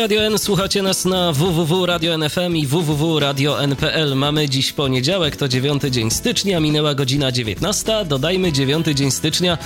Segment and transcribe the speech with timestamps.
[0.00, 4.16] Radio N, słuchacie nas na www.radio.nfm i www.radio.npl.
[4.16, 8.04] Mamy dziś poniedziałek, to dziewiąty dzień stycznia, minęła godzina 19.
[8.04, 9.58] Dodajmy dziewiąty dzień stycznia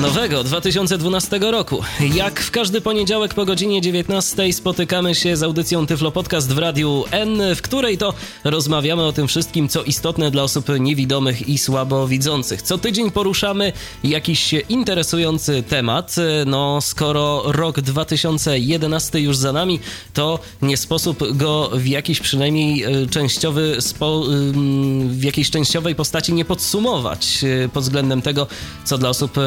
[0.00, 1.82] nowego 2012 roku.
[2.14, 7.04] Jak w każdy poniedziałek po godzinie 19 spotykamy się z audycją Tyflo Podcast w Radiu
[7.10, 12.62] N, w której to rozmawiamy o tym wszystkim, co istotne dla osób niewidomych i słabowidzących.
[12.62, 13.72] Co tydzień poruszamy
[14.04, 16.16] jakiś interesujący temat.
[16.46, 19.80] No, skoro rok 2011 już za nami,
[20.14, 24.24] to nie sposób go w jakiś przynajmniej e, częściowy, spo,
[25.08, 28.46] w jakiejś częściowej postaci nie podsumować e, pod względem tego,
[28.84, 29.38] co dla osób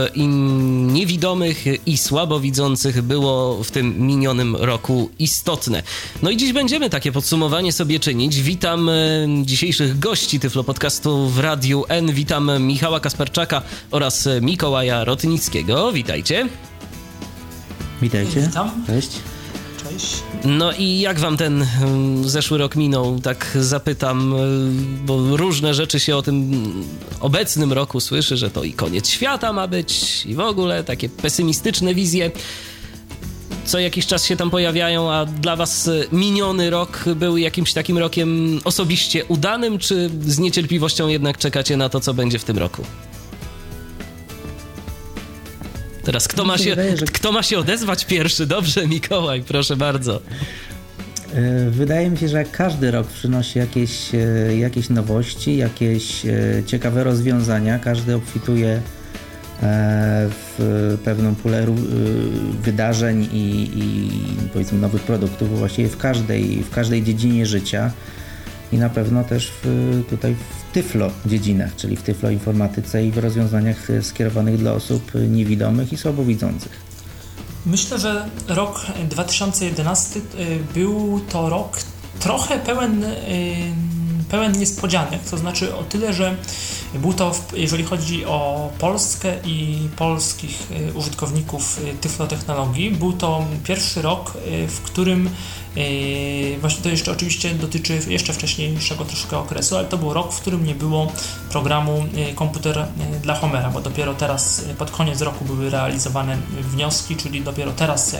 [0.93, 5.83] niewidomych i słabowidzących było w tym minionym roku istotne.
[6.21, 8.41] No i dziś będziemy takie podsumowanie sobie czynić.
[8.41, 8.93] Witam e,
[9.43, 12.13] dzisiejszych gości Tyflo Podcastu w Radiu N.
[12.13, 13.61] Witam Michała Kasperczaka
[13.91, 15.91] oraz Mikołaja Rotnickiego.
[15.91, 16.49] Witajcie.
[18.01, 18.41] Witajcie.
[18.41, 18.85] Witam.
[18.87, 19.11] Cześć.
[20.45, 23.19] No i jak wam ten mm, zeszły rok minął?
[23.19, 26.63] Tak zapytam, y, bo różne rzeczy się o tym
[27.19, 31.95] obecnym roku słyszy, że to i koniec świata ma być i w ogóle takie pesymistyczne
[31.95, 32.31] wizje
[33.65, 38.59] co jakiś czas się tam pojawiają, a dla was miniony rok był jakimś takim rokiem
[38.63, 42.83] osobiście udanym, czy z niecierpliwością jednak czekacie na to, co będzie w tym roku?
[46.03, 47.05] Teraz kto ma, się, wydaje, że...
[47.05, 48.45] kto ma się odezwać pierwszy?
[48.45, 50.21] Dobrze, Mikołaj, proszę bardzo.
[51.33, 57.03] E, wydaje mi się, że każdy rok przynosi jakieś, e, jakieś nowości, jakieś e, ciekawe
[57.03, 58.81] rozwiązania, każdy obfituje
[60.29, 61.65] w pewną pulę
[62.63, 64.09] wydarzeń i, i
[64.53, 67.91] powiedzmy nowych produktów właściwie w każdej, w każdej dziedzinie życia
[68.71, 73.17] i na pewno też w, tutaj w tyflo dziedzinach, czyli w tyflo informatyce i w
[73.17, 76.91] rozwiązaniach skierowanych dla osób niewidomych i słabowidzących.
[77.65, 80.23] Myślę, że rok 2011 y,
[80.73, 81.77] był to rok
[82.19, 83.05] trochę pełen,
[84.29, 86.35] pełen niespodzianek, to znaczy o tyle, że
[86.93, 94.33] był to, jeżeli chodzi o Polskę i polskich użytkowników tyflotechnologii, był to pierwszy rok,
[94.67, 95.29] w którym
[96.59, 100.65] właśnie to jeszcze oczywiście dotyczy jeszcze wcześniejszego troszkę okresu, ale to był rok, w którym
[100.65, 101.11] nie było
[101.49, 102.85] programu yy, komputer yy,
[103.19, 108.15] dla Homera, bo dopiero teraz pod koniec roku były realizowane wnioski, czyli dopiero teraz,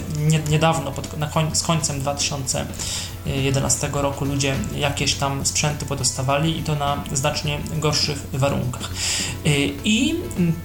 [0.50, 7.04] niedawno, pod, koń, z końcem 2011 roku ludzie jakieś tam sprzęty podostawali i to na
[7.14, 8.92] znacznie gorszych warunkach.
[9.84, 10.16] I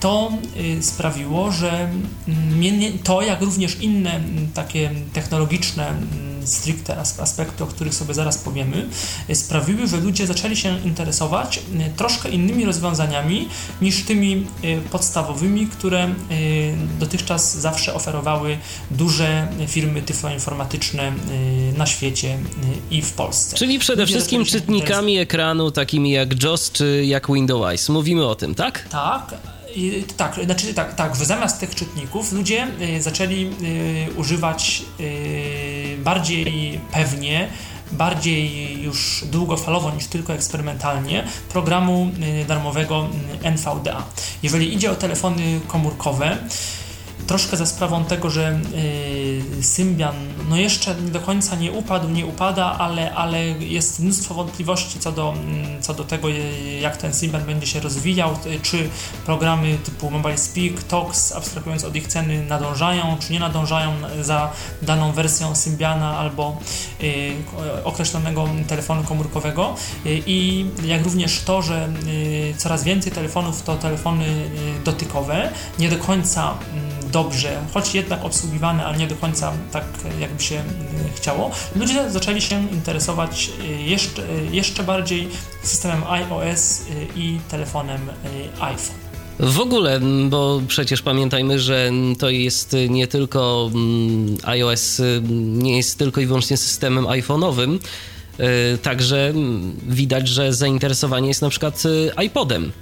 [0.00, 0.32] to
[0.80, 1.91] sprawiło, że
[2.28, 4.20] mm, to, jak również inne
[4.54, 8.88] takie technologiczne mm, stricte aspekty, o których sobie zaraz powiemy,
[9.28, 13.48] e, sprawiły, że ludzie zaczęli się interesować e, troszkę innymi rozwiązaniami
[13.82, 16.15] niż tymi e, podstawowymi, które
[17.00, 18.59] dotychczas zawsze oferowały
[18.91, 21.12] duże firmy tyfloinformatyczne
[21.76, 22.38] na świecie
[22.91, 23.56] i w Polsce.
[23.56, 27.88] Czyli przede ludzie wszystkim czytnikami ekranu takimi jak JOS czy jak Windows.
[27.88, 28.88] Mówimy o tym, tak?
[28.88, 29.55] Tak
[30.16, 36.81] tak, znaczy tak, tak, że zamiast tych czytników ludzie y, zaczęli y, używać y, bardziej
[36.92, 37.48] pewnie,
[37.92, 42.10] bardziej już długofalowo niż tylko eksperymentalnie programu
[42.48, 43.09] darmowego
[43.42, 44.03] NVDA.
[44.42, 46.38] Jeżeli idzie o telefony komórkowe,
[47.26, 48.60] troszkę za sprawą tego, że
[49.56, 50.14] yy, Symbian
[50.48, 55.32] no jeszcze do końca nie upadł, nie upada, ale, ale jest mnóstwo wątpliwości co do,
[55.32, 56.28] mm, co do tego,
[56.81, 58.88] jak ten Symbian będzie się rozwijał, czy
[59.26, 65.12] programy typu Mobile Speak, Tox, abstrahując od ich ceny, nadążają, czy nie nadążają za daną
[65.12, 66.56] wersją Symbiana albo
[67.00, 69.74] yy, określonego telefonu komórkowego.
[70.04, 74.27] Yy, i jak również to, że yy, coraz więcej telefonów to telefony
[74.84, 79.84] dotykowe, nie do końca mm, dobrze, choć jednak obsługiwane, ale nie do końca tak,
[80.20, 80.62] jakby się y,
[81.16, 85.28] chciało, ludzie zaczęli się interesować y, jeszcze, y, jeszcze bardziej
[85.62, 86.82] systemem iOS
[87.16, 88.00] i telefonem
[88.60, 88.97] iPhone.
[89.41, 93.70] W ogóle, bo przecież pamiętajmy, że to jest nie tylko
[94.44, 95.02] iOS,
[95.32, 97.78] nie jest tylko i wyłącznie systemem iPhone'owym,
[98.83, 99.33] także
[99.88, 101.83] widać, że zainteresowanie jest na przykład
[102.16, 102.72] e, iPodem,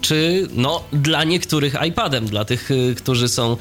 [0.00, 3.56] czy no dla niektórych iPadem, dla tych, e, którzy są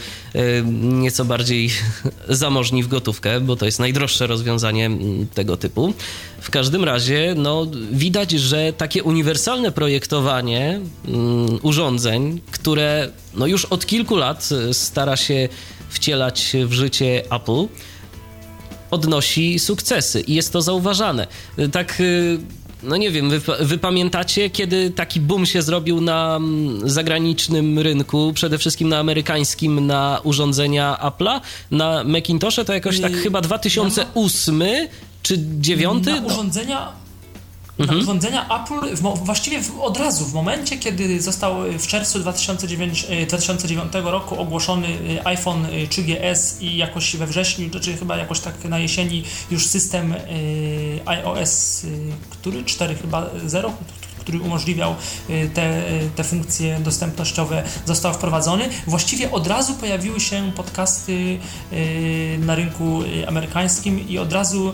[0.73, 1.69] nieco bardziej
[2.29, 4.89] zamożni w gotówkę, bo to jest najdroższe rozwiązanie
[5.33, 5.93] tego typu.
[6.41, 10.79] W każdym razie no, widać, że takie uniwersalne projektowanie
[11.61, 15.49] urządzeń, które no, już od kilku lat stara się
[15.89, 17.67] wcielać w życie Apple,
[18.93, 21.27] odnosi sukcesy i jest to zauważane.
[21.71, 22.37] Tak y,
[22.83, 28.31] no nie wiem, wy, wy, pamiętacie, kiedy taki boom się zrobił na mm, zagranicznym rynku,
[28.35, 31.41] przede wszystkim na amerykańskim, na urządzenia Apple'a,
[31.71, 34.63] na Macintoshe to jakoś tak y, chyba 2008
[35.23, 36.05] czy 2009?
[36.05, 37.02] Na urządzenia
[37.79, 37.99] mhm.
[37.99, 43.95] urządzenia Apple w, właściwie w, od razu, w momencie, kiedy został w czerwcu 2009, 2009
[43.95, 48.65] e, roku ogłoszony e, iPhone 3GS e, i jakoś we wrześniu, czy chyba jakoś tak
[48.65, 50.15] na jesieni już system
[51.05, 51.85] iOS,
[52.29, 53.73] który 4 chyba 0,
[54.23, 54.95] który umożliwiał
[55.29, 58.69] y, te, y, te funkcje dostępnościowe, został wprowadzony.
[58.87, 61.39] Właściwie od razu pojawiły się podcasty
[61.73, 64.73] y, na rynku amerykańskim i od razu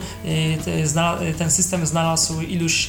[1.38, 2.88] ten system znalazł iluś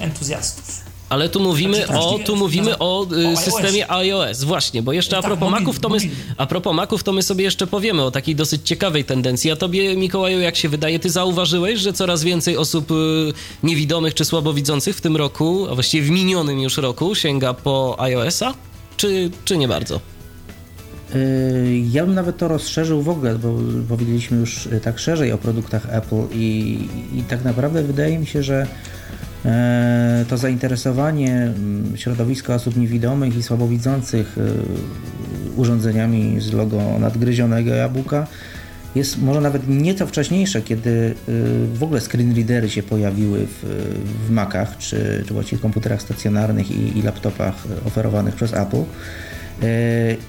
[0.00, 0.89] entuzjastów.
[1.10, 3.00] Ale tu mówimy znaczy, o, tu mówimy o,
[3.32, 5.98] o systemie iOS, właśnie, bo jeszcze a tak, propos Maców, to my,
[6.36, 9.50] a propos Maców, to my sobie jeszcze powiemy o takiej dosyć ciekawej tendencji.
[9.50, 12.94] A tobie, Mikołaju, jak się wydaje, ty zauważyłeś, że coraz więcej osób y,
[13.62, 18.54] niewidomych czy słabowidzących w tym roku, a właściwie w minionym już roku, sięga po iOS-a?
[18.96, 20.00] Czy, czy nie bardzo?
[21.14, 23.54] Y, ja bym nawet to rozszerzył w ogóle, bo
[23.88, 26.78] powiedzieliśmy już tak szerzej o produktach Apple i,
[27.14, 28.66] i tak naprawdę wydaje mi się, że
[30.28, 34.42] to zainteresowanie mm, środowiska osób niewidomych i słabowidzących e,
[35.56, 38.26] urządzeniach z logo nadgryzionego jabłka
[38.94, 41.32] jest może nawet nieco wcześniejsze, kiedy e,
[41.74, 43.64] w ogóle screen readery się pojawiły w,
[44.26, 47.54] w Macach, czy, czy właściwie komputerach stacjonarnych i, i laptopach
[47.86, 48.82] oferowanych przez Apple.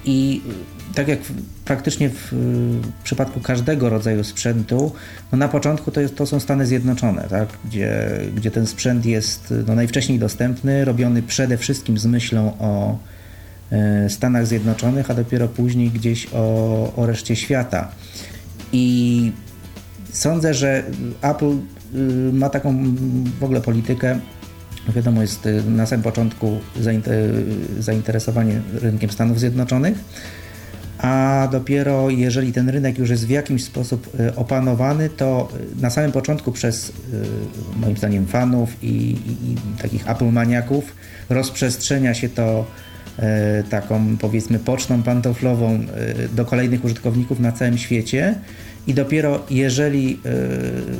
[0.04, 0.42] I
[0.94, 1.18] tak jak
[1.64, 2.32] praktycznie w,
[3.04, 4.92] przypadku każdego rodzaju sprzętu,
[5.32, 7.48] no na początku to, jest, to są Stany Zjednoczone, tak?
[7.64, 12.98] gdzie, gdzie ten sprzęt jest no najwcześniej dostępny, robiony przede wszystkim z myślą o
[13.72, 17.88] e, Stanach Zjednoczonych, a dopiero później gdzieś o, o reszcie świata.
[18.72, 19.32] I
[20.12, 20.82] sądzę, że
[21.22, 22.94] Apple y, ma taką
[23.40, 24.18] w ogóle politykę,
[24.88, 26.60] wiadomo, jest y, na samym początku
[27.78, 29.98] zainteresowanie rynkiem Stanów Zjednoczonych,
[31.02, 35.90] a dopiero jeżeli ten rynek już jest w jakiś sposób e, opanowany, to e, na
[35.90, 40.96] samym początku przez e, moim zdaniem fanów i, i, i takich Apple maniaków
[41.28, 42.66] rozprzestrzenia się to
[43.70, 45.78] taką powiedzmy pocztą pantoflową
[46.32, 48.34] do kolejnych użytkowników na całym świecie.
[48.86, 50.20] I dopiero jeżeli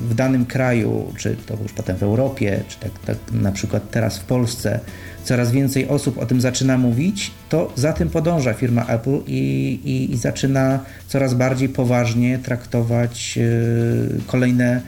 [0.08, 4.18] w danym kraju, czy to już potem w Europie, czy tak, tak na przykład teraz
[4.18, 4.80] w Polsce
[5.24, 10.12] coraz więcej osób o tym zaczyna mówić, to za tym podąża firma Apple i, i,
[10.12, 14.80] i zaczyna coraz bardziej poważnie traktować yy, kolejne,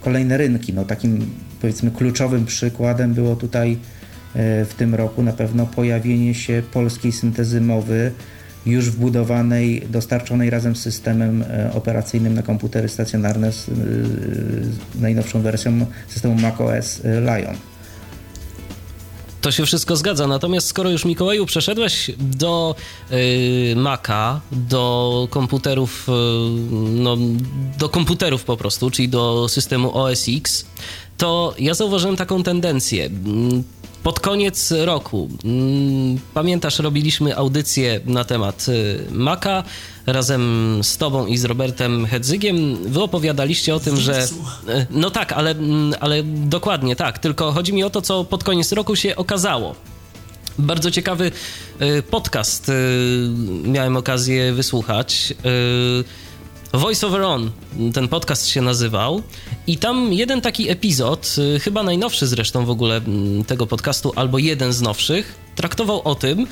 [0.00, 0.72] kolejne rynki.
[0.72, 1.26] No, takim
[1.60, 3.78] powiedzmy kluczowym przykładem było tutaj yy,
[4.64, 8.12] w tym roku na pewno pojawienie się polskiej syntezy mowy
[8.66, 13.70] już wbudowanej, dostarczonej razem z systemem e, operacyjnym na komputery stacjonarne z
[15.00, 17.69] najnowszą wersją systemu macOS Lion.
[19.40, 20.26] To się wszystko zgadza.
[20.26, 22.74] Natomiast skoro już Mikołaju przeszedłeś do
[23.10, 27.16] yy, Maca, do komputerów, yy, no,
[27.78, 30.66] do komputerów po prostu, czyli do systemu OS X,
[31.16, 33.10] to ja zauważyłem taką tendencję
[34.02, 39.64] pod koniec roku, mm, pamiętasz, robiliśmy audycję na temat y, Maka
[40.10, 42.76] razem z tobą i z Robertem Hedzygiem.
[42.92, 44.24] Wy opowiadaliście o tym, że.
[44.68, 47.18] Y, no tak, ale, mm, ale dokładnie tak.
[47.18, 49.74] Tylko chodzi mi o to, co pod koniec roku się okazało.
[50.58, 51.32] Bardzo ciekawy
[51.82, 52.70] y, podcast
[53.64, 55.34] miałem okazję wysłuchać.
[56.72, 57.50] Voice Over On,
[57.94, 59.22] ten podcast się nazywał.
[59.66, 63.00] I tam jeden taki epizod, chyba najnowszy zresztą w ogóle
[63.46, 66.46] tego podcastu, albo jeden z nowszych, traktował o tym,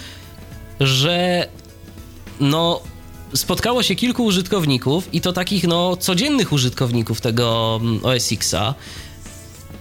[0.80, 1.48] że
[2.40, 2.80] no
[3.34, 8.74] spotkało się kilku użytkowników i to takich no codziennych użytkowników tego mm, OS Xa,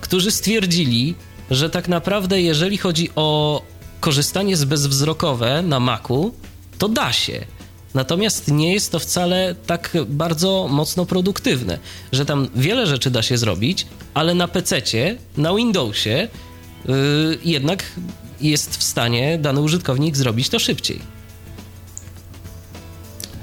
[0.02, 1.16] którzy stwierdzili,
[1.52, 3.62] że tak naprawdę jeżeli chodzi o
[4.00, 6.34] korzystanie z bezwzrokowe na Macu,
[6.78, 7.46] to da się
[7.94, 11.80] Natomiast nie jest to wcale tak bardzo mocno produktywne,
[12.12, 14.82] że tam wiele rzeczy da się zrobić, ale na PC,
[15.38, 16.28] na Windowsie
[16.86, 17.84] yy, jednak
[18.42, 21.17] jest w stanie dany użytkownik zrobić to szybciej.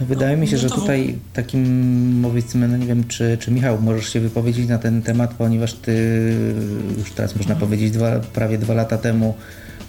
[0.01, 4.13] Wydaje mi się, no, że tutaj takim powiedzmy, no nie wiem, czy, czy Michał możesz
[4.13, 5.95] się wypowiedzieć na ten temat, ponieważ ty
[6.99, 7.61] już teraz można mhm.
[7.61, 9.35] powiedzieć dwa, prawie dwa lata temu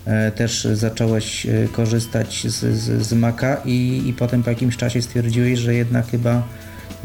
[0.05, 5.01] e, też zacząłeś e, korzystać z, z, z Maca i, i potem po jakimś czasie
[5.01, 6.47] stwierdziłeś, że jednak chyba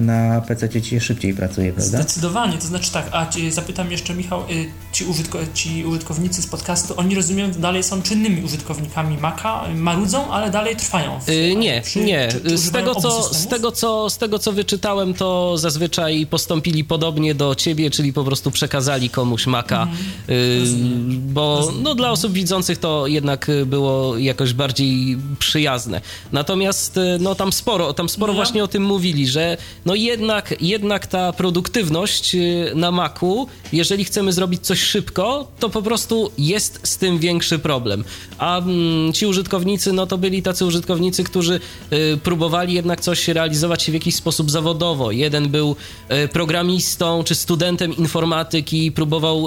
[0.01, 1.99] na PC ci szybciej pracuje, prawda?
[1.99, 6.95] Zdecydowanie, to znaczy tak, a zapytam jeszcze Michał, y, ci, użytko, ci użytkownicy z podcastu,
[6.97, 11.21] oni rozumiem, dalej są czynnymi użytkownikami Maca, marudzą, ale dalej trwają.
[11.21, 12.29] W, yy, nie, przy, nie.
[12.29, 16.85] Czy, czy z, tego, co, z, tego, co, z tego, co wyczytałem, to zazwyczaj postąpili
[16.85, 19.99] podobnie do ciebie, czyli po prostu przekazali komuś Maca, mhm.
[20.29, 26.01] yy, bo no, dla osób widzących to jednak było jakoś bardziej przyjazne.
[26.33, 28.45] Natomiast y, no, tam sporo, tam sporo no ja...
[28.45, 34.33] właśnie o tym mówili, że no jednak, jednak ta produktywność y, na Macu, jeżeli chcemy
[34.33, 38.05] zrobić coś szybko, to po prostu jest z tym większy problem.
[38.39, 41.61] A mm, ci użytkownicy, no to byli tacy użytkownicy, którzy
[41.93, 45.11] y, próbowali jednak coś realizować w jakiś sposób zawodowo.
[45.11, 45.77] Jeden był
[46.25, 49.47] y, programistą czy studentem informatyki, próbował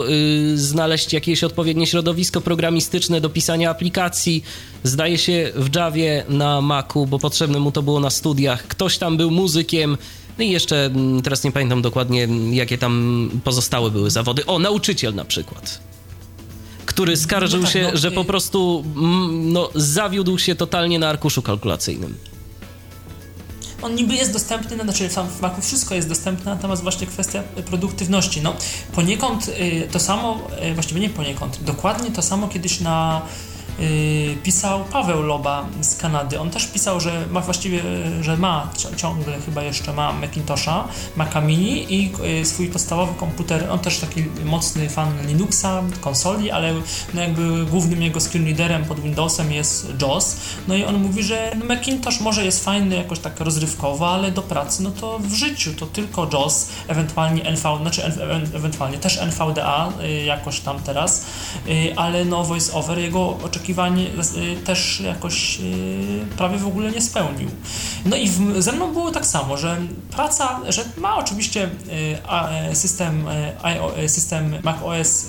[0.56, 4.44] znaleźć jakieś odpowiednie środowisko programistyczne do pisania aplikacji.
[4.84, 8.68] Zdaje się w Javie na Macu, bo potrzebne mu to było na studiach.
[8.68, 9.98] Ktoś tam był muzykiem,
[10.38, 14.46] no i jeszcze mm, teraz nie pamiętam dokładnie, jakie tam pozostałe były zawody.
[14.46, 15.80] O, nauczyciel na przykład
[16.86, 21.10] który skarżył no tak, się, no, że po prostu mm, no, zawiódł się totalnie na
[21.10, 22.16] arkuszu kalkulacyjnym.
[23.82, 28.42] On niby jest dostępny, no, znaczy w Macu wszystko jest dostępne, natomiast właśnie kwestia produktywności.
[28.42, 28.56] No,
[28.92, 33.22] poniekąd y, to samo, y, właściwie nie poniekąd, dokładnie to samo kiedyś na
[34.44, 36.40] pisał Paweł Loba z Kanady.
[36.40, 37.82] On też pisał, że ma właściwie,
[38.22, 43.70] że ma ciągle chyba jeszcze ma Macintosha, Maca Mini i yy, swój podstawowy komputer.
[43.70, 46.74] On też taki mocny fan Linuxa, konsoli, ale
[47.14, 50.38] no jakby głównym jego screenreaderem pod Windowsem jest JAWS.
[50.68, 54.42] No i on mówi, że no Macintosh może jest fajny jakoś tak rozrywkowo, ale do
[54.42, 58.04] pracy no to w życiu to tylko JAWS, ewentualnie NV, znaczy
[58.54, 61.26] ewentualnie też NVDA yy, jakoś tam teraz,
[61.96, 67.50] ale no VoiceOver jego oczekiwania oczekiwań y, też jakoś y, prawie w ogóle nie spełnił.
[68.06, 68.30] No i
[68.60, 69.78] ze mną było tak samo, że
[70.12, 71.70] praca, że ma oczywiście
[72.72, 73.26] y, system,
[74.08, 75.26] system macOS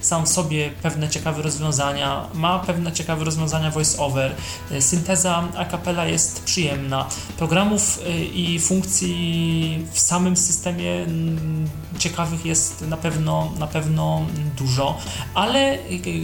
[0.00, 4.32] sam w sobie pewne ciekawe rozwiązania, ma pewne ciekawe rozwiązania voice-over,
[4.80, 8.00] synteza a cappella jest przyjemna, programów
[8.34, 14.26] i funkcji w samym systemie mm, ciekawych jest na pewno, na pewno
[14.56, 14.98] dużo,
[15.34, 15.78] ale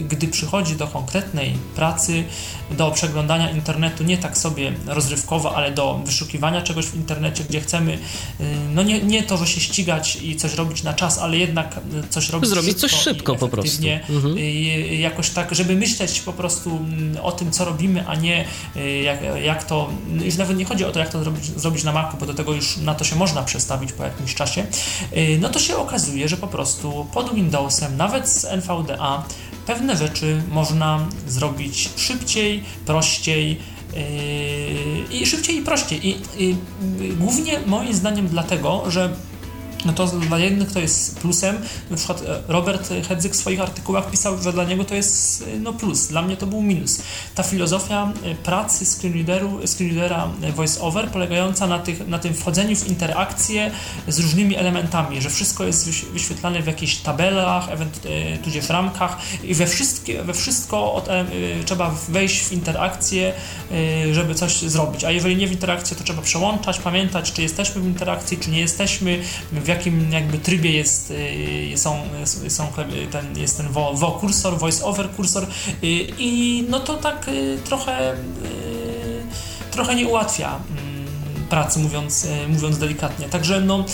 [0.07, 0.87] gdy przychodzi do
[1.39, 2.23] konkretnej pracy,
[2.71, 7.93] do przeglądania internetu nie tak sobie rozrywkowo, ale do wyszukiwania czegoś w internecie, gdzie chcemy,
[7.93, 8.43] y,
[8.73, 12.07] no nie, nie to, że się ścigać i coś robić na czas, ale jednak y,
[12.09, 13.83] coś robić Zrobić szybko coś szybko po prostu.
[14.09, 14.37] Mhm.
[14.37, 14.41] Y,
[14.95, 18.45] jakoś tak, żeby myśleć po prostu mm, o tym, co robimy, a nie
[19.03, 19.89] jak, jak to,
[20.23, 22.53] już nawet nie chodzi o to, jak to zrobić, zrobić na Macu, bo do tego
[22.53, 24.65] już na to się można przestawić po jakimś czasie,
[25.39, 29.23] no to się okazuje, że po prostu pod Windowsem, nawet z NVDA,
[29.69, 33.57] pewne rzeczy można zrobić szybciej, prościej,
[33.93, 36.07] yy, i szybciej i prościej.
[36.07, 36.55] I, i,
[37.19, 39.09] głównie moim zdaniem dlatego, że
[39.85, 41.57] no to dla jednych to jest plusem.
[41.89, 45.59] Na przykład e, Robert Hedzyk w swoich artykułach pisał, że dla niego to jest e,
[45.59, 47.01] no plus, dla mnie to był minus.
[47.35, 53.71] Ta filozofia e, pracy screenreaderu, screenreadera voice-over polegająca na, tych, na tym wchodzeniu w interakcję
[54.07, 57.69] z różnymi elementami, że wszystko jest wyświetlane w jakichś tabelach,
[58.43, 61.07] tudzież ramkach i we, wszystkie, we wszystko od,
[61.65, 63.33] trzeba wejść w interakcję,
[64.11, 65.03] żeby coś zrobić.
[65.03, 68.59] A jeżeli nie w interakcję, to trzeba przełączać, pamiętać, czy jesteśmy w interakcji, czy nie
[68.59, 69.19] jesteśmy,
[69.69, 72.01] jakim jakby trybie jest, y, są,
[72.47, 72.67] są
[73.11, 77.57] ten, jest ten vo, vo kursor, voice over kursor y, i no to tak y,
[77.63, 78.15] trochę
[79.71, 81.05] trochę nie ułatwia mm,
[81.49, 83.29] pracy, mówiąc, mówiąc delikatnie.
[83.29, 83.85] Także no,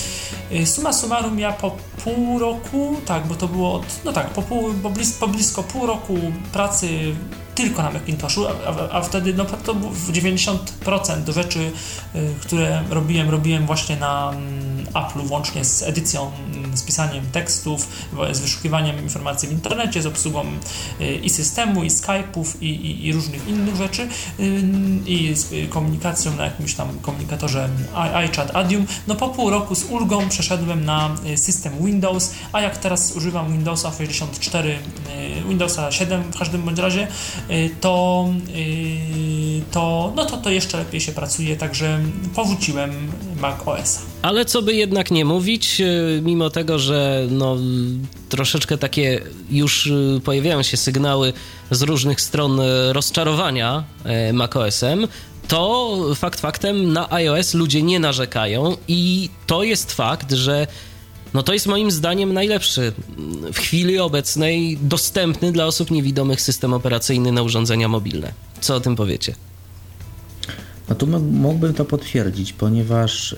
[0.66, 4.74] suma summarum ja po pół roku, tak, bo to było od, no tak, po, pół,
[4.74, 6.18] po, blis, po blisko pół roku
[6.54, 7.16] pracy
[7.56, 11.72] tylko na Macintoshu, a, a, a wtedy no, to 90% rzeczy,
[12.16, 17.88] y, które robiłem, robiłem właśnie na mm, Apple'u, włącznie z edycją, mm, z pisaniem tekstów,
[18.32, 20.46] z wyszukiwaniem informacji w internecie, z obsługą
[21.02, 24.08] y, i systemu, i Skype'ów, i, i, i różnych innych rzeczy,
[24.40, 24.64] y,
[25.06, 28.86] i z komunikacją na jakimś tam komunikatorze iChat Adium.
[29.08, 33.92] No po pół roku z ulgą przeszedłem na system Windows, a jak teraz używam Windowsa
[33.92, 34.80] 64,
[35.48, 37.08] Windowsa 7 w każdym bądź razie,
[37.82, 42.00] to, y, to, no to, to jeszcze lepiej się pracuje, także
[42.36, 44.00] powróciłem Mac OS.
[44.22, 47.58] Ale co by jednak nie mówić, y, mimo tego, że no,
[48.30, 49.92] troszeczkę takie już
[50.24, 51.34] pojawiają się sygnały
[51.72, 52.60] z różnych stron
[52.92, 53.84] rozczarowania
[54.34, 55.08] macOSem,
[55.48, 60.68] to fakt faktem na iOS ludzie nie narzekają i to jest fakt, że
[61.36, 62.94] no to jest moim zdaniem najlepszy
[63.54, 68.32] w chwili obecnej dostępny dla osób niewidomych system operacyjny na urządzenia mobilne.
[68.62, 69.36] Co o tym powiecie?
[70.90, 73.36] No tu mógłbym to potwierdzić, ponieważ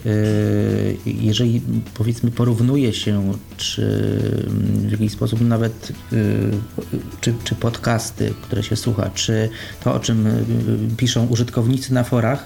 [1.05, 1.61] yy, jeżeli
[1.93, 3.81] powiedzmy porównuje się, czy
[4.87, 6.19] w jakiś sposób nawet yy,
[7.21, 9.49] czy, czy podcasty, które się słucha, czy
[9.83, 12.45] to, o czym yy, piszą użytkownicy na forach,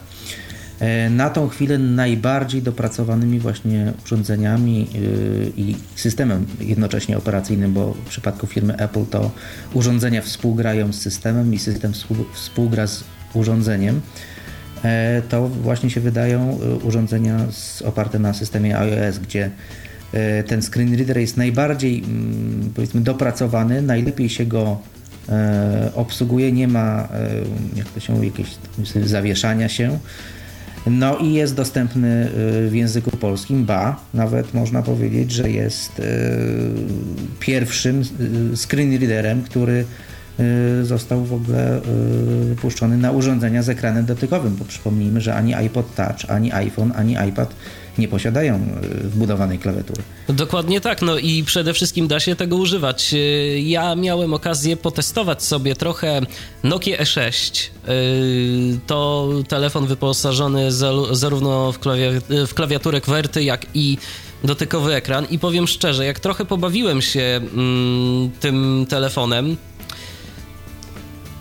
[1.09, 8.47] na tą chwilę najbardziej dopracowanymi właśnie urządzeniami yy, i systemem jednocześnie operacyjnym, bo w przypadku
[8.47, 9.31] firmy Apple to
[9.73, 11.93] urządzenia współgrają z systemem i system
[12.33, 14.01] współgra z urządzeniem.
[14.83, 17.37] E, to właśnie się wydają e, urządzenia
[17.85, 19.51] oparte na systemie iOS, gdzie
[20.13, 24.77] e, ten screen reader jest najbardziej mm, powiedzmy dopracowany, najlepiej się go
[25.95, 27.07] obsługuje, nie ma
[27.75, 28.47] jak to się jakieś
[29.05, 29.99] zawieszania się.
[30.87, 32.29] No i jest dostępny
[32.69, 36.01] w języku polskim, ba, nawet można powiedzieć, że jest
[37.39, 38.03] pierwszym
[38.55, 39.85] screen readerem, który
[40.39, 41.81] Y, został w ogóle
[42.51, 46.91] y, puszczony na urządzenia z ekranem dotykowym, bo przypomnijmy, że ani iPod Touch, ani iPhone,
[46.95, 47.55] ani iPad
[47.97, 50.03] nie posiadają y, wbudowanej klawiatury.
[50.29, 53.15] Dokładnie tak, no i przede wszystkim da się tego używać.
[53.63, 56.21] Ja miałem okazję potestować sobie trochę
[56.63, 57.69] Nokia E6.
[58.87, 60.71] To telefon wyposażony
[61.11, 61.73] zarówno
[62.47, 63.97] w klawiaturę QWERTY, jak i
[64.43, 67.21] dotykowy ekran i powiem szczerze, jak trochę pobawiłem się
[67.53, 69.57] mm, tym telefonem,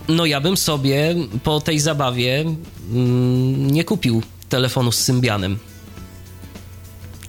[0.07, 5.57] no ja bym sobie po tej zabawie mm, nie kupił telefonu z Symbianem.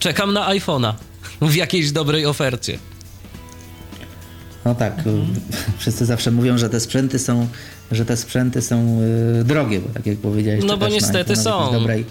[0.02, 0.92] Czekam na iPhone'a
[1.42, 2.78] w jakiejś dobrej ofercie.
[4.64, 5.26] No tak, mhm.
[5.78, 7.48] wszyscy zawsze mówią, że te sprzęty są,
[7.92, 9.00] że te sprzęty są
[9.40, 11.68] y, drogie, bo tak jak powiedziałeś, no bo niestety są.
[11.68, 12.04] W dobrej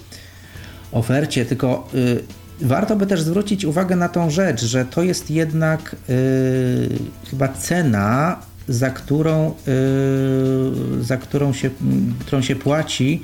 [0.92, 2.24] ofercie, tylko y,
[2.62, 6.90] warto by też zwrócić uwagę na tą rzecz, że to jest jednak y,
[7.30, 11.70] chyba cena za którą, yy, za którą, się,
[12.20, 13.22] którą się płaci,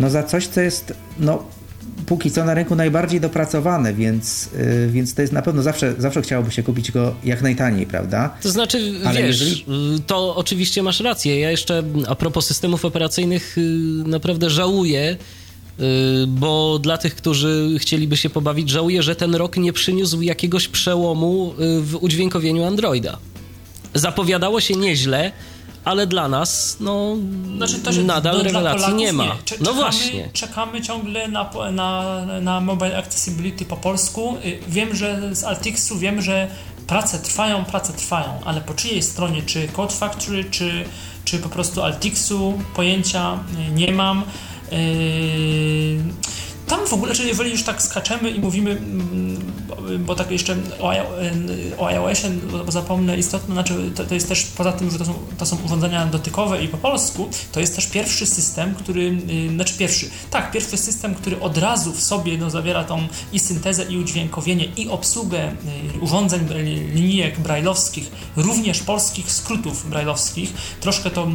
[0.00, 1.44] no za coś, co jest no,
[2.06, 6.22] póki co na rynku najbardziej dopracowane, więc, yy, więc to jest na pewno zawsze, zawsze
[6.22, 8.36] chciałoby się kupić go jak najtaniej, prawda?
[8.42, 9.64] To znaczy, Ale wiesz, jeżeli...
[10.06, 11.40] to oczywiście masz rację.
[11.40, 15.16] Ja jeszcze a propos systemów operacyjnych yy, naprawdę żałuję,
[15.78, 15.84] yy,
[16.28, 21.54] bo dla tych, którzy chcieliby się pobawić, żałuję, że ten rok nie przyniósł jakiegoś przełomu
[21.58, 23.18] yy, w udźwiękowieniu Androida
[23.94, 25.32] zapowiadało się nieźle,
[25.84, 27.16] ale dla nas, no,
[27.56, 29.24] znaczy to, nadal no, rewelacji nie ma.
[29.24, 29.32] Nie.
[29.44, 30.30] Czekamy, no właśnie.
[30.32, 34.36] Czekamy ciągle na, na, na Mobile Accessibility po polsku.
[34.44, 36.48] Y, wiem, że z Altixu wiem, że
[36.86, 40.84] prace trwają, prace trwają, ale po czyjej stronie, czy Code Factory, czy,
[41.24, 44.22] czy po prostu Altixu, pojęcia y, nie mam.
[44.72, 44.78] Yy,
[46.76, 49.52] tam w ogóle, czyli jeżeli już tak skaczemy i mówimy, mm,
[49.98, 50.56] bo tak jeszcze
[51.78, 52.30] o, iOSie,
[52.68, 56.06] zapomnę istotne, znaczy to, to, jest też poza tym, że to są, to są urządzenia
[56.06, 60.76] dotykowe i po polsku, to jest też pierwszy system, który, y, znaczy pierwszy, tak, pierwszy
[60.76, 65.52] system, który od razu w sobie no, zawiera tą i syntezę, i udźwiękowienie, i obsługę
[65.96, 66.62] y, urządzeń, y,
[66.94, 70.52] linijek brajlowskich, również polskich skrótów brajlowskich.
[70.80, 71.28] Troszkę to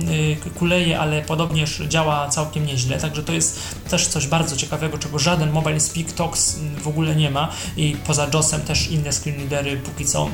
[0.60, 5.51] kuleje, ale podobnież działa całkiem nieźle, także to jest też coś bardzo ciekawego, czego żaden
[5.51, 10.05] Mobile Speak Talks w ogóle nie ma i poza JOSem też inne screen readery póki
[10.05, 10.29] co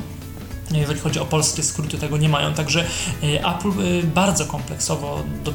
[0.71, 2.53] jeżeli chodzi o polskie skróty, tego nie mają.
[2.53, 2.86] Także
[3.23, 5.51] e, Apple e, bardzo kompleksowo do,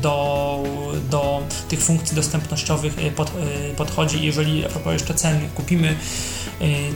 [0.00, 0.62] do,
[1.10, 3.32] do tych funkcji dostępnościowych e, pod,
[3.76, 4.26] podchodzi.
[4.26, 5.96] Jeżeli a propos jeszcze cen kupimy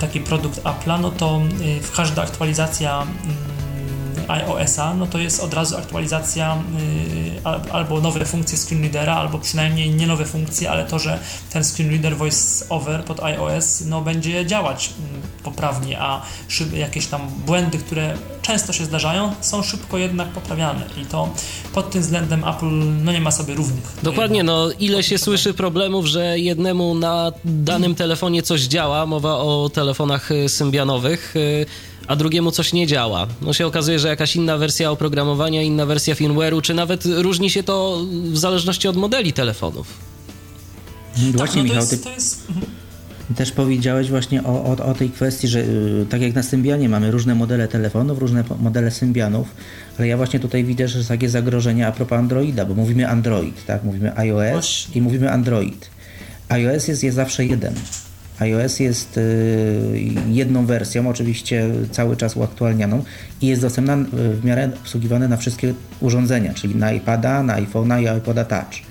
[0.01, 1.41] taki produkt Apple'a, no to
[1.83, 3.60] w każda aktualizacja mm,
[4.29, 6.59] iOS-a, no to jest od razu aktualizacja
[7.47, 11.19] y, albo nowe funkcje screenreadera, albo przynajmniej nie nowe funkcje, ale to, że
[11.53, 17.21] ten screenreader voice over pod iOS no, będzie działać mm, poprawnie, a szyb, jakieś tam
[17.47, 21.29] błędy, które często się zdarzają, są szybko jednak poprawiane i to
[21.75, 22.71] pod tym względem Apple
[23.05, 23.97] no, nie ma sobie równych.
[24.03, 29.71] Dokładnie, no ile się słyszy problemów, że jednemu na danym telefonie coś działa, mowa o
[29.75, 31.67] telefonach y, symbianowych, y,
[32.07, 33.27] a drugiemu coś nie działa.
[33.43, 37.63] No się okazuje, że jakaś inna wersja oprogramowania, inna wersja firmware'u, czy nawet różni się
[37.63, 39.87] to w zależności od modeli telefonów.
[41.15, 42.49] Tak, właśnie, no Michał, jest, ty jest...
[42.49, 42.67] Mhm.
[43.37, 47.11] też powiedziałeś właśnie o, o, o, tej kwestii, że y, tak jak na Symbianie mamy
[47.11, 49.49] różne modele telefonów, różne modele Symbianów,
[49.99, 53.67] ale ja właśnie tutaj widzę, że jest takie zagrożenie a propos Androida, bo mówimy Android,
[53.67, 53.85] tak?
[53.85, 54.95] Mówimy iOS właśnie.
[54.95, 55.91] i mówimy Android.
[56.49, 57.75] iOS jest, jest zawsze jeden
[58.41, 63.05] iOS jest y, jedną wersją, oczywiście cały czas uaktualnianą
[63.41, 68.19] i jest dostępna w miarę obsługiwane na wszystkie urządzenia, czyli na iPada, na iPhone'a i
[68.19, 68.91] iPoda Touch.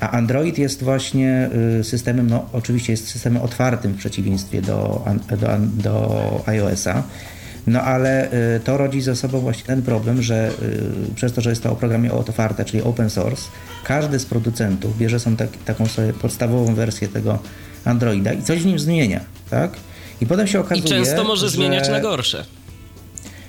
[0.00, 5.04] A Android jest właśnie y, systemem, no oczywiście jest systemem otwartym w przeciwieństwie do,
[5.40, 5.48] do,
[5.82, 7.02] do iOS-a.
[7.66, 10.50] No ale y, to rodzi ze sobą właśnie ten problem, że
[11.14, 13.42] przez to, że jest to oprogramowanie otwarte, czyli open source,
[13.84, 17.38] każdy z producentów bierze sobie tak, taką sobie podstawową wersję tego
[17.84, 19.20] Androida i coś w nim zmienia,
[19.50, 19.70] tak?
[20.20, 22.44] I potem się okazuje, I często może zmieniać na gorsze.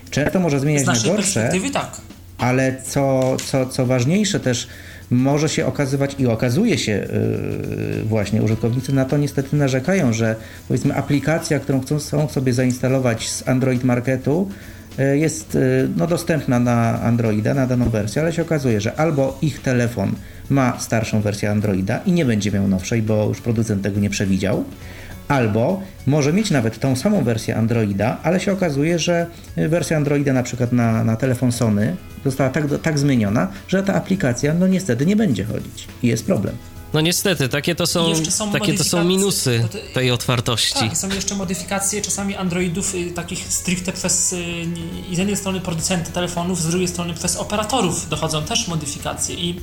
[0.10, 1.50] Często może zmieniać na gorsze.
[1.74, 2.02] tak.
[2.38, 4.68] Ale co, co, co ważniejsze też
[5.12, 10.36] może się okazywać i okazuje się yy, właśnie, użytkownicy na to niestety narzekają, że
[10.68, 14.50] powiedzmy aplikacja, którą chcą sobie zainstalować z Android Marketu
[14.98, 19.38] yy, jest yy, no, dostępna na Androida, na daną wersję, ale się okazuje, że albo
[19.42, 20.12] ich telefon
[20.50, 24.64] ma starszą wersję Androida i nie będzie miał nowszej, bo już producent tego nie przewidział,
[25.28, 30.44] albo może mieć nawet tą samą wersję Androida, ale się okazuje, że wersja Androida na
[30.44, 35.16] przykład na, na telefon Sony została tak, tak zmieniona, że ta aplikacja no niestety nie
[35.16, 36.56] będzie chodzić i jest problem.
[36.96, 40.80] No niestety, takie to są, są takie to są minusy tej otwartości.
[40.80, 44.38] Tak, są jeszcze modyfikacje czasami Androidów y, takich stricte przez y,
[45.14, 49.62] z jednej strony producenty telefonów, z drugiej strony przez operatorów dochodzą też modyfikacje i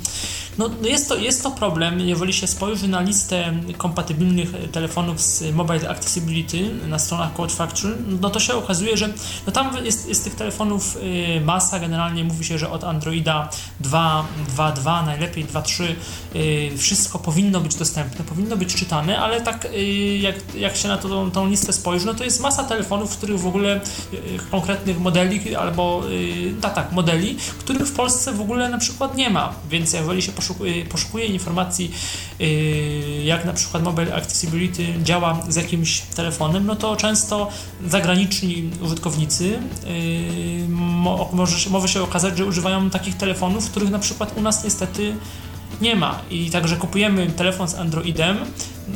[0.58, 5.54] no, no jest, to, jest to problem, jeżeli się spojrzy na listę kompatybilnych telefonów z
[5.54, 9.08] Mobile Accessibility na stronach Code Factory, no to się okazuje, że
[9.46, 14.26] no tam jest, jest tych telefonów y, masa, generalnie mówi się, że od Androida 2,
[14.56, 15.84] 2.2, najlepiej 2.3
[16.76, 21.30] wszystko powinno być dostępne, powinno być czytane, ale tak y, jak, jak się na tą,
[21.30, 23.80] tą listę spojrzy, no to jest masa telefonów, w których w ogóle
[24.12, 24.18] y,
[24.50, 26.02] konkretnych modeli albo
[26.60, 30.32] tak, tak, modeli, których w Polsce w ogóle na przykład nie ma, więc jeżeli się
[30.42, 31.90] poszukuje, poszukuje informacji
[33.24, 37.48] jak na przykład Mobile Accessibility działa z jakimś telefonem, no to często
[37.86, 39.58] zagraniczni użytkownicy
[41.32, 45.14] może, może się okazać, że używają takich telefonów, których na przykład u nas niestety
[45.82, 46.20] nie ma.
[46.30, 48.36] I także kupujemy telefon z Androidem,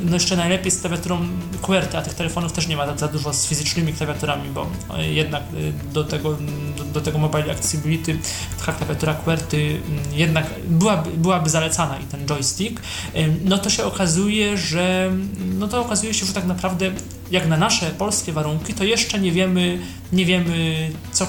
[0.04, 1.28] no jeszcze najlepiej z klawiaturą
[1.62, 4.66] QWERTY, a tych telefonów też nie ma za dużo z fizycznymi klawiaturami, bo
[4.98, 6.38] jednak y, do tego,
[6.78, 8.18] do, do tego Mobile Accessibility
[8.58, 12.80] taka klawiatura QWERTY mm, jednak byłaby, byłaby zalecana i ten joystick,
[13.44, 15.10] no to się okazuje, że
[15.58, 16.90] no to okazuje się, że tak naprawdę
[17.30, 19.78] jak na nasze polskie warunki, to jeszcze nie wiemy,
[20.12, 21.28] nie wiemy co, y,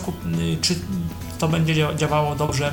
[0.61, 0.75] czy
[1.39, 2.71] to będzie działało dobrze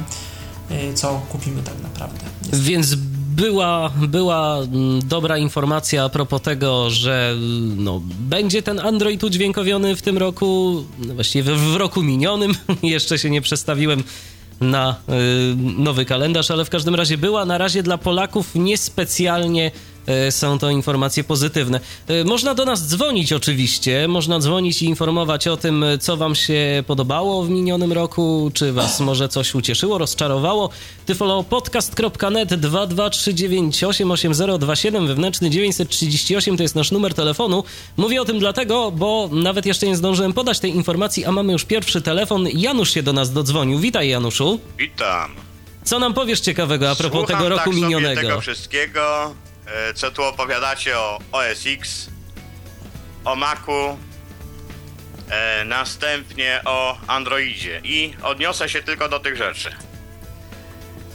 [0.95, 2.21] co kupimy tak naprawdę.
[2.53, 2.95] Więc
[3.37, 7.37] była, była mm, dobra informacja a propos tego, że
[7.77, 12.53] no, będzie ten Android udźwiękowiony w tym roku, no, właściwie w, w roku minionym.
[12.83, 14.05] Jeszcze się nie przestawiłem
[14.61, 19.71] na y, nowy kalendarz, ale w każdym razie była na razie dla Polaków niespecjalnie E,
[20.31, 21.81] są to informacje pozytywne.
[22.09, 26.85] E, można do nas dzwonić oczywiście, można dzwonić i informować o tym, co wam się
[26.87, 30.71] podobało w minionym roku, czy was może coś ucieszyło, rozczarowało.
[31.07, 37.65] tyfolowpodcast.net 223988027 wewnętrzny 938 to jest nasz numer telefonu.
[37.97, 41.65] Mówię o tym dlatego, bo nawet jeszcze nie zdążyłem podać tej informacji, a mamy już
[41.65, 42.49] pierwszy telefon.
[42.55, 43.79] Janusz się do nas dodzwonił.
[43.79, 44.61] Witaj Januszu.
[44.79, 45.31] Witam.
[45.85, 48.21] Co nam powiesz ciekawego a propos Słucham tego roku tak minionego?
[48.21, 49.54] tego wszystkiego E,
[49.95, 52.11] co tu opowiadacie o OS X,
[53.25, 53.99] o Macu,
[55.31, 59.77] e, następnie o Androidzie i odniosę się tylko do tych rzeczy.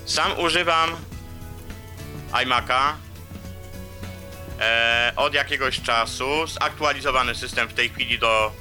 [0.06, 0.96] Sam używam
[2.32, 2.94] iMac'a
[4.60, 8.52] e, od jakiegoś czasu, zaktualizowany system w tej chwili do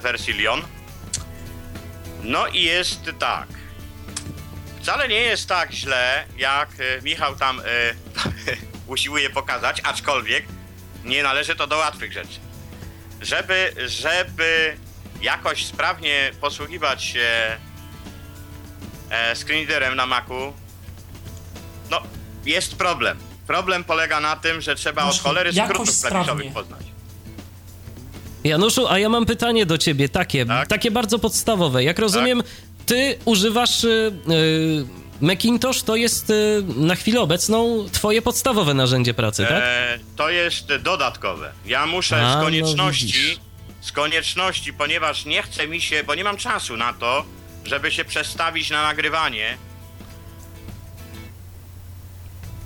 [0.00, 0.62] wersji Lyon.
[2.22, 3.46] No i jest tak.
[4.82, 6.68] Wcale nie jest tak źle, jak
[7.02, 7.62] Michał tam
[8.92, 10.44] usiłuje pokazać, aczkolwiek
[11.04, 12.38] nie należy to do łatwych rzeczy.
[13.20, 14.76] Żeby, żeby
[15.22, 17.56] jakoś sprawnie posługiwać się
[19.10, 20.52] e, screenreaderem na Macu,
[21.90, 22.02] no
[22.46, 23.18] jest problem.
[23.46, 26.82] Problem polega na tym, że trzeba od cholery skrótów klawiszowych poznać.
[28.44, 30.68] Januszu, a ja mam pytanie do ciebie, takie, tak?
[30.68, 31.84] takie bardzo podstawowe.
[31.84, 32.50] Jak rozumiem, tak?
[32.86, 39.62] ty używasz yy, Macintosh to jest y, na chwilę obecną twoje podstawowe narzędzie pracy, tak?
[39.62, 41.52] E, to jest dodatkowe.
[41.66, 46.14] Ja muszę A, z no konieczności, no z konieczności, ponieważ nie chce mi się, bo
[46.14, 47.24] nie mam czasu na to,
[47.64, 49.56] żeby się przestawić na nagrywanie.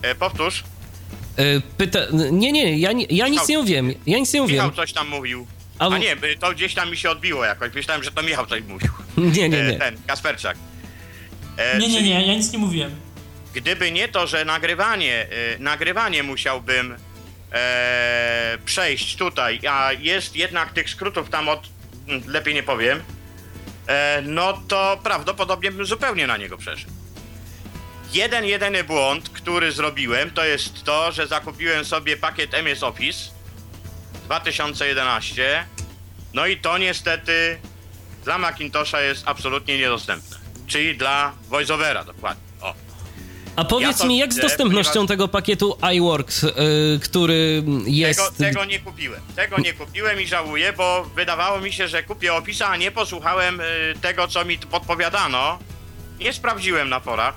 [0.02, 0.64] E, powtórz.
[1.36, 1.98] E, pyta...
[2.32, 3.94] Nie, nie, ja, ja nic nie wiem.
[4.06, 4.54] Ja nic nie mówię.
[4.54, 5.46] Michał coś tam mówił.
[5.78, 7.74] A, A nie, to gdzieś tam mi się odbiło jakoś.
[7.74, 8.90] Myślałem, że to Michał coś mówił.
[9.36, 9.78] Nie, nie, e, nie.
[9.78, 10.56] Ten, Kasperczak.
[11.56, 12.90] E, nie, nie, nie, ja nic nie mówiłem.
[13.54, 16.96] Gdyby nie to, że nagrywanie, e, nagrywanie musiałbym
[17.52, 21.68] e, przejść tutaj, a jest jednak tych skrótów tam od,
[22.08, 23.02] mm, lepiej nie powiem,
[23.86, 26.92] e, no to prawdopodobnie bym zupełnie na niego przeszedł.
[28.12, 33.30] jeden, jedyny błąd, który zrobiłem, to jest to, że zakupiłem sobie pakiet MS Office
[34.24, 35.64] 2011.
[36.34, 37.58] No i to niestety
[38.24, 40.45] dla Macintosha jest absolutnie niedostępne.
[40.66, 42.42] Czyli dla VoiceOvera dokładnie.
[42.60, 42.74] O.
[43.56, 46.52] A powiedz Ja mi, jak z widzę, dostępnością ponieważ- tego pakietu iWorks, y,
[47.02, 48.20] który jest...
[48.20, 49.20] Tego, tego nie kupiłem.
[49.36, 53.60] Tego nie kupiłem i żałuję, bo wydawało mi się, że kupię opisa, a nie posłuchałem
[53.60, 53.64] y,
[54.00, 55.58] tego, co mi podpowiadano.
[56.18, 57.34] Nie sprawdziłem na forach.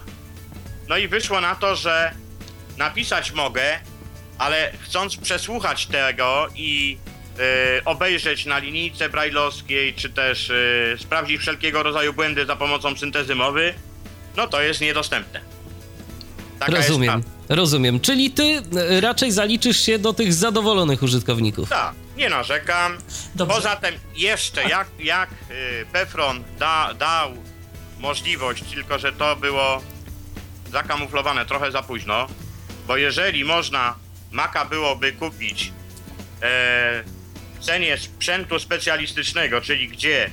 [0.88, 2.12] No i wyszło na to, że
[2.78, 3.80] napisać mogę,
[4.38, 6.98] ale chcąc przesłuchać tego i
[7.86, 13.74] obejrzeć na linijce brajlowskiej, czy też y, sprawdzić wszelkiego rodzaju błędy za pomocą syntezy mowy,
[14.38, 15.42] no to jest niedostępne.
[16.60, 17.56] Taka jest Rozumiem, prawda.
[17.56, 18.00] rozumiem.
[18.00, 21.70] Czyli ty y, raczej zaliczysz się do tych zadowolonych użytkowników.
[21.70, 22.98] Tak, nie narzekam.
[23.36, 23.56] Dobrze.
[23.56, 27.32] Poza tym jeszcze jak, jak y, Pefron da, dał
[28.00, 29.82] możliwość, tylko że to było
[30.72, 32.28] zakamuflowane trochę za późno,
[32.88, 33.96] bo jeżeli można
[34.32, 35.72] Maca byłoby kupić
[36.42, 37.04] e,
[37.60, 40.30] cenie sprzętu specjalistycznego, czyli gdzie e,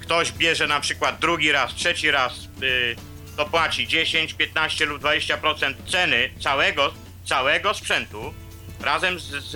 [0.00, 5.74] ktoś bierze na przykład drugi raz, trzeci raz, e, to płaci 10, 15 lub 20%
[5.90, 6.92] ceny całego,
[7.24, 8.34] całego sprzętu
[8.80, 9.50] razem z, z,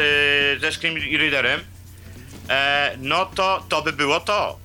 [0.61, 1.61] ze screen readerem,
[2.49, 4.59] e, no to to by było to.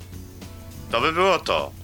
[0.92, 1.81] To by było to.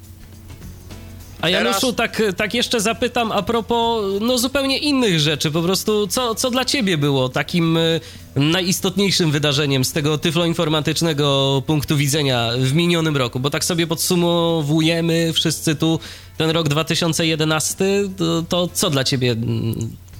[1.41, 5.51] A Januszu, tak, tak jeszcze zapytam a propos no, zupełnie innych rzeczy.
[5.51, 7.99] Po prostu, co, co dla ciebie było takim y,
[8.35, 13.39] najistotniejszym wydarzeniem z tego tyfloinformatycznego punktu widzenia w minionym roku?
[13.39, 15.99] Bo tak sobie podsumowujemy wszyscy tu
[16.37, 17.85] ten rok 2011,
[18.17, 19.75] to, to co dla ciebie mm,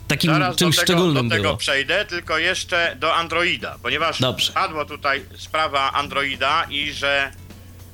[0.08, 1.58] takim Zaraz czymś do tego, szczególnym do tego było?
[1.58, 4.54] przejdę, tylko jeszcze do Androida, ponieważ Dobrze.
[4.54, 7.32] padło tutaj sprawa Androida i że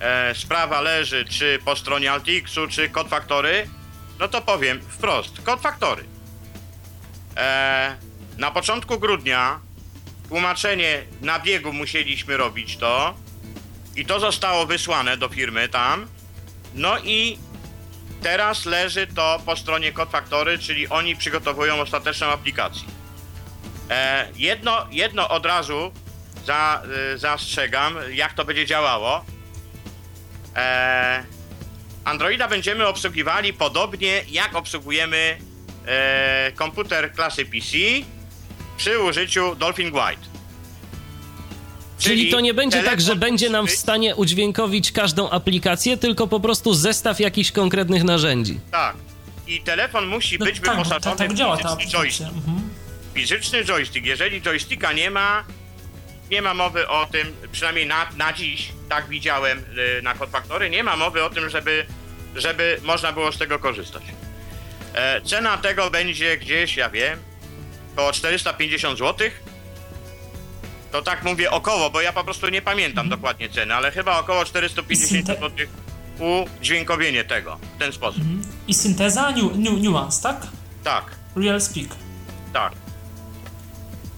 [0.03, 3.69] e, sprawa leży czy po stronie Altixu, czy Code Factory,
[4.19, 6.03] no to powiem wprost, Code Factory.
[7.37, 7.95] E,
[8.37, 9.59] na początku grudnia
[10.29, 13.13] tłumaczenie na biegu musieliśmy robić to
[13.95, 16.07] i to zostało wysłane do firmy tam,
[16.75, 17.37] no i
[18.23, 22.87] Teraz leży to po stronie Code Factory, czyli oni przygotowują ostateczną aplikację.
[23.89, 25.91] E, jedno, jedno od razu
[26.45, 29.25] za, y, zastrzegam, jak to będzie działało.
[30.55, 31.23] E,
[32.03, 35.37] Androida będziemy obsługiwali podobnie jak obsługujemy
[35.85, 37.77] e, komputer klasy PC
[38.77, 40.33] przy użyciu Dolphin White.
[41.99, 46.39] Czyli to nie będzie tak, że będzie nam w stanie udźwiękowić każdą aplikację, tylko po
[46.39, 48.59] prostu zestaw jakichś konkretnych narzędzi.
[48.71, 48.95] Tak.
[49.47, 52.29] I telefon musi No być tak, wyposażony tak, tak w działa ta fizyczny joystick.
[52.29, 52.69] Mhm.
[53.13, 54.05] fizyczny joystick.
[54.05, 55.43] Jeżeli joysticka nie ma,
[56.33, 59.59] nie ma mowy o tym, przynajmniej na, na dziś, tak widziałem
[59.97, 61.85] y, na Code Factory, nie ma mowy o tym, żeby,
[62.35, 64.03] żeby można było z tego korzystać.
[64.93, 67.19] E, cena tego będzie gdzieś, ja wiem,
[67.93, 69.29] około 450 zł.
[70.91, 74.45] To tak mówię około, bo ja po prostu nie pamiętam dokładnie ceny, ale chyba około
[74.45, 75.67] 450 Synte- zł
[76.19, 78.21] udźwiękowienie tego w ten sposób.
[78.21, 78.41] Mhm.
[78.67, 80.47] I synteza, nu, nu, nuance, tak?
[80.83, 81.05] Tak.
[81.35, 81.87] Real speak.
[82.53, 82.73] Tak.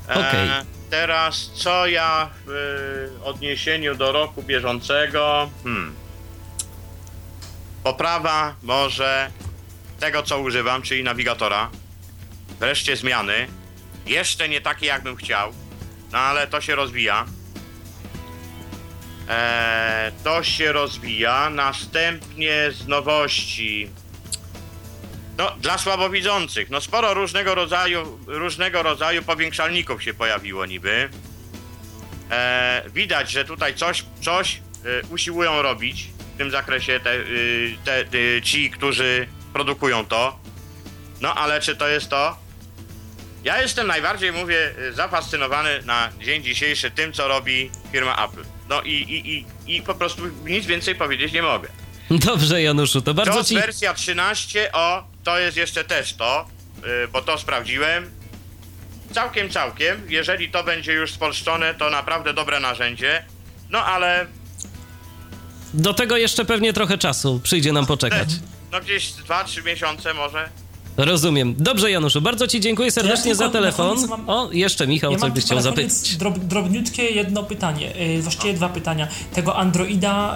[0.10, 0.75] Okej.
[0.96, 5.50] Teraz co ja w y, odniesieniu do roku bieżącego?
[5.64, 5.96] Hmm.
[7.84, 9.32] Poprawa może
[10.00, 11.70] tego, co używam, czyli nawigatora.
[12.60, 13.48] Wreszcie zmiany.
[14.06, 15.54] Jeszcze nie takie, jakbym chciał,
[16.12, 17.26] no ale to się rozwija.
[19.30, 21.50] Eee, to się rozwija.
[21.50, 23.90] Następnie z nowości.
[25.38, 31.10] No, dla słabowidzących, no sporo różnego rodzaju, różnego rodzaju powiększalników się pojawiło niby.
[32.32, 38.18] E, widać, że tutaj coś, coś e, usiłują robić w tym zakresie te, y, te,
[38.18, 40.40] y, ci, którzy produkują to.
[41.22, 42.38] No, ale czy to jest to?
[43.44, 48.44] Ja jestem najbardziej, mówię, zafascynowany na dzień dzisiejszy tym, co robi firma Apple.
[48.70, 49.46] No i, i, i,
[49.76, 51.70] i po prostu nic więcej powiedzieć nie mogę.
[52.12, 53.56] Dobrze, Januszu, to bardzo JOS ci...
[53.56, 56.48] wersja 13, o, to jest jeszcze też to,
[57.04, 58.12] y, bo to sprawdziłem.
[59.12, 60.12] Całkiem, całkiem.
[60.12, 63.26] Jeżeli to będzie już spolszczone, to naprawdę dobre narzędzie.
[63.70, 64.26] No ale
[65.74, 68.30] Do tego jeszcze pewnie trochę czasu przyjdzie nam poczekać.
[68.72, 70.50] no gdzieś 2-3 miesiące może.
[70.98, 71.56] Rozumiem.
[71.58, 73.98] Dobrze, Januszu, bardzo ci dziękuję serdecznie tylko za telefon.
[74.10, 76.16] mam- O, jeszcze Michał, Ja co mam byś chciał zapytać?
[76.18, 79.08] Drob, drobniutkie jedno pytanie, yy, właściwie dwa pytania.
[79.34, 80.36] Tego Androida,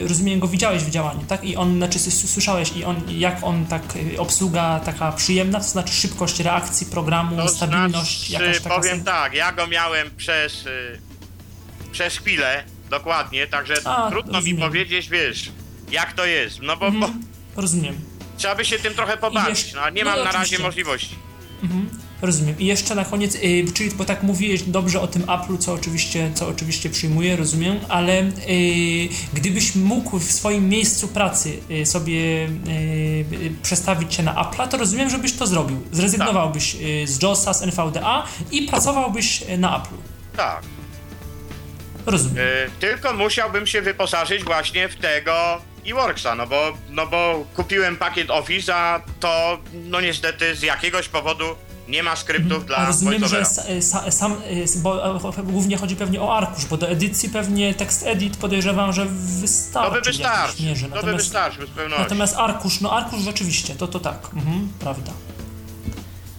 [0.00, 1.44] yy, rozumiem, go widziałeś w działaniu, tak?
[1.44, 5.92] I on, znaczy słyszałeś, i on, jak on tak, yy, obsługa taka przyjemna, to znaczy
[5.94, 8.76] szybkość reakcji programu, To stabilność, znaczy, jakaś taka...
[8.76, 10.98] powiem tak, ja go miałem przez, y,
[11.92, 14.56] przez chwilę, dokładnie, także A, trudno mi rozumiem.
[14.68, 15.50] powiedzieć, wiesz,
[15.90, 16.62] jak to jest.
[16.62, 17.22] No bo, bo Mhm,
[17.56, 17.94] rozumiem.
[18.36, 21.14] Trzeba by się tym trochę pobawić, no, nie no, mam na razie możliwości.
[21.62, 22.04] Mhm.
[22.22, 22.58] Rozumiem.
[22.58, 26.30] I jeszcze na koniec, yy, czyli bo tak mówiłeś dobrze o tym Apple'u, co oczywiście,
[26.34, 32.48] co oczywiście przyjmuję, rozumiem, ale yy, gdybyś mógł w swoim miejscu pracy yy, sobie y,
[33.32, 35.82] y, przestawić się na Apple'a, to rozumiem, żebyś to zrobił.
[35.92, 36.82] Zrezygnowałbyś tak.
[36.82, 39.98] Y, z JOSa, z NVDA i pracowałbyś na Apple'u.
[40.36, 40.62] Tak.
[42.06, 42.46] Rozumiem.
[42.80, 48.74] tylko musiałbym się wyposażyć właśnie w tego e-worksa, no bo, no bo kupiłem pakiet Office,
[48.74, 51.44] a to no niestety z jakiegoś powodu
[51.88, 52.66] nie ma skryptów mhm.
[52.66, 53.44] dla A rozumiem, że
[53.80, 58.36] sa, sam, y, bo głównie chodzi pewnie o arkusz, bo do edycji pewnie tekst edit
[58.36, 59.06] podejrzewam, że
[59.40, 59.90] wystarczy.
[59.90, 60.88] To by wystarczy, mierze.
[60.88, 62.02] to by wystarczy, bez pewności.
[62.02, 65.12] Natomiast arkusz, no arkusz rzeczywiście, to to tak, mhm, prawda.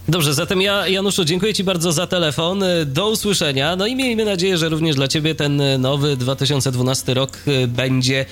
[0.08, 2.64] Dobrze, zatem ja, Januszu, dziękuję Ci bardzo za telefon.
[2.86, 3.76] Do usłyszenia.
[3.76, 8.26] No i miejmy nadzieję, że również dla Ciebie ten nowy 2012 rok będzie,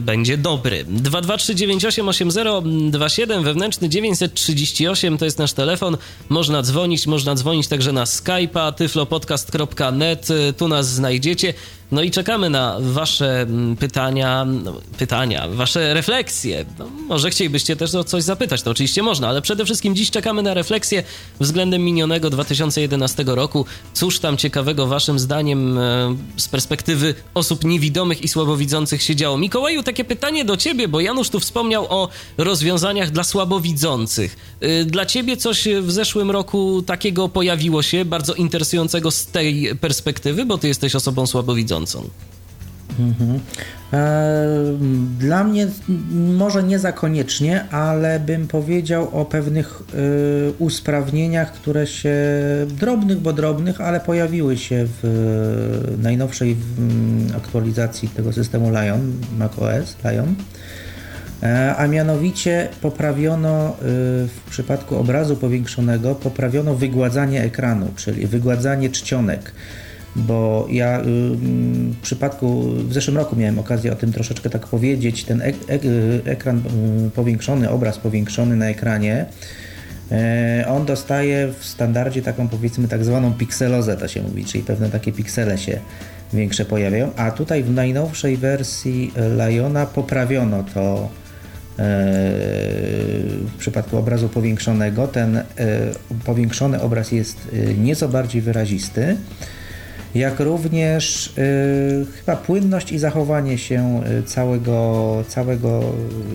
[0.00, 0.84] będzie dobry.
[0.84, 5.96] 223988027 wewnętrzny 938 to jest nasz telefon.
[6.28, 10.28] Można dzwonić, można dzwonić także na Skype'a tyflopodcast.net.
[10.56, 11.54] Tu nas znajdziecie.
[11.92, 16.64] No i czekamy na Wasze mm, pytania, no, pytania, Wasze refleksje.
[16.78, 20.42] No, może chcielibyście też o coś zapytać, to oczywiście można, ale przede wszystkim dziś czekamy
[20.42, 21.02] na refleksję
[21.40, 23.66] względem minionego 2011 roku.
[23.92, 29.36] Cóż tam ciekawego Waszym zdaniem e, z perspektywy osób niewidomych i słabowidzących się działo?
[29.44, 34.36] Mikołaju, takie pytanie do Ciebie, bo Janusz tu wspomniał o rozwiązaniach dla słabowidzących.
[34.60, 40.44] E, dla Ciebie coś w zeszłym roku takiego pojawiło się, bardzo interesującego z tej perspektywy,
[40.44, 42.08] bo Ty jesteś osobą słabowidzącą.
[42.98, 43.40] Mhm.
[43.92, 44.44] E,
[45.18, 45.66] dla mnie
[46.36, 52.14] może nie za koniecznie, ale bym powiedział o pewnych e, usprawnieniach, które się
[52.68, 56.56] drobnych, bo drobnych, ale pojawiły się w najnowszej
[57.36, 60.34] aktualizacji tego systemu Lion, macOS Lion.
[61.42, 63.76] E, a mianowicie poprawiono
[64.28, 69.52] w przypadku obrazu powiększonego, poprawiono wygładzanie ekranu, czyli wygładzanie czcionek
[70.16, 75.24] bo ja y, w przypadku, w zeszłym roku miałem okazję o tym troszeczkę tak powiedzieć,
[75.24, 75.82] ten ek, ek,
[76.24, 76.62] ekran
[77.06, 79.26] y, powiększony, obraz powiększony na ekranie,
[80.12, 84.90] e, on dostaje w standardzie taką powiedzmy tak zwaną pikselozę, to się mówi, czyli pewne
[84.90, 85.78] takie piksele się
[86.32, 91.08] większe pojawiają, a tutaj w najnowszej wersji Liona poprawiono to e,
[93.46, 95.08] w przypadku obrazu powiększonego.
[95.08, 95.44] Ten e,
[96.24, 97.48] powiększony obraz jest
[97.78, 99.16] nieco bardziej wyrazisty
[100.14, 105.82] jak również y, chyba płynność i zachowanie się y, całego, całego,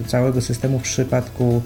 [0.08, 1.62] całego systemu w przypadku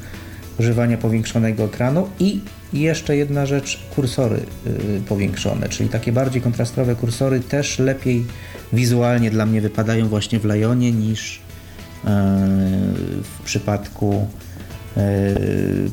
[0.59, 2.39] używania powiększonego ekranu i
[2.73, 8.25] jeszcze jedna rzecz, kursory y, powiększone, czyli takie bardziej kontrastowe kursory też lepiej
[8.73, 11.41] wizualnie dla mnie wypadają właśnie w Lionie niż
[13.23, 14.27] w przypadku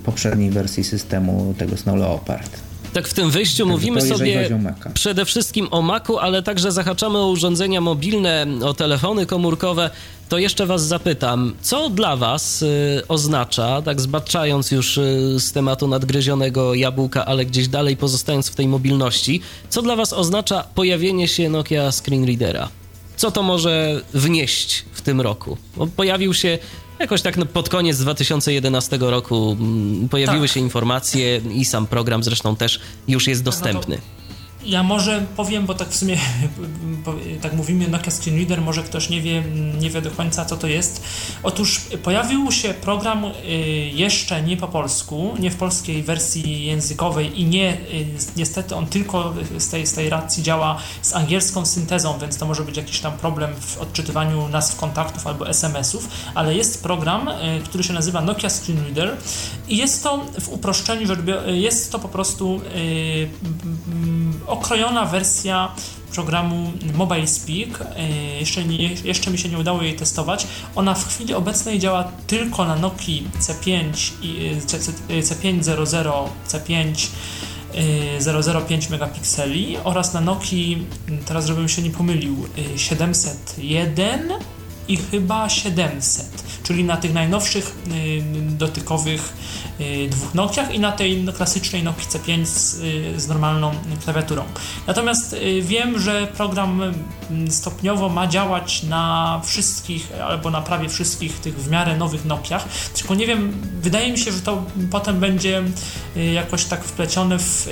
[0.05, 2.70] poprzedniej wersji systemu tego Snow Leopard.
[2.93, 4.51] Tak, w tym wyjściu tak, mówimy sobie
[4.95, 9.91] przede wszystkim o Macu, ale także zahaczamy o urządzenia mobilne, o telefony komórkowe.
[10.29, 15.89] To jeszcze Was zapytam, co dla Was y, oznacza, tak zbaczając już y, z tematu
[15.89, 21.49] nadgryzionego jabłka, ale gdzieś dalej pozostając w tej mobilności, co dla Was oznacza pojawienie się
[21.49, 22.69] Nokia Screen Readera?
[23.17, 25.57] Co to może wnieść w tym roku?
[25.77, 26.59] Bo pojawił się
[27.01, 30.55] Jakoś tak no, pod koniec 2011 roku mm, pojawiły tak.
[30.55, 33.99] się informacje i sam program zresztą też już jest dostępny.
[34.65, 36.17] Ja może powiem, bo tak w sumie
[37.43, 39.43] tak mówimy Nokia Screen Reader, może ktoś nie wie,
[39.81, 41.03] nie wie do końca co to jest.
[41.43, 43.31] Otóż pojawił się program y,
[43.95, 49.35] jeszcze nie po polsku, nie w polskiej wersji językowej i nie, y, niestety on tylko
[49.59, 53.13] z tej, z tej racji działa z angielską syntezą, więc to może być jakiś tam
[53.13, 58.51] problem w odczytywaniu nazw kontaktów albo SMS-ów, ale jest program, y, który się nazywa Nokia
[58.51, 59.17] Screen Reader
[59.69, 61.09] i jest to w uproszczeniu,
[61.47, 62.61] jest to po prostu
[64.51, 65.69] okrojona wersja
[66.15, 67.81] programu Mobile Speak.
[67.97, 68.09] E,
[68.41, 70.47] jeszcze, nie, jeszcze mi się nie udało jej testować.
[70.75, 75.63] Ona w chwili obecnej działa tylko na Nokii C5 i C500,
[76.43, 77.11] C5
[78.67, 80.87] 005 megapikseli oraz na Nokii,
[81.27, 82.37] teraz żebym się nie pomylił,
[82.77, 84.33] 701
[84.89, 89.33] i chyba 700, czyli na tych najnowszych y, dotykowych
[90.11, 93.73] dwóch Nokiach i na tej klasycznej Nokii C5 z, y, z normalną
[94.05, 94.45] klawiaturą.
[94.87, 101.41] Natomiast y, wiem, że program mm, stopniowo ma działać na wszystkich albo na prawie wszystkich
[101.41, 105.63] tych w miarę nowych Nokiach, tylko nie wiem, wydaje mi się, że to potem będzie
[106.35, 107.69] jakoś tak wplecione w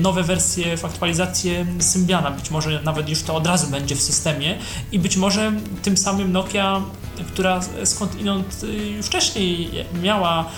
[0.00, 2.30] nowe wersje, w aktualizację Symbiana.
[2.30, 4.58] Być może nawet już to od razu będzie w systemie
[4.92, 5.52] i być może
[5.82, 6.82] tym samym Nokia
[7.24, 8.64] która skąd inąd
[9.02, 9.70] wcześniej
[10.02, 10.50] miała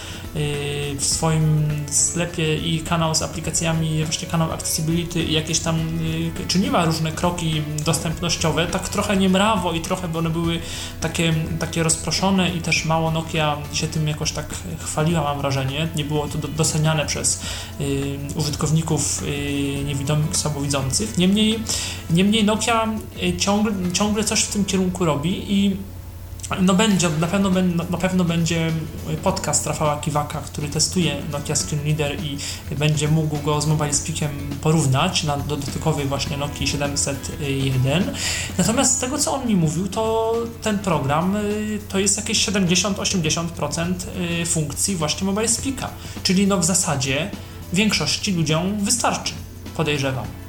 [0.98, 5.76] w swoim sklepie i kanał z aplikacjami, właśnie kanał Accessibility i jakieś tam
[6.48, 10.60] czyniła różne kroki dostępnościowe, tak trochę niemrawo i trochę, bo one były
[11.00, 15.88] takie, takie rozproszone i też mało Nokia się tym jakoś tak chwaliła, mam wrażenie.
[15.96, 17.42] Nie było to doceniane przez
[17.80, 21.18] y, użytkowników y, niewidomych, słabowidzących.
[21.18, 21.58] Niemniej,
[22.10, 22.88] niemniej Nokia
[23.38, 25.76] ciągle, ciągle coś w tym kierunku robi i
[26.60, 27.50] no będzie, na pewno,
[27.90, 28.72] na pewno będzie
[29.22, 32.38] podcast Rafała Kiwaka, który testuje Nokia Screen Reader i
[32.76, 34.30] będzie mógł go z Mobile Speakiem
[34.60, 38.12] porównać na, do dotykowej właśnie Nokia 701.
[38.58, 43.94] Natomiast z tego, co on mi mówił, to ten program y, to jest jakieś 70-80%
[44.42, 45.90] y, funkcji właśnie Mobile Speaka.
[46.22, 47.30] Czyli no w zasadzie
[47.72, 49.32] większości ludziom wystarczy,
[49.76, 50.47] podejrzewam.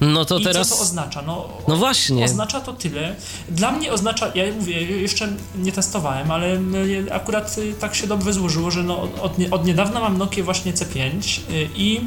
[0.00, 0.68] No to I teraz.
[0.68, 1.22] Co to oznacza?
[1.22, 2.24] No, no właśnie.
[2.24, 3.16] Oznacza to tyle.
[3.48, 6.60] Dla mnie oznacza, ja mówię, jeszcze nie testowałem, ale
[7.12, 11.68] akurat tak się dobrze złożyło, że no od, od niedawna mam Nokia właśnie C5 y,
[11.76, 12.00] i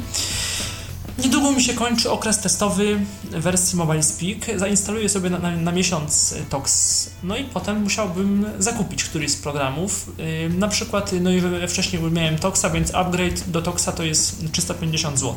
[1.18, 4.58] Niedługo mi się kończy okres testowy wersji Mobile Speak.
[4.58, 10.12] Zainstaluję sobie na, na, na, miesiąc TOX, no i potem musiałbym zakupić któryś z programów.
[10.18, 15.18] Yy, na przykład, no i wcześniej miałem TOXa, więc upgrade do TOXa to jest 350
[15.18, 15.34] zł.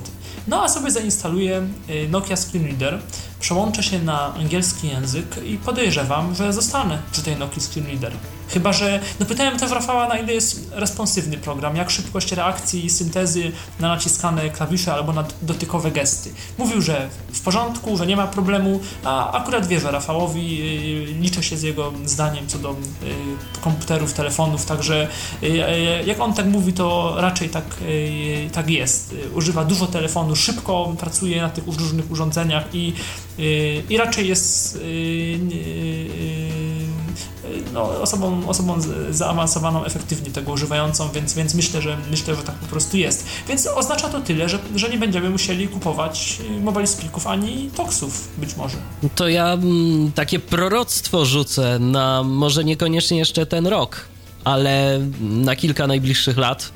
[0.48, 3.00] No a sobie zainstaluję yy, Nokia Screen Reader,
[3.40, 8.12] przełączę się na angielski język i podejrzewam, że zostanę przy tej Nokia Screen Reader.
[8.50, 9.00] Chyba, że.
[9.20, 13.88] No pytałem też Rafała, na ile jest responsywny program, jak szybkość reakcji i syntezy na
[13.88, 16.34] naciskane klawisze albo na dotykowe gesty.
[16.58, 21.58] Mówił, że w porządku, że nie ma problemu, a akurat wierzę Rafałowi, yy, liczę się
[21.58, 22.76] z jego zdaniem co do
[23.62, 25.08] komputerów, telefonów, także
[26.06, 27.64] jak on tak mówi, to raczej tak,
[28.52, 29.16] tak jest.
[29.36, 32.94] Używa dużo telefonu, szybko pracuje na tych różnych urządzeniach i,
[33.90, 34.80] i raczej jest
[37.74, 38.76] no, osobą, osobą
[39.10, 43.26] zaawansowaną efektywnie tego używającą, więc, więc myślę, że myślę, że tak po prostu jest.
[43.48, 48.28] Więc oznacza to tyle, że, że nie będziemy musieli kupować y, mobile speaków ani toksów
[48.38, 48.78] być może.
[49.16, 54.06] To ja mm, takie proroctwo rzucę na może niekoniecznie jeszcze ten rok,
[54.44, 56.72] ale na kilka najbliższych lat.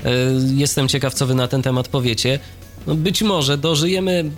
[0.00, 0.06] Y,
[0.54, 2.38] jestem ciekaw, co wy na ten temat powiecie.
[2.86, 4.30] No być może dożyjemy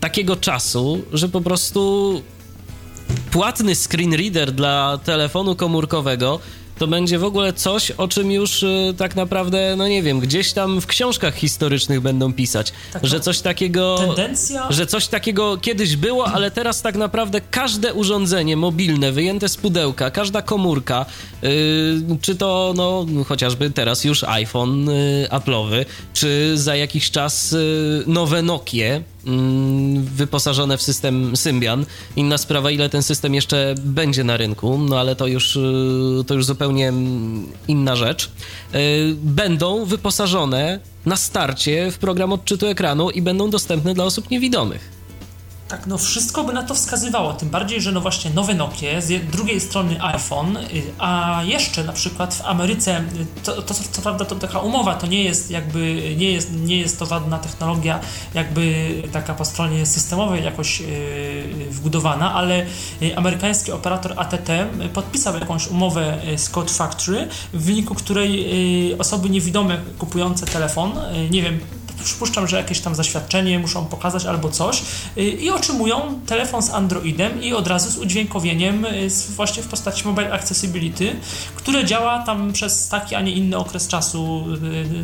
[0.00, 2.22] takiego czasu, że po prostu
[3.30, 6.40] płatny screen reader dla telefonu komórkowego
[6.82, 10.52] to będzie w ogóle coś, o czym już y, tak naprawdę, no nie wiem, gdzieś
[10.52, 13.96] tam w książkach historycznych będą pisać, tak, że no, coś takiego.
[13.98, 14.66] Tendencja.
[14.70, 20.10] Że coś takiego kiedyś było, ale teraz tak naprawdę każde urządzenie mobilne wyjęte z pudełka,
[20.10, 21.06] każda komórka,
[21.44, 27.56] y, czy to no chociażby teraz już iPhone y, Apple'owy, czy za jakiś czas
[28.06, 29.02] nowe Nokie,
[29.94, 31.86] wyposażone w system Symbian.
[32.16, 36.34] Inna sprawa, ile ten system jeszcze będzie na rynku, no ale to już, y, to
[36.34, 38.30] już zupełnie mm, inna rzecz.
[38.74, 45.01] Y, będą wyposażone na starcie w program odczytu ekranu i będą dostępne dla osób niewidomych.
[45.72, 49.30] Tak, no wszystko by na to wskazywało, tym bardziej, że no właśnie nowe Nokia, z
[49.30, 54.24] drugiej strony iPhone, y, a jeszcze na przykład w Ameryce, y, to, to co prawda
[54.24, 58.00] to taka umowa, to nie jest jakby, nie jest, nie jest to żadna technologia
[58.34, 60.86] jakby taka po stronie systemowej jakoś yy,
[61.70, 62.66] wbudowana, ale
[63.16, 64.48] amerykański operator ATT
[64.94, 68.30] podpisał jakąś umowę z Code Factory, w wyniku której
[68.88, 71.60] yy, osoby niewidome kupujące telefon, yy, nie wiem,
[72.02, 74.82] przypuszczam, że jakieś tam zaświadczenie muszą pokazać albo coś
[75.16, 80.08] y, i otrzymują telefon z Androidem i od razu z udźwiękowieniem y, właśnie w postaci
[80.08, 81.16] Mobile Accessibility,
[81.54, 84.44] które działa tam przez taki, a nie inny okres czasu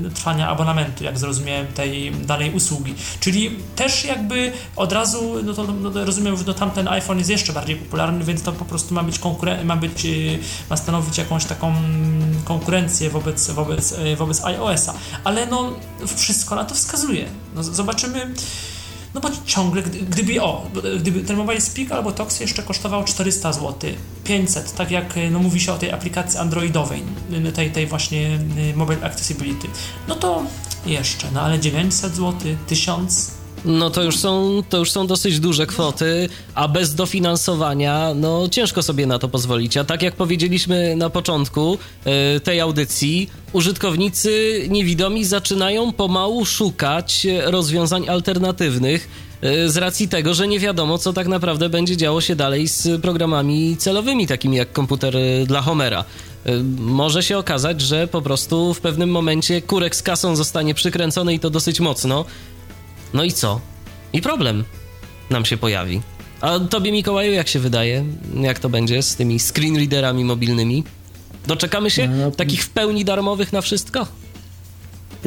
[0.09, 2.95] y, trwania abonamentu, jak zrozumiałem tej danej usługi.
[3.21, 7.53] Czyli też jakby od razu, no to no rozumiem, że no tamten iPhone jest jeszcze
[7.53, 10.07] bardziej popularny, więc to po prostu ma być konkuren- ma być,
[10.71, 11.75] ma stanowić jakąś taką
[12.45, 14.95] konkurencję wobec, wobec, wobec iOS-a.
[15.25, 15.73] Ale no
[16.17, 17.29] wszystko na to wskazuje wskazuje.
[17.55, 18.35] No, zobaczymy.
[19.15, 20.67] No bo ciągle, gdyby, o,
[21.01, 23.75] gdyby ten Mobile Speak albo Tox jeszcze kosztował 400 zł,
[24.25, 27.03] 500, tak jak no, mówi się o tej aplikacji androidowej,
[27.55, 28.39] tej, tej właśnie
[28.75, 29.69] Mobile Accessibility,
[30.09, 30.43] no to
[30.87, 32.35] jeszcze, no ale 900 zł,
[32.67, 38.49] 1000 no to już są, to już są dosyć duże kwoty, a bez dofinansowania, no
[38.49, 39.77] ciężko sobie na to pozwolić.
[39.77, 41.79] A tak jak powiedzieliśmy na początku
[42.37, 49.09] y, tej audycji, użytkownicy niewidomi zaczynają pomału szukać rozwiązań alternatywnych
[49.45, 53.03] y, z racji tego, że nie wiadomo, co tak naprawdę będzie działo się dalej z
[53.03, 55.15] programami celowymi, takimi jak komputer
[55.47, 56.05] dla Homera.
[56.47, 61.35] Y, może się okazać, że po prostu w pewnym momencie kurek z kasą zostanie przykręcony
[61.35, 62.25] i to dosyć mocno,
[63.15, 63.61] no i co?
[64.13, 64.65] I problem
[65.31, 66.01] nam się pojawi.
[66.41, 68.05] A tobie, Mikołaju, jak się wydaje?
[68.41, 70.85] Jak to będzie z tymi screen readerami mobilnymi?
[71.47, 74.07] Doczekamy się no, takich w pełni darmowych na wszystko?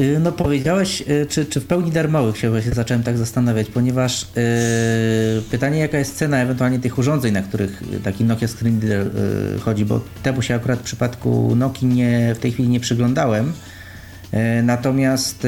[0.00, 4.22] Y, no powiedziałeś, y, czy, czy w pełni darmowych się właśnie zacząłem tak zastanawiać, ponieważ
[4.22, 9.06] yy, pytanie jaka jest cena ewentualnie tych urządzeń, na których taki Nokia Screen Reader
[9.52, 13.52] yy, chodzi, bo temu się akurat w przypadku Nokii nie, w tej chwili nie przyglądałem.
[14.32, 15.46] Yy, natomiast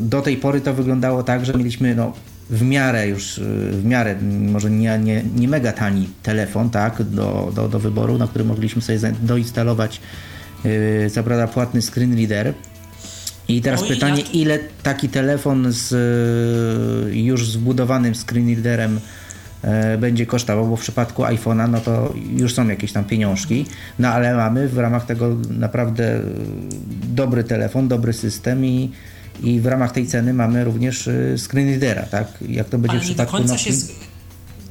[0.00, 2.12] do tej pory to wyglądało tak, że mieliśmy no,
[2.50, 3.40] w miarę już,
[3.70, 8.26] w miarę, może nie, nie, nie mega tani telefon, tak, do, do, do wyboru, na
[8.28, 10.00] który mogliśmy sobie doinstalować
[11.14, 12.54] co prawda płatny screen reader,
[13.48, 15.94] i teraz no pytanie, ile taki telefon z
[17.14, 19.00] już zbudowanym screen readerem e,
[19.98, 23.66] będzie kosztował, bo w przypadku iPhone'a no to już są jakieś tam pieniążki,
[23.98, 26.20] no ale mamy w ramach tego naprawdę
[27.08, 28.90] dobry telefon, dobry system i,
[29.42, 32.28] i w ramach tej ceny mamy również y, screen readera, tak?
[32.48, 33.72] Jak to będzie ale w przypadku Nokii?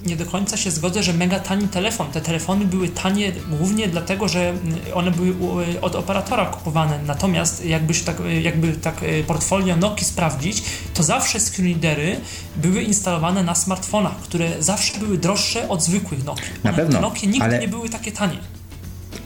[0.08, 2.08] Nie do końca się zgodzę, że mega tani telefon.
[2.12, 4.54] Te telefony były tanie głównie dlatego, że
[4.94, 5.34] one były
[5.82, 7.00] od operatora kupowane.
[7.06, 12.20] Natomiast jakbyś tak, jakby tak e, portfolio Noki sprawdzić, to zawsze screenreadery
[12.56, 16.42] były instalowane na smartfonach, które zawsze były droższe od zwykłych Noki.
[16.64, 16.96] Na pewno.
[16.96, 17.60] Te Nokie nigdy ale...
[17.60, 18.38] nie były takie tanie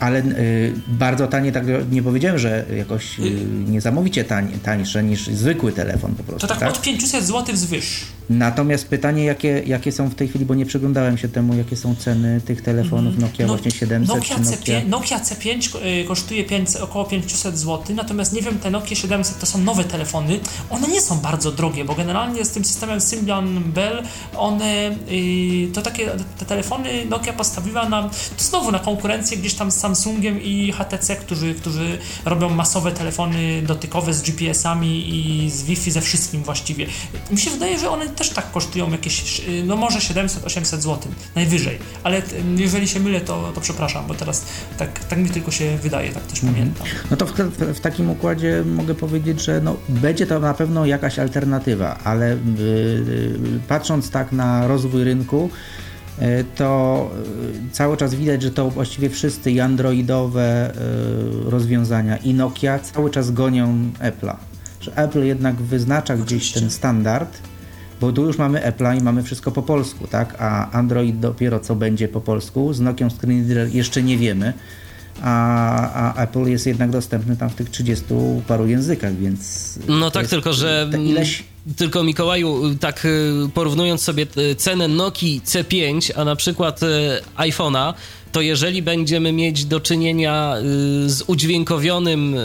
[0.02, 3.22] ale y, bardzo tanie, tak nie powiedziałem, że jakoś y,
[3.68, 6.40] niesamowicie tań, tańsze niż zwykły telefon po prostu.
[6.40, 6.68] To tak, tak?
[6.68, 8.04] od 500 zł wzwyż.
[8.30, 11.94] Natomiast pytanie, jakie, jakie są w tej chwili, bo nie przyglądałem się temu, jakie są
[11.94, 13.30] ceny tych telefonów mhm.
[13.30, 14.56] Nokia no, właśnie 700 Nokia, Nokia...
[14.56, 19.38] C5, Nokia C5 y, kosztuje 5, około 500 zł, natomiast nie wiem, te Nokia 700
[19.38, 23.62] to są nowe telefony, one nie są bardzo drogie, bo generalnie z tym systemem Symbian
[23.62, 24.02] Bell,
[24.36, 24.96] one
[25.74, 28.02] to takie, te telefony Nokia postawiła na,
[28.36, 33.62] to znowu na konkurencję gdzieś tam sam Samsungiem i HTC, którzy, którzy robią masowe telefony
[33.62, 36.86] dotykowe z GPS-ami i z Wi-Fi, ze wszystkim właściwie.
[37.30, 40.98] Mi się wydaje, że one też tak kosztują jakieś, no może 700-800 zł,
[41.34, 42.22] najwyżej, ale
[42.56, 44.46] jeżeli się mylę, to, to przepraszam, bo teraz
[44.78, 46.54] tak, tak mi tylko się wydaje, tak też mm.
[46.54, 46.86] pamiętam.
[47.10, 51.18] No to w, w, takim układzie mogę powiedzieć, że no, będzie to na pewno jakaś
[51.18, 55.50] alternatywa, ale yy, patrząc tak na rozwój rynku,
[56.56, 57.10] to
[57.72, 60.72] cały czas widać, że to właściwie wszyscy i androidowe
[61.44, 64.36] rozwiązania i Nokia cały czas gonią Apple'a.
[64.80, 67.51] Że Apple jednak wyznacza gdzieś ten standard,
[68.02, 70.36] bo tu już mamy Apple'a i mamy wszystko po polsku, tak?
[70.38, 72.72] A Android dopiero co będzie po polsku.
[72.72, 74.52] Z Nokią Screen jeszcze nie wiemy
[75.22, 78.04] a, a Apple jest jednak dostępny tam w tych 30
[78.46, 79.78] paru językach, więc.
[79.88, 80.90] No tak, tylko że.
[80.98, 81.44] Ileś...
[81.76, 86.86] Tylko Mikołaju, tak y, porównując sobie y, cenę Nokii C5, a na przykład y,
[87.36, 87.94] iPhone'a,
[88.32, 90.54] to jeżeli będziemy mieć do czynienia
[91.06, 92.36] z udźwiękowionym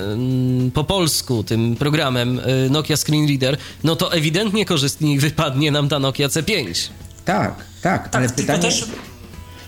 [0.73, 6.27] po polsku tym programem Nokia Screen Reader, no to ewidentnie korzystniej wypadnie nam ta Nokia
[6.27, 6.89] C5.
[7.25, 8.85] Tak, tak, tak ale pytanie, też...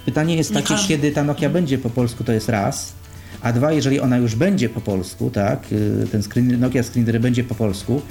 [0.05, 2.93] pytanie jest takie, kiedy ta Nokia będzie po polsku, to jest raz.
[3.41, 7.43] A dwa, jeżeli ona już będzie po polsku, tak, y, ten screen, Nokia Screen będzie
[7.43, 8.01] po polsku,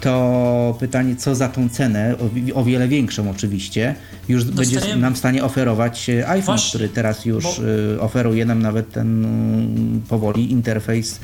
[0.00, 2.14] to pytanie, co za tą cenę,
[2.54, 3.94] o, o wiele większą oczywiście,
[4.28, 4.80] już Dostajemy.
[4.80, 7.56] będzie nam w stanie oferować y, iPhone, Właśnie, który teraz już bo...
[7.94, 11.20] Y, oferuje nam nawet ten mm, powoli interfejs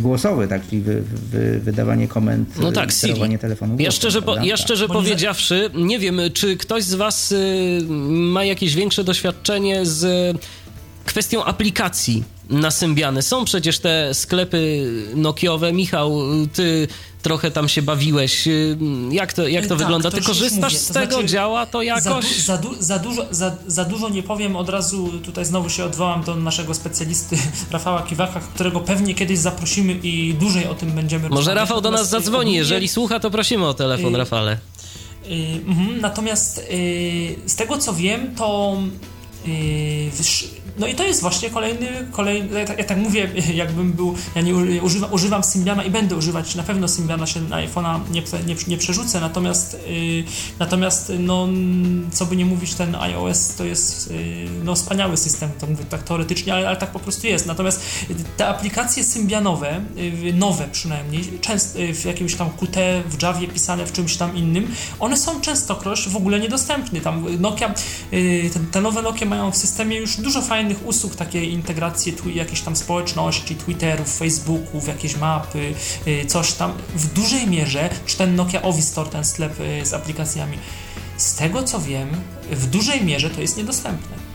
[0.00, 3.76] głosowy, tak, czyli wy, wy, wydawanie komend, no tak, sterowanie telefonu.
[3.78, 7.34] Ja szczerze, po, ja szczerze powiedziawszy, nie wiem, czy ktoś z Was
[8.08, 10.36] ma jakieś większe doświadczenie z
[11.04, 13.22] kwestią aplikacji na Symbiany.
[13.22, 15.72] Są przecież te sklepy Nokiowe.
[15.72, 16.18] Michał,
[16.52, 16.88] ty
[17.26, 18.48] trochę tam się bawiłeś.
[19.10, 20.10] Jak to, jak to tak, wygląda?
[20.10, 21.12] To Ty korzystasz z tego?
[21.12, 22.36] Znaczy, działa to jakoś?
[22.36, 24.56] Za, du, za, za, dużo, za, za dużo nie powiem.
[24.56, 27.36] Od razu tutaj znowu się odwołam do naszego specjalisty
[27.70, 32.08] Rafała Kiwaka, którego pewnie kiedyś zaprosimy i dłużej o tym będziemy Może Rafał do nas
[32.08, 32.54] zadzwoni.
[32.54, 34.58] Jeżeli słucha, to prosimy o telefon, y, Rafale.
[35.26, 35.60] Y, y,
[36.00, 38.76] natomiast y, z tego co wiem, to
[39.48, 40.10] y,
[40.78, 44.42] no i to jest właśnie kolejny, kolejny ja, tak, ja tak mówię, jakbym był, ja
[44.42, 48.56] nie używam, używam Symbiana i będę używać, na pewno Symbiana się na iPhone'a nie, nie,
[48.68, 50.24] nie przerzucę, natomiast yy,
[50.58, 51.48] natomiast no,
[52.12, 54.16] co by nie mówić, ten iOS to jest yy,
[54.64, 57.82] no, wspaniały system, to mówię tak teoretycznie, ale, ale tak po prostu jest, natomiast
[58.36, 63.92] te aplikacje Symbianowe, yy, nowe przynajmniej, często w jakimś tam Qt, w Javie pisane, w
[63.92, 67.74] czymś tam innym, one są częstokroć w ogóle niedostępne, tam Nokia,
[68.12, 72.16] y, te, te nowe Nokia mają w systemie już dużo fajnych fajnych usług, takiej integracji
[72.34, 75.74] jakiejś tam społeczności, Twitterów, Facebooków, jakieś mapy,
[76.06, 76.72] y, coś tam.
[76.94, 80.58] W dużej mierze, czy ten Nokia Ovi Store, ten sklep y, z aplikacjami,
[81.16, 82.08] z tego co wiem,
[82.50, 84.25] w dużej mierze to jest niedostępne.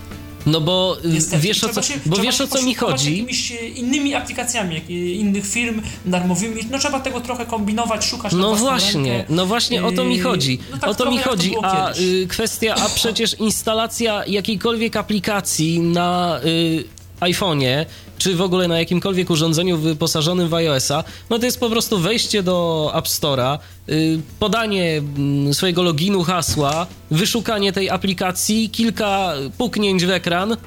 [0.45, 1.41] No bo y, Niestety.
[1.41, 3.11] wiesz, o co, się, bo wiesz o co mi chodzi.
[3.11, 4.81] jakimiś e, innymi aplikacjami
[5.19, 6.61] innych firm darmowymi.
[6.71, 8.33] No trzeba tego trochę kombinować, szukać.
[8.33, 9.33] No właśnie, rękę.
[9.33, 10.59] no właśnie o to mi chodzi.
[10.71, 11.51] No tak o to mi chodzi.
[11.51, 16.83] To a y, kwestia, a przecież instalacja jakiejkolwiek aplikacji na y,
[17.19, 17.85] iPhone'ie
[18.21, 22.43] czy w ogóle na jakimkolwiek urządzeniu wyposażonym w iOS-a, no to jest po prostu wejście
[22.43, 23.59] do App Store'a,
[23.89, 30.57] y, podanie mm, swojego loginu, hasła, wyszukanie tej aplikacji, kilka puknięć w ekran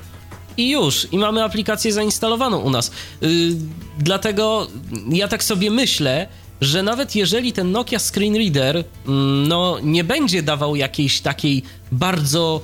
[0.57, 1.07] i już.
[1.12, 2.90] I mamy aplikację zainstalowaną u nas.
[3.22, 3.50] Y,
[3.98, 4.66] dlatego
[5.09, 6.26] ja tak sobie myślę,
[6.61, 12.61] że nawet jeżeli ten Nokia Screen Reader mm, no, nie będzie dawał jakiejś takiej bardzo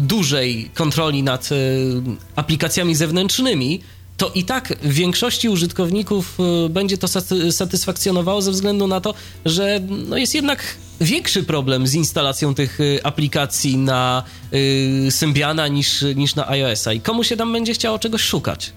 [0.00, 1.56] dużej kontroli nad y,
[2.36, 3.80] aplikacjami zewnętrznymi,
[4.16, 7.08] to i tak większości użytkowników y, będzie to
[7.50, 10.64] satysfakcjonowało ze względu na to, że no jest jednak
[11.00, 14.22] większy problem z instalacją tych aplikacji na
[15.10, 18.72] Symbiana niż, niż na iOS-a i komu się tam będzie chciało czegoś szukać.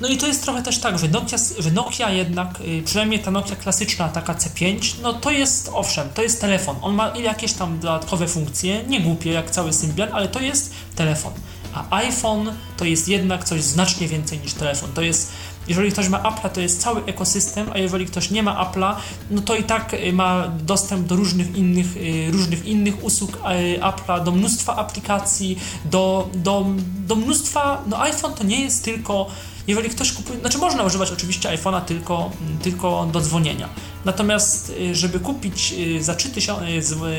[0.00, 3.30] No i to jest trochę też tak, że Nokia, że Nokia jednak, y, przynajmniej ta
[3.30, 6.76] Nokia klasyczna, taka C5, no to jest, owszem, to jest telefon.
[6.82, 11.32] On ma jakieś tam dodatkowe funkcje, nie głupie jak cały Symbian, ale to jest telefon.
[11.74, 14.90] A iPhone to jest jednak coś znacznie więcej niż telefon.
[14.94, 15.32] To jest,
[15.68, 18.94] jeżeli ktoś ma Apple'a, to jest cały ekosystem, a jeżeli ktoś nie ma Apple'a,
[19.30, 23.38] no to i tak y, ma dostęp do różnych innych, y, różnych innych usług
[23.80, 26.66] Apple'a, do mnóstwa aplikacji, do, do,
[27.06, 29.26] do mnóstwa, no iPhone to nie jest tylko
[29.70, 32.30] jeżeli ktoś kupuje, znaczy można używać oczywiście iPhone'a tylko,
[32.62, 33.68] tylko do dzwonienia.
[34.04, 36.66] Natomiast y, żeby kupić y, za 3000,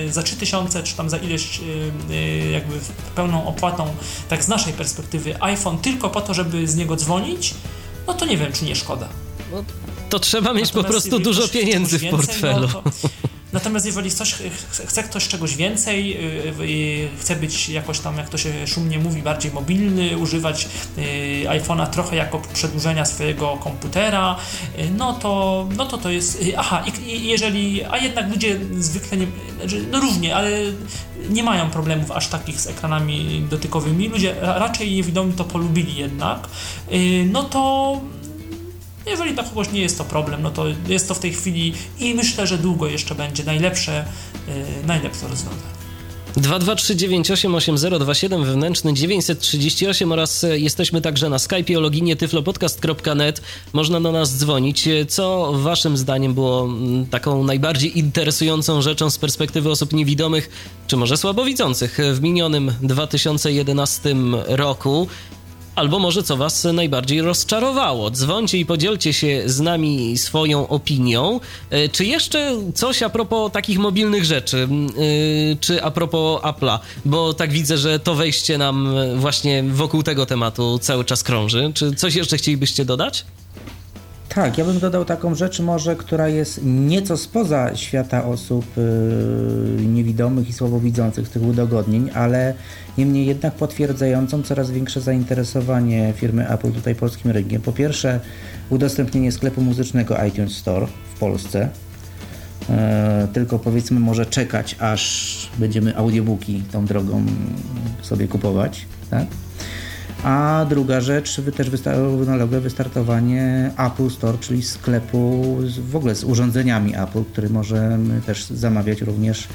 [0.07, 1.61] y, za 3000 czy tam za ileś
[2.51, 2.79] jakby
[3.15, 3.87] pełną opłatą,
[4.29, 7.53] tak z naszej perspektywy, iPhone tylko po to, żeby z niego dzwonić,
[8.07, 9.07] no to nie wiem, czy nie szkoda.
[9.51, 9.63] No,
[10.09, 12.67] to trzeba mieć Natomiast po prostu dużo pieniędzy w portfelu.
[12.73, 13.09] No to,
[13.53, 14.35] Natomiast jeżeli ktoś,
[14.85, 19.21] chce ktoś czegoś więcej, y, y, chce być jakoś tam, jak to się szumnie mówi,
[19.21, 21.01] bardziej mobilny, używać y,
[21.47, 24.35] iPhone'a trochę jako przedłużenia swojego komputera,
[24.97, 26.43] no to no to, to jest.
[26.57, 27.83] Aha, i jeżeli.
[27.83, 29.27] A jednak ludzie zwykle nie.
[29.59, 30.49] Znaczy, no równie, ale
[31.29, 34.09] nie mają problemów aż takich z ekranami dotykowymi.
[34.09, 36.47] Ludzie raczej niewidomi to polubili jednak.
[37.31, 38.01] No to
[39.05, 42.15] jeżeli dla kogoś nie jest to problem, no to jest to w tej chwili i
[42.15, 44.05] myślę, że długo jeszcze będzie najlepsze,
[44.47, 44.53] yy,
[44.87, 45.81] najlepsze rozwiązanie.
[46.37, 53.41] 223988027 wewnętrzny 938 oraz e, jesteśmy także na Skype o loginie tyflopodcast.net.
[53.73, 54.89] Można do nas dzwonić.
[55.07, 60.49] Co waszym zdaniem było mm, taką najbardziej interesującą rzeczą z perspektywy osób niewidomych,
[60.87, 64.15] czy może słabowidzących w minionym 2011
[64.47, 65.07] roku?
[65.75, 68.11] Albo może co Was najbardziej rozczarowało.
[68.11, 71.39] Dzwońcie i podzielcie się z nami swoją opinią.
[71.69, 74.67] E, czy jeszcze coś a propos takich mobilnych rzeczy,
[75.51, 80.25] e, czy a propos Apple'a, bo tak widzę, że to wejście nam właśnie wokół tego
[80.25, 81.71] tematu cały czas krąży.
[81.73, 83.25] Czy coś jeszcze chcielibyście dodać?
[84.35, 90.49] Tak, ja bym dodał taką rzecz może, która jest nieco spoza świata osób yy, niewidomych
[90.49, 92.53] i słabowidzących tych udogodnień, ale
[92.97, 97.61] niemniej jednak potwierdzającą coraz większe zainteresowanie firmy Apple tutaj polskim rynkiem.
[97.61, 98.19] Po pierwsze
[98.69, 101.69] udostępnienie sklepu muzycznego iTunes Store w Polsce,
[102.69, 102.75] yy,
[103.33, 107.25] tylko powiedzmy może czekać, aż będziemy audiobooki tą drogą
[108.01, 109.25] sobie kupować, tak?
[110.23, 116.95] A druga rzecz, też równolegle wystartowanie Apple Store, czyli sklepu z, w ogóle z urządzeniami
[116.95, 119.47] Apple, który możemy też zamawiać również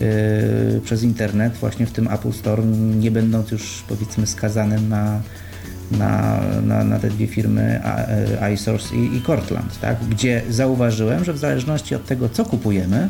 [0.00, 0.06] yy,
[0.84, 2.62] przez internet, właśnie w tym Apple Store,
[3.00, 5.20] nie będąc już powiedzmy skazanym na,
[5.90, 7.80] na, na, na te dwie firmy
[8.54, 10.04] iSource i, i Cortland, tak?
[10.10, 13.08] gdzie zauważyłem, że w zależności od tego, co kupujemy,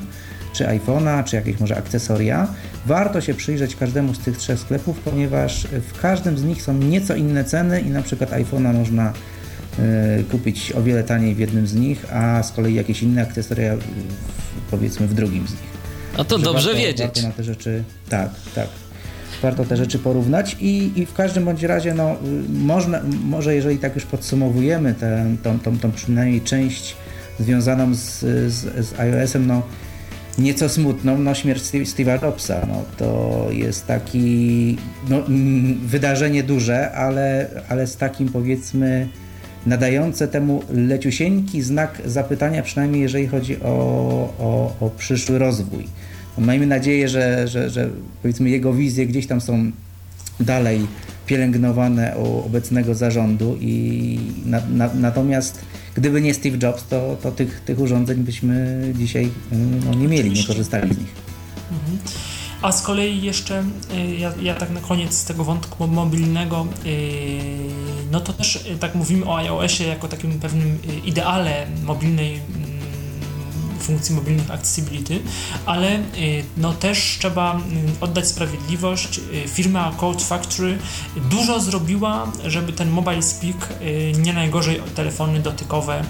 [0.55, 2.49] czy iPhone'a, czy jakieś może akcesoria.
[2.87, 7.15] Warto się przyjrzeć każdemu z tych trzech sklepów, ponieważ w każdym z nich są nieco
[7.15, 9.13] inne ceny i na przykład iPhone'a można
[10.21, 13.75] y, kupić o wiele taniej w jednym z nich, a z kolei jakieś inne akcesoria
[14.71, 15.75] powiedzmy w drugim z nich.
[16.17, 17.07] A to dobrze warto, wiedzieć.
[17.07, 18.69] Warto na te rzeczy, tak, tak.
[19.43, 22.17] Warto te rzeczy porównać i, i w każdym bądź razie, no, y,
[22.49, 26.97] można, może jeżeli tak już podsumowujemy tę, tą, tą, tą przynajmniej część
[27.39, 28.21] związaną z,
[28.53, 29.63] z, z iOS-em, no
[30.39, 32.67] nieco smutną, no śmierć Steve'a Jobsa.
[32.69, 34.77] No, to jest taki
[35.09, 35.23] no,
[35.87, 39.09] wydarzenie duże, ale, ale z takim powiedzmy
[39.67, 43.69] nadające temu leciusieńki znak zapytania, przynajmniej jeżeli chodzi o,
[44.39, 45.87] o, o przyszły rozwój.
[46.39, 47.91] No, miejmy nadzieję, że, że, że
[48.23, 49.71] powiedzmy jego wizje gdzieś tam są
[50.41, 50.87] dalej
[51.27, 55.61] pielęgnowane u obecnego zarządu i na, na, natomiast
[55.95, 59.31] gdyby nie Steve Jobs, to, to tych, tych urządzeń byśmy dzisiaj
[59.87, 61.15] no, nie mieli, nie korzystali z nich.
[61.73, 61.99] Mhm.
[62.63, 63.65] A z kolei jeszcze,
[64.19, 66.67] ja, ja tak na koniec tego wątku mobilnego,
[68.11, 72.41] no to też tak mówimy o iOSie jako takim pewnym ideale mobilnej
[73.85, 75.21] funkcji mobilnych accessibility,
[75.67, 77.61] ale y, no też trzeba y,
[78.01, 79.19] oddać sprawiedliwość.
[79.19, 80.79] Y, firma Code Factory
[81.31, 83.69] dużo zrobiła, żeby ten mobile speak
[84.19, 86.05] nie najgorzej telefony dotykowe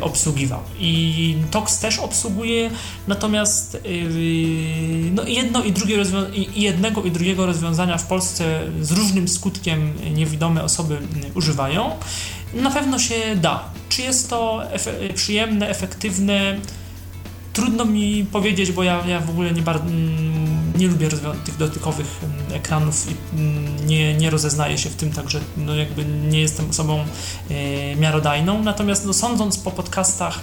[0.00, 0.60] obsługiwał.
[0.78, 2.70] I TOX też obsługuje,
[3.08, 3.78] natomiast
[5.12, 5.96] no jedno i drugie
[6.54, 10.98] jednego i drugiego rozwiązania w Polsce z różnym skutkiem niewidome osoby
[11.34, 11.90] używają.
[12.54, 13.64] Na pewno się da.
[13.88, 16.56] Czy jest to efe przyjemne, efektywne?
[17.52, 21.08] Trudno mi powiedzieć, bo ja, ja w ogóle nie, bardzo, mm, nie lubię
[21.44, 26.04] tych dotykowych mm, ekranów i mm, nie, nie rozeznaję się w tym, także no jakby
[26.04, 27.04] nie jestem osobą
[27.50, 28.62] e, miarodajną.
[28.62, 30.40] Natomiast no, sądząc po podcastach,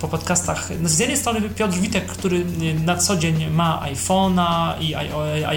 [0.00, 0.70] po podcastach.
[0.80, 2.44] No, z jednej strony Piotr Witek, który
[2.84, 4.94] na co dzień ma iPhone'a i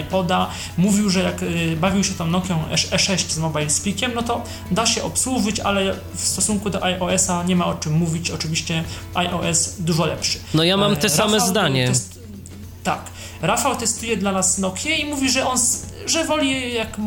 [0.01, 4.43] iPoda, mówił, że jak yy, bawił się tą Nokią E6 z Mobile Speakiem, no to
[4.71, 8.31] da się obsłużyć, ale w stosunku do iOS-a nie ma o czym mówić.
[8.31, 8.83] Oczywiście
[9.13, 10.39] iOS dużo lepszy.
[10.53, 11.87] No ja mam te e, same Rafał zdanie.
[11.87, 12.19] Test...
[12.83, 13.01] Tak.
[13.41, 15.57] Rafał testuje dla nas Nokia i mówi, że on
[16.09, 16.97] że woli, jak,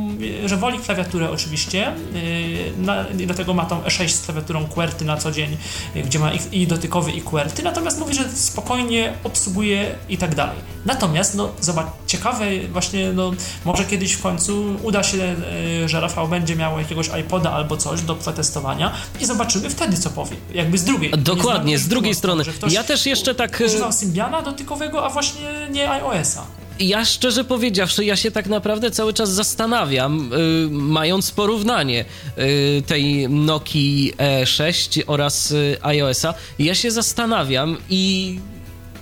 [0.45, 5.33] że woli klawiaturę oczywiście, yy, na, dlatego ma tą E6 z klawiaturą QWERTY na co
[5.33, 5.57] dzień,
[5.95, 10.35] yy, gdzie ma i, i dotykowy i QWERTY, natomiast mówi, że spokojnie obsługuje i tak
[10.35, 10.57] dalej.
[10.85, 13.33] Natomiast, no zobacz, ciekawe właśnie, no
[13.65, 18.03] może kiedyś w końcu uda się, yy, że Rafał będzie miał jakiegoś iPoda albo coś
[18.03, 20.37] do przetestowania i zobaczymy wtedy, co powie.
[20.55, 21.11] Jakby z drugiej.
[21.11, 22.45] Dokładnie, z drugiej strony.
[22.71, 23.63] Ja też jeszcze tak...
[23.67, 29.13] Używał Symbiana dotykowego, a właśnie nie iOS-a ja szczerze powiedziawszy, ja się tak naprawdę cały
[29.13, 32.05] czas zastanawiam, y, mając porównanie
[32.39, 38.39] y, tej Nokii E6 oraz y, iOS-a, ja się zastanawiam i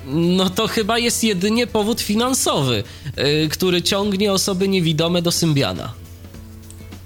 [0.06, 2.84] no to chyba jest jedynie powód finansowy,
[3.44, 5.99] y, który ciągnie osoby niewidome do Symbiana.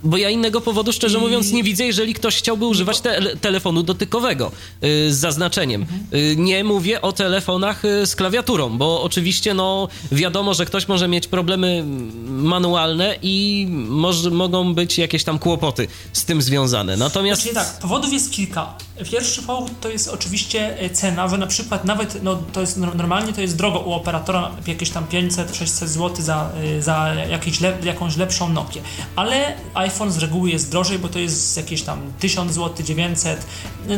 [0.05, 4.52] Bo ja innego powodu, szczerze mówiąc, nie widzę, jeżeli ktoś chciałby używać te telefonu dotykowego
[4.84, 5.86] y, z zaznaczeniem.
[6.14, 11.09] Y, nie mówię o telefonach y, z klawiaturą, bo oczywiście no, wiadomo, że ktoś może
[11.09, 11.84] mieć problemy
[12.26, 16.96] manualne i może, mogą być jakieś tam kłopoty z tym związane.
[16.96, 17.42] Natomiast...
[17.42, 18.74] Znaczy, tak, powodów jest kilka.
[19.11, 23.32] Pierwszy powód to jest oczywiście e, cena, że na przykład nawet, no to jest normalnie
[23.32, 28.16] to jest drogo u operatora, jakieś tam 500-600 zł za, e, za jakieś le, jakąś
[28.16, 28.80] lepszą Nokię,
[29.16, 33.47] ale iPhone z reguły jest drożej, bo to jest jakieś tam 1000 zł, 900,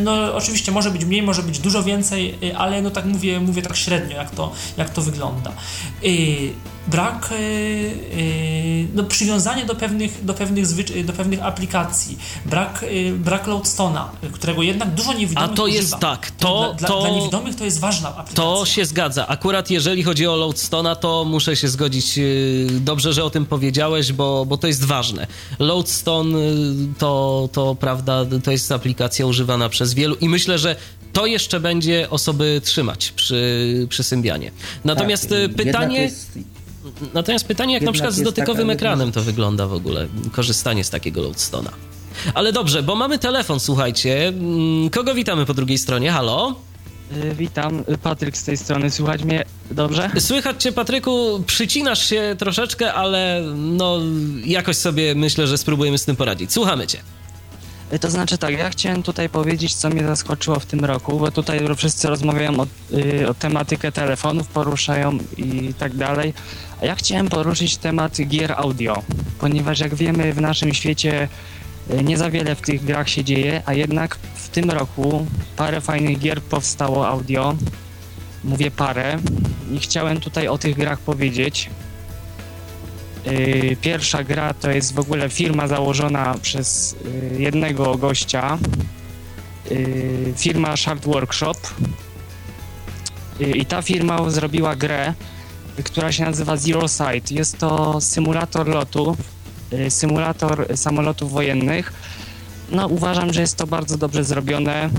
[0.01, 3.63] no oczywiście może być mniej, może być dużo więcej, e, ale no tak mówię, mówię
[3.63, 5.53] tak średnio, jak to, jak to wygląda
[6.87, 7.39] brak e, e,
[8.95, 14.63] no, przywiązania do pewnych, do, pewnych zwyczy, do pewnych aplikacji, brak, e, brak Loadstone'a, którego
[14.63, 15.77] jednak dużo niewidomych A to używa.
[15.77, 18.37] jest tak, to, dla, to, dla niewidomych to jest ważna aplikacja.
[18.37, 19.27] To się zgadza.
[19.27, 22.19] Akurat jeżeli chodzi o Loadstone'a, to muszę się zgodzić.
[22.71, 25.27] Dobrze, że o tym powiedziałeś, bo, bo to jest ważne.
[25.59, 26.39] Loadstone
[26.99, 30.77] to, to, prawda, to jest aplikacja używana przez wielu i myślę, że
[31.13, 34.51] to jeszcze będzie osoby trzymać przy, przy Symbianie.
[34.85, 36.01] Natomiast tak, pytanie...
[36.01, 36.39] Jest
[37.15, 40.91] Natomiast pytanie, jak Jednak na przykład z dotykowym ekranem to wygląda w ogóle, korzystanie z
[40.91, 41.71] takiego Loadstona.
[42.35, 44.29] Ale dobrze, bo mamy telefon, słuchajcie.
[44.29, 46.11] Mm, kogo witamy po drugiej stronie?
[46.11, 46.55] Halo?
[47.13, 48.91] Y, witam, Patryk z tej strony.
[48.91, 50.11] Słychać mnie dobrze?
[50.19, 51.43] Słychać cię, Patryku.
[51.47, 53.99] Przycinasz się troszeczkę, ale no
[54.45, 56.53] jakoś sobie myślę, że spróbujemy z tym poradzić.
[56.53, 56.99] Słuchamy cię.
[57.93, 61.31] Y, to znaczy tak, ja chciałem tutaj powiedzieć, co mnie zaskoczyło w tym roku, bo
[61.31, 66.35] tutaj wszyscy rozmawiają o, y, o tematykę telefonów, poruszają i tak dalej.
[66.83, 69.03] A ja chciałem poruszyć temat gier audio,
[69.39, 71.29] ponieważ jak wiemy w naszym świecie
[71.91, 75.27] y, nie za wiele w tych grach się dzieje, a jednak w tym roku
[75.57, 77.57] parę fajnych gier powstało audio.
[78.45, 79.19] Mówię parę
[79.73, 81.71] i chciałem tutaj o tych grach powiedzieć.
[83.27, 86.97] Y, pierwsza gra to jest w ogóle firma założona przez
[87.35, 88.59] y, jednego gościa,
[89.71, 91.55] y, firma Shard Workshop.
[93.55, 95.15] I ta firma zrobiła grę,
[95.85, 97.31] która się nazywa Zero Sight.
[97.31, 99.17] Jest to symulator lotu,
[99.89, 101.93] symulator samolotów wojennych.
[102.73, 104.91] No, uważam, że jest to bardzo dobrze zrobione.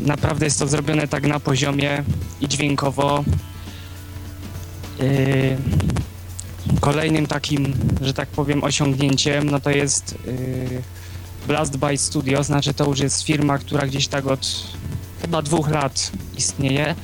[0.00, 2.04] Naprawdę jest to zrobione tak na poziomie
[2.40, 3.24] i dźwiękowo.
[6.80, 10.82] Kolejnym takim, że tak powiem, osiągnięciem, no to jest yy,
[11.46, 14.62] Blast by Studio, znaczy to już jest firma, która gdzieś tak od
[15.22, 16.94] chyba dwóch lat istnieje,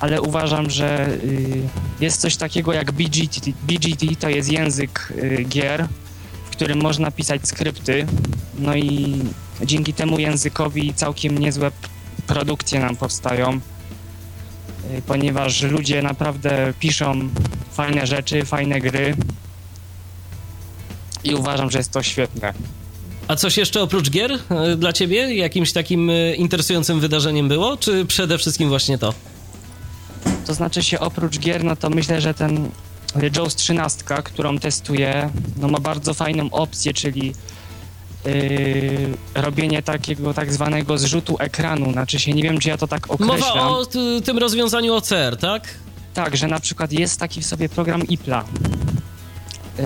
[0.00, 1.68] ale uważam, że yy,
[2.00, 3.40] jest coś takiego jak BGT.
[3.62, 5.88] BGT to jest język yy, gier,
[6.44, 8.06] w którym można pisać skrypty,
[8.58, 9.16] no i
[9.64, 11.70] dzięki temu językowi całkiem niezłe
[12.26, 13.60] produkcje nam powstają.
[15.06, 17.28] Ponieważ ludzie naprawdę piszą
[17.72, 19.16] fajne rzeczy, fajne gry
[21.24, 22.52] i uważam, że jest to świetne.
[23.28, 25.34] A coś jeszcze oprócz gier e, dla ciebie?
[25.34, 27.76] Jakimś takim e, interesującym wydarzeniem było?
[27.76, 29.14] Czy przede wszystkim właśnie to?
[30.46, 32.70] To znaczy się oprócz gier, no to myślę, że ten
[33.36, 37.34] Jaws 13, którą testuję, no ma bardzo fajną opcję, czyli
[39.34, 41.92] robienie takiego tak zwanego zrzutu ekranu.
[41.92, 43.38] Znaczy się, nie wiem, czy ja to tak określam.
[43.38, 43.86] Mowa o
[44.24, 45.74] tym rozwiązaniu OCR, tak?
[46.14, 48.44] Tak, że na przykład jest taki w sobie program IPLA.
[49.78, 49.84] Yy,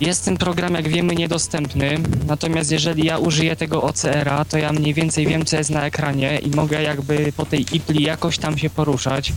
[0.00, 4.94] jest ten program, jak wiemy, niedostępny, natomiast jeżeli ja użyję tego OCR-a, to ja mniej
[4.94, 8.70] więcej wiem, co jest na ekranie i mogę jakby po tej IPLI jakoś tam się
[8.70, 9.32] poruszać.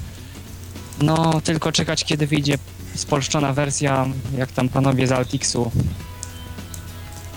[1.01, 2.57] No, tylko czekać, kiedy wyjdzie
[2.95, 4.05] spolszczona wersja,
[4.37, 5.71] jak tam panowie z Altixu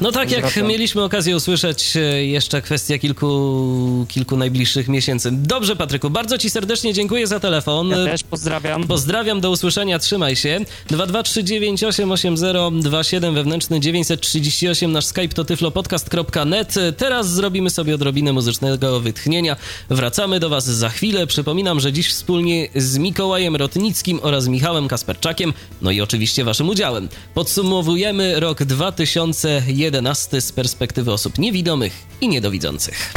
[0.01, 5.30] no tak, jak mieliśmy okazję usłyszeć, e, jeszcze kwestia kilku, kilku najbliższych miesięcy.
[5.32, 7.90] Dobrze, Patryku, bardzo Ci serdecznie dziękuję za telefon.
[7.90, 8.86] Ja też pozdrawiam.
[8.86, 10.61] Pozdrawiam, do usłyszenia, trzymaj się.
[10.90, 16.74] 223988027 wewnętrzny 938, nasz Skype to tyflopodcast.net.
[16.97, 19.57] Teraz zrobimy sobie odrobinę muzycznego wytchnienia.
[19.88, 21.26] Wracamy do Was za chwilę.
[21.26, 27.09] Przypominam, że dziś wspólnie z Mikołajem Rotnickim oraz Michałem Kasperczakiem, no i oczywiście Waszym udziałem,
[27.34, 33.12] podsumowujemy rok 2001 11 z perspektywy osób niewidomych i niedowidzących.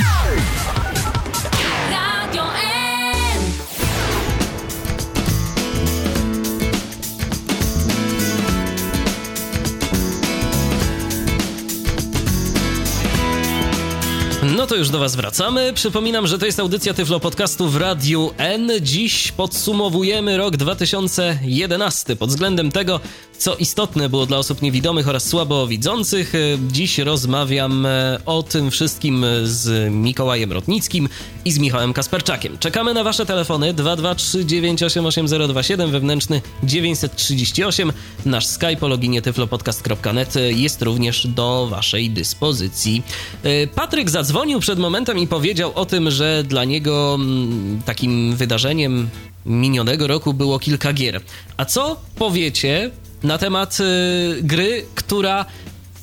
[14.60, 15.74] No to już do Was wracamy.
[15.74, 18.72] Przypominam, że to jest audycja Tyflo Podcastu w Radiu N.
[18.82, 23.00] Dziś podsumowujemy rok 2011 pod względem tego,
[23.38, 26.34] co istotne było dla osób niewidomych oraz słabowidzących.
[26.72, 31.10] Dziś rozmawiam e, o tym wszystkim z Mikołajem Rotnickim
[31.46, 32.58] i z Michałem Kasperczakiem.
[32.58, 37.94] Czekamy na Wasze telefony 223988027 wewnętrzny 938.
[38.26, 43.04] Nasz Skype o loginie tyflopodcast.net jest również do Waszej dyspozycji.
[43.44, 49.10] E, Patryk zadzwonił przed momentem i powiedział o tym, że dla niego mm, takim wydarzeniem
[49.46, 51.22] minionego roku było kilka gier.
[51.58, 52.92] A co powiecie
[53.24, 55.46] na temat y, gry, która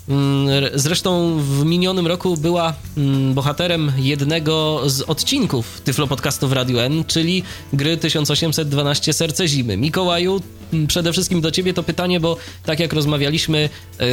[0.09, 6.83] mm, Zresztą w minionym roku była mm, bohaterem jednego z odcinków Tyflo Podcastu w Radio
[6.83, 7.43] N, czyli
[7.73, 9.77] gry 1812 Serce Zimy.
[9.77, 10.43] Mikołaju,
[10.89, 13.69] przede wszystkim do ciebie to pytanie, bo tak jak rozmawialiśmy,
[14.01, 14.07] y,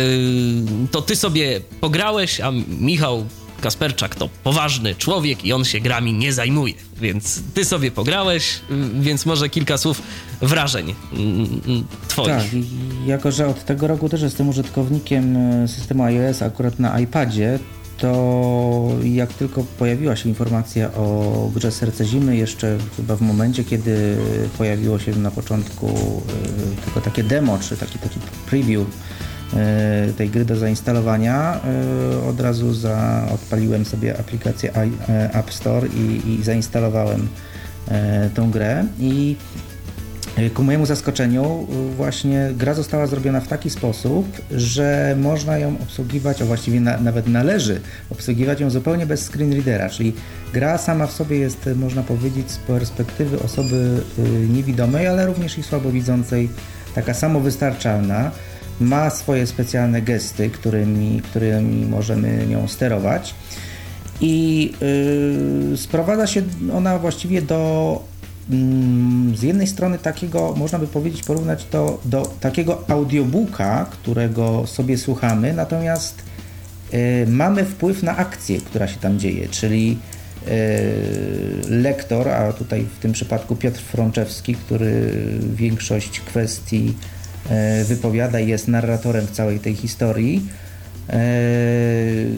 [0.91, 3.25] to ty sobie pograłeś, a Michał
[3.63, 6.73] Kasperczak to poważny człowiek i on się grami nie zajmuje.
[7.01, 8.59] Więc ty sobie pograłeś,
[8.99, 10.01] więc może kilka słów
[10.41, 12.27] wrażeń mm, mm, twoich.
[12.27, 12.45] Tak,
[13.05, 17.59] jako że od tego roku też jestem użytkownikiem e, systemu iOS akurat na iPadzie,
[17.97, 24.17] to jak tylko pojawiła się informacja o grze Serce Zimy, jeszcze chyba w momencie, kiedy
[24.57, 28.87] pojawiło się na początku e, tylko takie demo, czy taki, taki preview
[30.17, 31.59] tej gry do zainstalowania,
[32.23, 37.27] e, od razu za, odpaliłem sobie aplikację e, App Store i, i zainstalowałem
[38.35, 38.85] tą grę.
[38.99, 39.35] I
[40.53, 46.45] Ku mojemu zaskoczeniu właśnie gra została zrobiona w taki sposób, że można ją obsługiwać, a
[46.45, 50.13] właściwie na, nawet należy obsługiwać ją zupełnie bez screenreadera, czyli
[50.53, 54.01] gra sama w sobie jest, można powiedzieć, z perspektywy osoby
[54.49, 56.49] niewidomej, ale również i słabowidzącej,
[56.95, 58.31] taka samowystarczalna
[58.81, 63.35] ma swoje specjalne gesty, którymi, którymi możemy nią sterować.
[64.21, 64.71] I
[65.71, 66.41] yy, sprowadza się
[66.73, 68.01] ona właściwie do
[68.51, 74.97] mm, z jednej strony takiego, można by powiedzieć, porównać to do takiego audiobooka, którego sobie
[74.97, 76.23] słuchamy, natomiast
[76.93, 80.51] yy, mamy wpływ na akcję, która się tam dzieje, czyli yy,
[81.69, 85.11] lektor, a tutaj w tym przypadku Piotr Frączewski, który
[85.55, 86.93] większość kwestii
[87.85, 90.41] wypowiada i jest narratorem w całej tej historii.
[91.09, 91.19] E,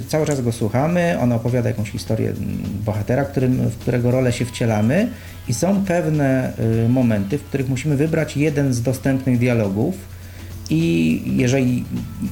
[0.07, 2.33] cały czas go słuchamy, on opowiada jakąś historię
[2.85, 5.07] bohatera, którym, w którego rolę się wcielamy
[5.47, 6.53] i są pewne
[6.85, 10.14] e, momenty, w których musimy wybrać jeden z dostępnych dialogów
[10.69, 11.83] i jeżeli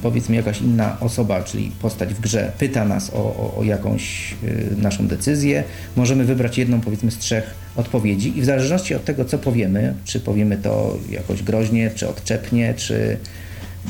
[0.02, 4.76] powiedzmy jakaś inna osoba, czyli postać w grze, pyta nas o, o, o jakąś y,
[4.76, 5.64] naszą decyzję,
[5.96, 10.20] możemy wybrać jedną powiedzmy z trzech odpowiedzi i w zależności od tego, co powiemy, czy
[10.20, 13.16] powiemy to jakoś groźnie, czy odczepnie, czy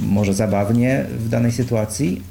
[0.03, 2.23] może zabawnie w danej sytuacji,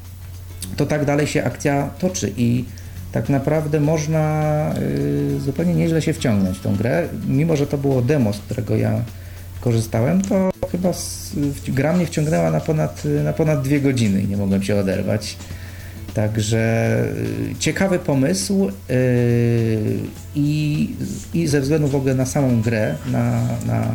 [0.76, 2.66] to tak dalej się akcja toczy i
[3.12, 4.74] tak naprawdę można
[5.38, 8.76] y, zupełnie nieźle się wciągnąć w tą grę, mimo że to było demo, z którego
[8.76, 9.02] ja
[9.64, 10.90] korzystałem, to chyba
[11.68, 15.38] gra mnie wciągnęła na ponad, na ponad dwie godziny i nie mogłem się oderwać.
[16.14, 17.04] Także
[17.52, 18.72] y, ciekawy pomysł
[20.36, 20.90] i,
[21.34, 23.88] i ze względu w ogóle na samą grę, na, na,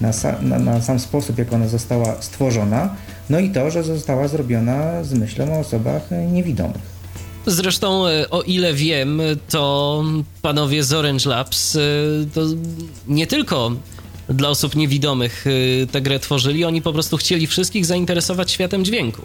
[0.00, 2.96] na, na, na sam sposób, jak ona została stworzona,
[3.30, 6.98] no i to, że została zrobiona z myślą o osobach niewidomych.
[7.46, 10.04] Zresztą, e, o ile wiem, to
[10.42, 11.80] panowie z Orange Labs e,
[12.34, 12.40] to
[13.08, 13.72] nie tylko
[14.28, 15.44] dla osób niewidomych
[15.82, 19.22] e, tę grę tworzyli, oni po prostu chcieli wszystkich zainteresować światem dźwięku.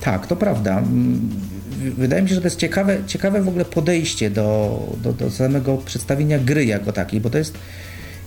[0.00, 0.78] Tak, to prawda.
[0.78, 1.30] Mm,
[1.98, 5.76] wydaje mi się, że to jest ciekawe, ciekawe w ogóle podejście do, do, do samego
[5.76, 7.58] przedstawienia gry jako takiej, bo to jest.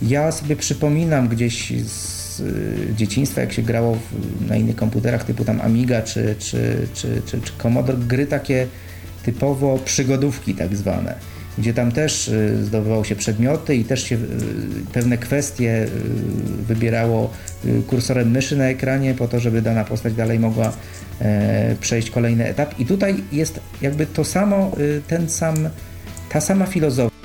[0.02, 5.46] Ja sobie przypominam gdzieś z Y, dzieciństwa, jak się grało w, na innych komputerach typu
[5.46, 8.68] tam Amiga czy, czy, czy, czy, czy Commodore, gry takie
[9.24, 11.16] typowo przygodówki tak zwane,
[11.58, 14.20] gdzie tam też y, zdobywało się przedmioty i też się y,
[14.94, 15.88] pewne kwestie
[16.68, 17.34] wybierało
[17.88, 20.74] kursorem myszy na ekranie po to, żeby dana postać dalej mogła
[21.22, 22.80] e, przejść kolejny etap.
[22.80, 24.72] I tutaj jest jakby to samo,
[25.08, 25.56] ten sam,
[26.30, 27.16] ta sama filozofia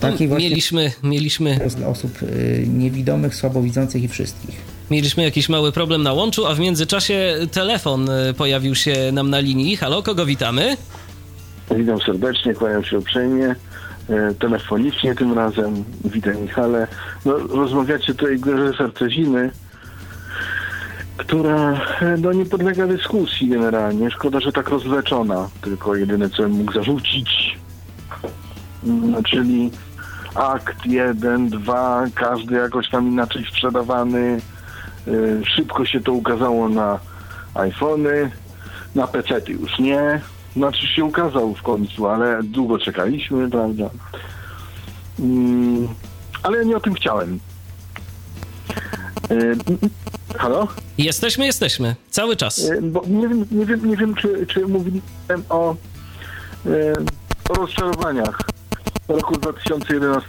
[0.00, 4.75] Taki właśnie mieliśmy, mieliśmy osób y, niewidomych, słabowidzących i wszystkich.
[4.90, 9.40] Mieliśmy jakiś mały problem na łączu, a w międzyczasie telefon y, pojawił się nam na
[9.40, 9.76] linii.
[9.76, 10.76] Halo, kogo witamy?
[11.76, 13.54] Witam serdecznie, kłaniam się uprzejmie.
[14.10, 15.84] E, telefonicznie tym razem.
[16.04, 16.86] Witam Michale.
[17.24, 18.40] No, rozmawiacie tutaj
[18.72, 19.50] o serce zimy,
[21.16, 24.10] która e, no, nie podlega dyskusji generalnie.
[24.10, 25.48] Szkoda, że tak rozleczona.
[25.60, 27.58] Tylko jedyne, co mógł zarzucić,
[28.82, 29.70] no, czyli
[30.34, 34.40] akt 1, 2, każdy jakoś tam inaczej sprzedawany.
[35.08, 36.98] Y, szybko się to ukazało na
[37.54, 38.30] iPhony,
[38.94, 40.20] na PC już nie.
[40.56, 43.90] Znaczy się ukazał w końcu, ale długo czekaliśmy, prawda?
[45.18, 45.88] Mm,
[46.42, 47.40] ale nie o tym chciałem.
[49.30, 49.56] Y,
[50.38, 50.68] halo?
[50.98, 51.96] Jesteśmy, jesteśmy.
[52.10, 52.58] Cały czas.
[52.58, 55.00] Y, bo nie wiem, nie wiem, nie wiem czy, czy mówiłem
[55.48, 55.76] o,
[57.48, 58.55] o rozczarowaniach
[59.08, 60.26] roku 2011,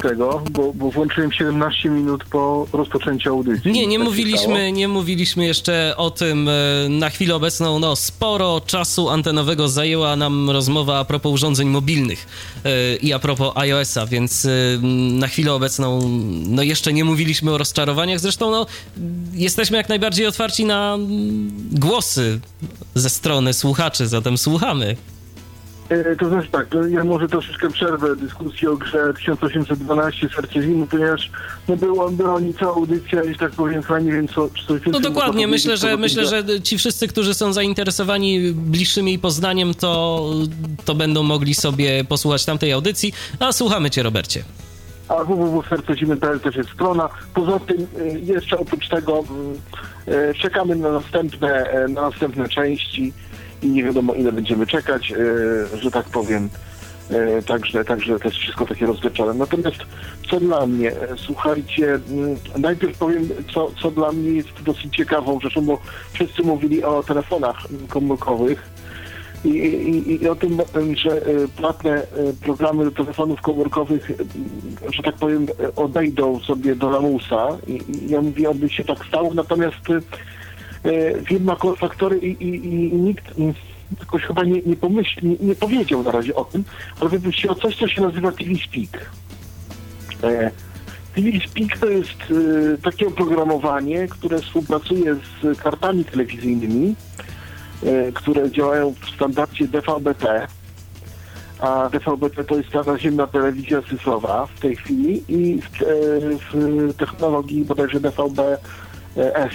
[0.49, 3.71] bo, bo włączyłem 17 minut po rozpoczęciu audycji.
[3.71, 7.79] Nie, nie tak mówiliśmy, nie mówiliśmy jeszcze o tym e, na chwilę obecną.
[7.79, 12.27] No, sporo czasu antenowego zajęła nam rozmowa a propos urządzeń mobilnych
[12.63, 14.49] e, i a propos iOS-a, więc e,
[15.19, 15.99] na chwilę obecną
[16.47, 18.19] no jeszcze nie mówiliśmy o rozczarowaniach.
[18.19, 18.65] Zresztą no,
[19.33, 20.97] jesteśmy jak najbardziej otwarci na
[21.71, 22.39] głosy
[22.95, 24.95] ze strony słuchaczy, zatem słuchamy.
[25.89, 31.31] E, to znaczy tak, ja może troszeczkę przerwę dyskusji o grze 1812 Serce Zimy, ponieważ
[31.67, 35.77] no było, była cała audycja, jeśli tak powiem, fajnie, więc co, coś No dokładnie, myślę,
[35.77, 40.23] że myślę, że ci wszyscy, którzy są zainteresowani bliższym jej poznaniem, to,
[40.85, 43.13] to będą mogli sobie posłuchać tamtej audycji.
[43.39, 44.43] A słuchamy cię, Robercie.
[45.07, 47.09] A www.sercezimy.pl też jest strona.
[47.33, 49.53] Poza tym e, jeszcze oprócz tego mm,
[50.07, 53.13] e, czekamy na następne, na następne części
[53.61, 56.49] i nie wiadomo ile będziemy czekać, e, że tak powiem.
[57.09, 59.33] E, także, także to jest wszystko takie rozleczone.
[59.33, 59.77] Natomiast
[60.29, 65.39] co dla mnie, e, słuchajcie, mm, najpierw powiem, co, co dla mnie jest dosyć ciekawą
[65.39, 65.79] rzeczą, bo
[66.13, 67.57] wszyscy mówili o telefonach
[67.89, 68.69] komórkowych
[69.45, 70.61] i, i, i o tym,
[70.95, 71.21] że
[71.57, 72.01] płatne
[72.41, 74.11] programy do telefonów komórkowych,
[74.91, 77.47] że tak powiem, odejdą sobie do lamusa.
[77.67, 80.01] I, ja mówię, aby się tak stało, natomiast E,
[81.25, 81.55] firma
[81.99, 83.33] Core i, i, i nikt
[83.99, 86.63] jakoś chyba nie, nie pomyśli, nie, nie, powiedział na razie o tym,
[86.99, 89.11] ale wypuściło coś, co się nazywa TV Speak.
[90.23, 90.51] E,
[91.15, 96.95] TV Speak to jest e, takie oprogramowanie, które współpracuje z kartami telewizyjnymi,
[97.83, 100.47] e, które działają w standardzie DVB-T,
[101.59, 105.85] a DVB-T to jest ta naziemna telewizja cyfrowa w tej chwili i w, e,
[106.51, 109.53] w technologii bodajże DVB-S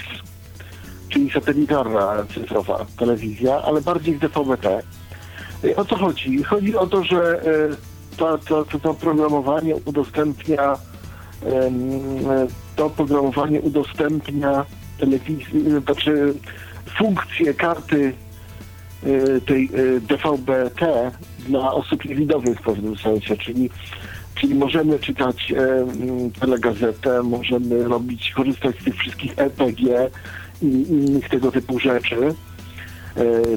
[1.12, 4.82] czyli satelitarna cyfrowa telewizja, ale bardziej w DVB-T.
[5.76, 6.42] O co chodzi?
[6.42, 10.76] Chodzi o to, że e, to, to, to, to oprogramowanie udostępnia
[12.76, 14.64] to oprogramowanie udostępnia
[14.98, 16.34] telewizji, znaczy
[16.98, 18.12] funkcje karty
[19.02, 23.70] e, tej e, DVB-T dla osób niewidomych w pewnym sensie, czyli,
[24.34, 25.52] czyli możemy czytać
[26.40, 30.10] telegazetę, możemy robić, korzystać z tych wszystkich EPG,
[30.62, 32.16] i innych tego typu rzeczy.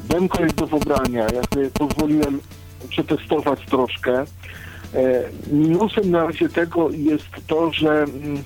[0.09, 1.27] Demko jest do pobrania.
[1.33, 2.39] Ja sobie pozwoliłem
[2.89, 4.25] przetestować troszkę.
[4.95, 8.43] E, minusem na razie tego jest to, że mm,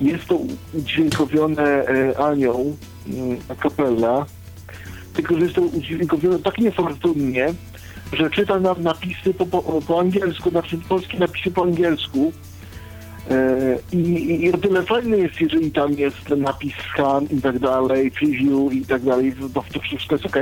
[0.00, 0.38] jest to
[0.74, 2.76] udźwiękowione e, Anią
[3.08, 4.26] mm, kapella,
[5.14, 7.54] tylko że jest to udźwiękowione tak niefortunnie,
[8.12, 12.32] że czyta nam napisy po, po, po angielsku, znaczy polskie napisy po angielsku,
[13.92, 18.72] I, I o tyle fajne jest, jeżeli tam jest napis scan i tak dalej, preview
[18.72, 20.36] i tak dalej, to, to wszystko jest ok,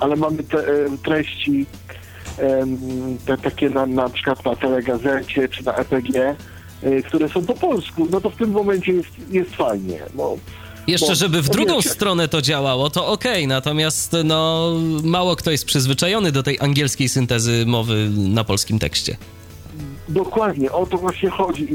[0.00, 0.64] ale mamy te
[1.04, 1.66] treści
[3.26, 6.36] te takie na, na przykład na telegazecie czy na EPG,
[7.06, 10.00] które są po polsku, no to w tym momencie jest, jest fajnie.
[10.86, 14.70] Jeszcze, bo, żeby w drugą wiecie, stronę to działało, to okej, okay, natomiast no,
[15.04, 19.16] mało kto jest przyzwyczajony do tej angielskiej syntezy mowy na polskim tekście.
[20.08, 21.74] Dokładnie, o to właśnie chodzi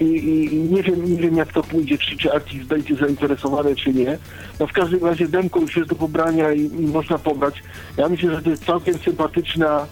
[0.00, 3.76] i, i, i nie, wiem, nie wiem jak to pójdzie, czy, czy artist będzie zainteresowany,
[3.76, 4.18] czy nie.
[4.60, 7.62] No w każdym razie demko już jest do pobrania i, i można pobrać.
[7.96, 9.86] Ja myślę, że to jest całkiem sympatyczna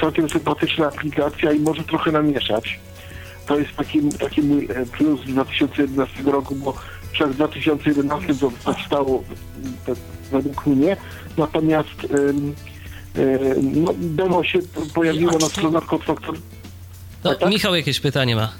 [0.00, 2.80] całkiem sympatyczna aplikacja i może trochę namieszać
[3.46, 6.74] to jest taki, taki mój e, plus 2011 roku, bo
[7.12, 9.24] przez 2011 to powstało
[10.30, 10.96] według mnie,
[11.38, 12.06] natomiast
[13.62, 14.58] no, demo się
[14.94, 16.38] pojawiło na stronach Codefactor.
[17.24, 17.50] No, tak?
[17.50, 18.52] Michał jakieś pytanie ma.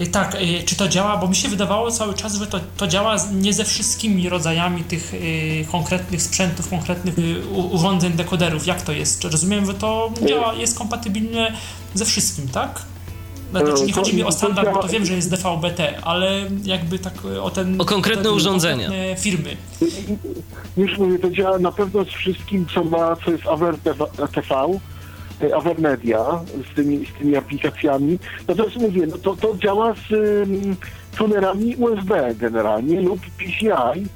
[0.00, 1.16] E, tak, e, czy to działa?
[1.16, 5.14] Bo mi się wydawało cały czas, że to, to działa nie ze wszystkimi rodzajami tych
[5.14, 8.66] y, konkretnych sprzętów, konkretnych y, urządzeń, dekoderów.
[8.66, 9.20] Jak to jest?
[9.20, 11.52] Czy rozumiem, że to działa, jest kompatybilne
[11.94, 12.82] ze wszystkim, tak?
[13.52, 17.14] Znaczy nie chodzi mi o standard, bo to wiem, że jest DVB-T, ale jakby tak
[17.42, 17.80] o ten...
[17.80, 18.88] O konkretne o urządzenia.
[18.88, 19.56] Konkretne firmy.
[20.76, 23.76] Już mówię, to działa na pewno z wszystkim, co ma, co jest AWR
[24.34, 24.78] TV,
[25.42, 26.24] e, Avermedia
[26.72, 28.18] z tymi, z tymi aplikacjami.
[28.48, 30.76] Natomiast mówię, no to, to działa z um,
[31.16, 34.06] tunerami USB generalnie lub PCI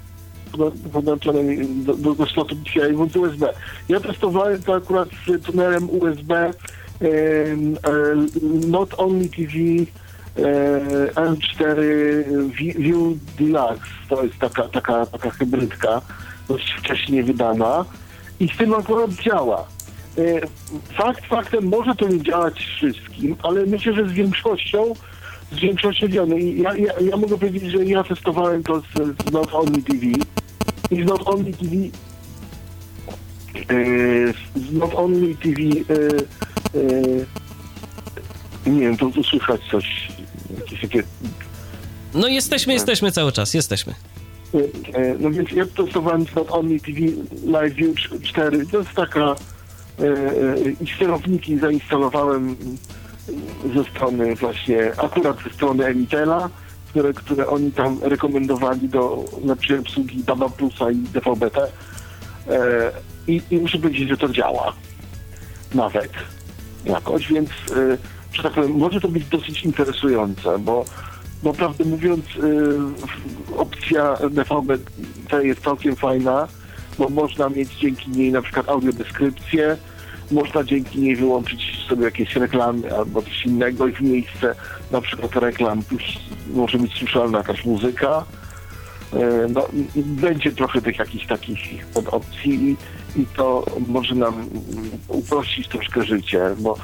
[0.92, 3.52] podłączonymi do, do, do slotu PCI bądź USB.
[3.88, 6.50] Ja testowałem to akurat z tunerem USB
[8.68, 9.86] Not Only TV
[11.14, 11.76] L4
[12.78, 16.02] View Deluxe, to jest taka, taka, taka hybrydka,
[16.48, 17.84] dość wcześnie wydana
[18.40, 19.66] i z tym akurat działa.
[20.96, 24.94] Fakt faktem może to nie działać wszystkim, ale myślę, że z większością
[25.52, 26.26] z większością działa.
[26.26, 28.84] No ja, ja, ja mogę powiedzieć, że ja testowałem to z,
[29.28, 30.06] z Not Only TV
[30.90, 31.76] i z Not Only TV
[34.56, 35.60] z Not Only TV
[38.66, 40.08] nie wiem, to, słychać coś,
[40.58, 41.02] jakieś takie...
[42.14, 43.94] No jesteśmy, jesteśmy cały czas, jesteśmy.
[44.54, 46.98] Yy, yy, no więc ja testowałem Not Only TV
[47.44, 49.34] Live View 4, to jest taka
[50.80, 52.56] i sterowniki zainstalowałem
[53.74, 56.50] ze strony właśnie, akurat ze strony Emitela,
[56.88, 61.66] które, które oni tam rekomendowali do lepszej obsługi Dama Plusa i DVB-T.
[63.28, 64.72] I, I muszę powiedzieć, że to działa.
[65.74, 66.12] Nawet
[66.86, 67.98] jakoś, więc y,
[68.32, 70.84] że tak powiem, może to być dosyć interesujące, bo,
[71.42, 74.78] bo prawdę mówiąc y, opcja DVB
[75.42, 76.48] jest całkiem fajna,
[76.98, 79.76] bo można mieć dzięki niej na przykład audiodeskrypcję,
[80.30, 84.54] można dzięki niej wyłączyć sobie jakieś reklamy albo coś innego i w miejsce
[84.90, 85.82] na przykład reklam
[86.54, 88.24] może być słyszalna jakaś muzyka.
[89.14, 92.76] Y, no, będzie trochę tych jakichś takich podopcji
[93.16, 94.48] i to może nam
[95.08, 96.78] uprościć troszkę życie, bo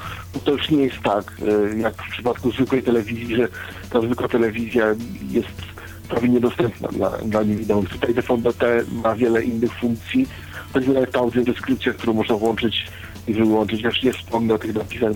[0.45, 1.33] to już nie jest tak,
[1.73, 3.47] e, jak w przypadku zwykłej telewizji, że
[3.89, 4.85] ta zwykła telewizja
[5.31, 5.73] jest
[6.09, 7.89] prawie niedostępna dla, dla niewidomych.
[7.89, 10.27] Tutaj DVB-T ma wiele innych funkcji,
[10.73, 12.87] choćby ta audiodeskrypcja, którą można włączyć
[13.27, 13.81] i wyłączyć.
[13.81, 15.13] Ja już nie wspomnę o tych napisach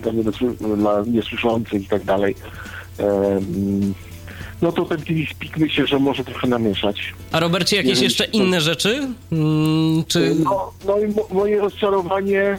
[0.78, 2.36] dla niesłyszących i tak dalej.
[3.00, 3.94] Um,
[4.62, 5.00] no to ten
[5.36, 7.14] Speak myślę, że może trochę namieszać.
[7.32, 9.08] A Robercie, jakieś jeszcze inne rzeczy?
[9.30, 10.36] Hmm, czy...
[10.44, 12.58] No, no i mo moje rozczarowanie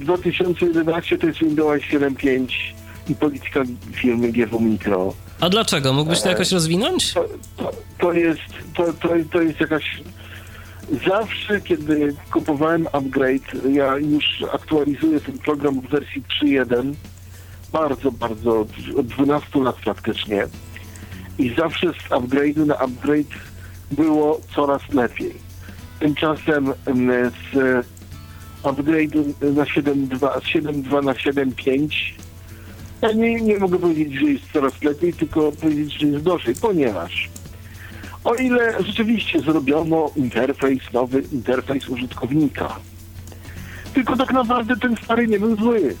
[0.00, 2.46] 2011 e, to jest Windows 7.5
[3.08, 5.14] i polityka firmy GW Micro.
[5.40, 5.92] A dlaczego?
[5.92, 7.14] Mógłbyś to e, jakoś rozwinąć?
[7.14, 8.40] To, to, to jest,
[8.76, 10.02] to, to, to jest jakaś...
[11.08, 16.94] Zawsze, kiedy kupowałem upgrade, ja już aktualizuję ten program w wersji 3.1
[17.72, 20.46] bardzo, bardzo, od 12 lat praktycznie
[21.40, 23.34] i zawsze z upgrade'u na upgrade
[23.90, 25.34] było coraz lepiej.
[26.00, 26.72] Tymczasem
[27.52, 27.86] z
[28.62, 29.24] upgrade'u
[29.54, 31.88] na 7.2 na 7.5
[33.02, 37.30] ja nie, nie mogę powiedzieć, że jest coraz lepiej, tylko powiedzieć, że jest gorzej, ponieważ
[38.24, 42.76] o ile rzeczywiście zrobiono interfejs, nowy interfejs użytkownika,
[43.94, 45.96] tylko tak naprawdę ten stary nie był zły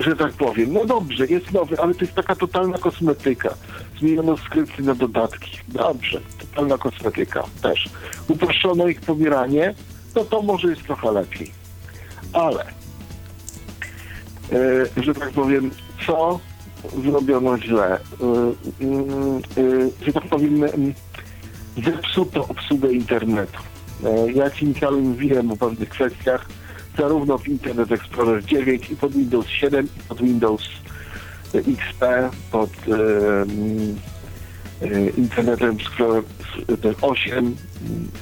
[0.00, 0.72] że tak powiem.
[0.72, 3.54] No dobrze, jest nowy, ale to jest taka totalna kosmetyka.
[3.98, 5.58] Zmieniono skrypty na dodatki.
[5.68, 7.88] Dobrze, totalna kosmetyka też.
[8.28, 9.74] Uproszczono ich pobieranie,
[10.14, 11.50] no to może jest trochę lepiej.
[12.32, 12.66] Ale,
[14.52, 15.70] yy, że tak powiem,
[16.06, 16.40] co
[17.02, 17.98] zrobiono źle?
[18.80, 18.86] Yy,
[19.56, 20.64] yy, że tak powiem,
[21.84, 23.58] zepsuto obsługę internetu.
[24.34, 26.46] Ja Ci, Michał, mówiłem o pewnych kwestiach,
[26.98, 30.62] zarówno w Internet Explorer 9 i pod Windows 7 i pod Windows
[31.54, 32.70] XP, pod
[35.16, 36.22] internetem Explorer
[37.02, 37.56] 8,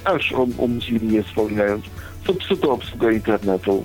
[0.05, 1.85] aż o, o Mozilla nie wspominając.
[2.25, 3.85] To to obsługa internetu.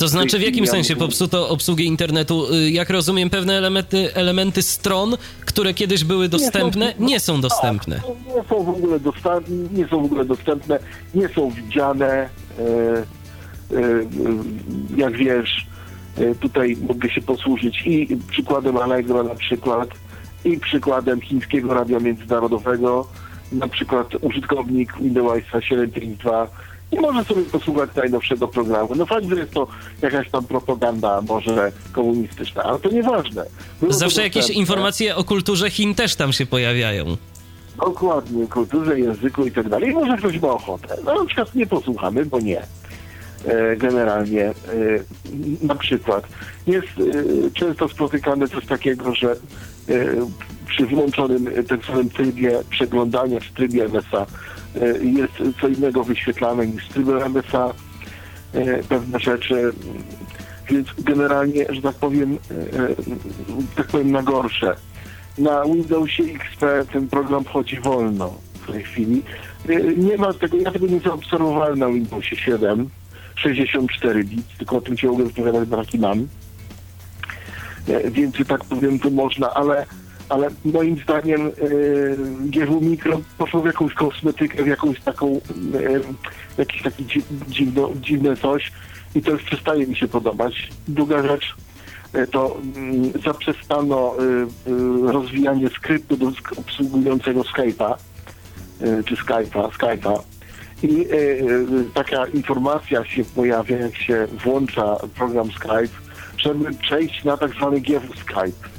[0.00, 2.54] To znaczy w jakim sensie popsuto obsługę internetu?
[2.54, 8.00] Y, jak rozumiem, pewne elementy, elementy stron, które kiedyś były dostępne, nie są, dostępne.
[8.36, 10.78] Nie są w ogóle dostępne, nie są w ogóle dostępne,
[11.14, 12.06] nie są widziane.
[12.08, 13.19] E, e,
[14.96, 15.66] jak wiesz,
[16.18, 19.88] e, tutaj mogę się posłużyć i przykładem Allegro na przykład,
[20.44, 23.06] i przykładem chińskiego radia międzynarodowego,
[23.52, 26.46] na przykład użytkownik Windowsa 752
[26.92, 28.94] nie może sobie posłuchać najnowszego programu.
[28.96, 29.66] No fakt, że jest to
[30.02, 33.44] jakaś tam propaganda może komunistyczna, ale to nieważne.
[33.80, 37.16] Było Zawsze jakieś informacje o kulturze Chin też tam się pojawiają.
[37.76, 39.92] Dokładnie, kulturze, języku i tak dalej.
[39.92, 40.96] Może ktoś ma ochotę.
[41.04, 42.62] No na przykład nie posłuchamy, bo nie.
[43.44, 44.54] E, generalnie e,
[45.62, 46.24] na przykład
[46.66, 49.36] jest e, często spotykane coś takiego, że
[50.66, 54.26] przy wyłączonym tak zwanym trybie przeglądania, czy trybie MSA
[55.02, 57.74] jest co innego wyświetlane niż trybem MSA,
[58.52, 59.72] e, pewne rzeczy,
[60.70, 62.38] więc generalnie, że tak powiem,
[63.76, 64.76] tak powiem na gorsze.
[65.38, 69.22] Na Windowsie XP ten program chodzi wolno w tej chwili.
[69.96, 72.90] Nie ma tego, ja tego nie zaobserwowałem na Windowsie 7,
[73.42, 76.28] 64 bit, tylko o tym się mogę wypowiadać, bo taki mam.
[78.10, 79.86] Więc, tak powiem, to można, ale
[80.30, 81.50] ale moim zdaniem e,
[82.40, 85.40] GW Mikro poszło w jakąś kosmetykę, w jakąś taką, e,
[86.58, 87.04] jakiś taki
[87.48, 88.72] dziwno, dziwne coś
[89.14, 90.68] i to już przestaje mi się podobać.
[90.88, 91.54] Druga rzecz,
[92.12, 94.14] e, to mm, zaprzestano
[95.02, 97.94] rozwijanie skryptu do obsługującego Skype'a,
[98.80, 100.20] czy Skype'a, Skype'a.
[100.82, 101.06] I
[101.94, 106.00] taka informacja się pojawia, jak się włącza program Skype,
[106.38, 108.70] żeby przejść na tak zwany GW Skype.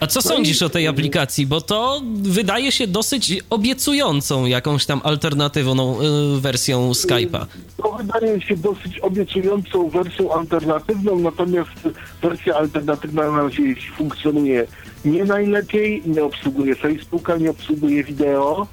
[0.00, 1.46] A co no sądzisz o tej aplikacji?
[1.46, 6.00] Bo to wydaje się dosyć obiecującą jakąś tam alternatywną
[6.36, 7.46] y, wersją Skype'a.
[7.76, 11.88] To wydaje się dosyć obiecującą wersją alternatywną, natomiast
[12.22, 13.62] wersja alternatywna na razie
[13.96, 14.66] funkcjonuje
[15.04, 18.66] nie najlepiej, nie obsługuje Facebooka, nie obsługuje wideo,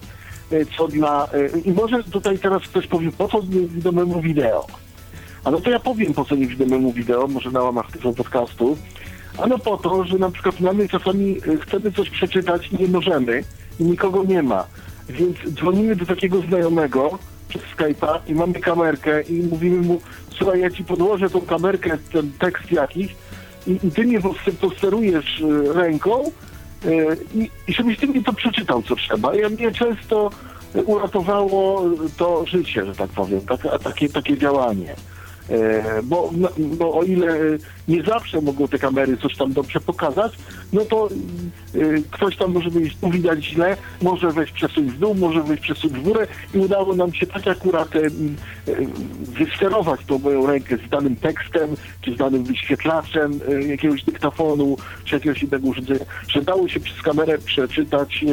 [0.77, 1.27] co dla...
[1.55, 4.67] Y, I może tutaj teraz ktoś powie, po co niewidomemu wideo?
[5.43, 8.77] A no to ja powiem, po co niewidomemu wideo, może na łamach tego podcastu.
[9.37, 13.43] Ano po to, że na przykład mamy czasami y, chcemy coś przeczytać i nie możemy
[13.79, 14.65] i nikogo nie ma.
[15.09, 17.19] Więc dzwonimy do takiego znajomego
[17.49, 22.31] przez Skype'a i mamy kamerkę i mówimy mu, słuchaj, ja ci podłożę tą kamerkę, ten
[22.39, 23.15] tekst jakiś
[23.67, 24.19] i, i ty mnie
[24.61, 26.31] posterujesz y, ręką y,
[27.35, 29.35] i, i żebyś ty mi to przeczytał, co trzeba.
[29.35, 30.29] I mnie często
[30.85, 31.83] uratowało
[32.17, 34.95] to życie, że tak powiem, tak, takie, takie działanie.
[35.49, 37.37] E, bo, no, bo o ile
[37.87, 40.33] nie zawsze mogą te kamery coś tam dobrze pokazać,
[40.73, 41.09] no to
[41.75, 41.79] e,
[42.11, 45.89] ktoś tam może być tu widać źle, może wejść przesuń w dół, może wejść przesuń
[45.89, 48.01] w górę i udało nam się tak akurat e,
[49.19, 51.69] wysterować tą moją rękę z danym tekstem,
[52.01, 57.37] czy z danym wyświetlaczem jakiegoś dyktafonu, czy jakiegoś innego urządzenia, że dało się przez kamerę
[57.37, 58.25] przeczytać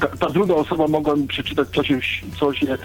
[0.00, 2.00] ta, ta, druga osoba mogła mi przeczytać, co się,
[2.40, 2.78] co się e,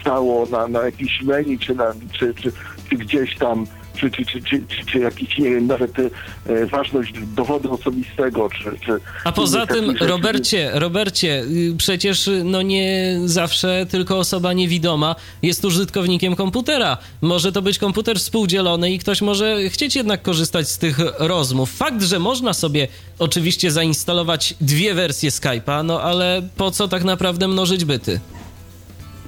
[0.00, 2.52] stało na, na jakiejś menu, czy, na, czy, czy,
[2.90, 3.66] czy gdzieś tam
[4.00, 8.78] czy, czy, czy, czy, czy, czy jakiś, nie wiem, nawet e, ważność dowodu osobistego, czy...
[8.86, 8.92] czy
[9.24, 16.36] A poza tym, Robercie, Robercie, y, przecież no nie zawsze tylko osoba niewidoma jest użytkownikiem
[16.36, 16.96] komputera.
[17.22, 21.72] Może to być komputer współdzielony i ktoś może chcieć jednak korzystać z tych rozmów.
[21.72, 27.48] Fakt, że można sobie oczywiście zainstalować dwie wersje Skype'a, no ale po co tak naprawdę
[27.48, 28.20] mnożyć byty?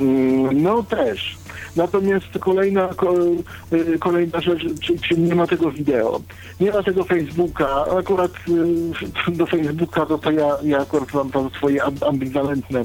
[0.01, 1.42] Mm, no też.
[1.77, 2.89] Natomiast kolejna,
[3.73, 6.21] y, kolejna rzecz, czy, czy, nie ma tego wideo.
[6.61, 7.85] Nie ma tego Facebooka.
[7.99, 8.33] Akurat
[9.29, 12.85] y, do Facebooka to, to ja, ja akurat mam tam swoje ambiwalentne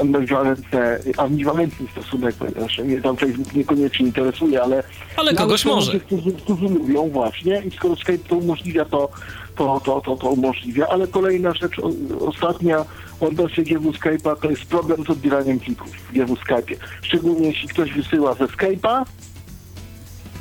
[0.00, 4.82] ambiwalentne, ambiwalentny stosunek, ponieważ mnie tam Facebook niekoniecznie interesuje, ale...
[5.16, 6.00] Ale kogoś może.
[6.00, 9.08] Którzy, którzy lubią właśnie i skoro Skype to umożliwia, to,
[9.56, 10.86] to, to, to, to umożliwia.
[10.86, 11.76] Ale kolejna rzecz,
[12.20, 12.84] ostatnia
[13.20, 16.76] odnośnie GW Skype'a, to jest problem z odbieraniem plików w GW Skype'ie.
[17.02, 19.04] Szczególnie jeśli ktoś wysyła ze Skype'a,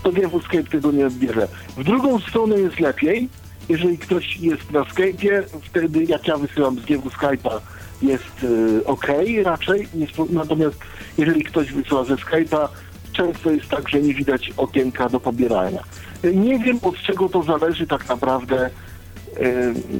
[0.03, 1.47] to GW Skype tego nie odbierze.
[1.77, 3.29] W drugą stronę jest lepiej,
[3.69, 7.59] jeżeli ktoś jest na Skype'ie, wtedy jak ja wysyłam z GW Skype'a,
[8.01, 9.07] jest y, ok
[9.43, 9.87] raczej,
[10.29, 10.77] natomiast
[11.17, 12.67] jeżeli ktoś wysyła ze Skype'a,
[13.13, 15.83] często jest tak, że nie widać okienka do pobierania.
[16.23, 18.69] Nie wiem od czego to zależy tak naprawdę,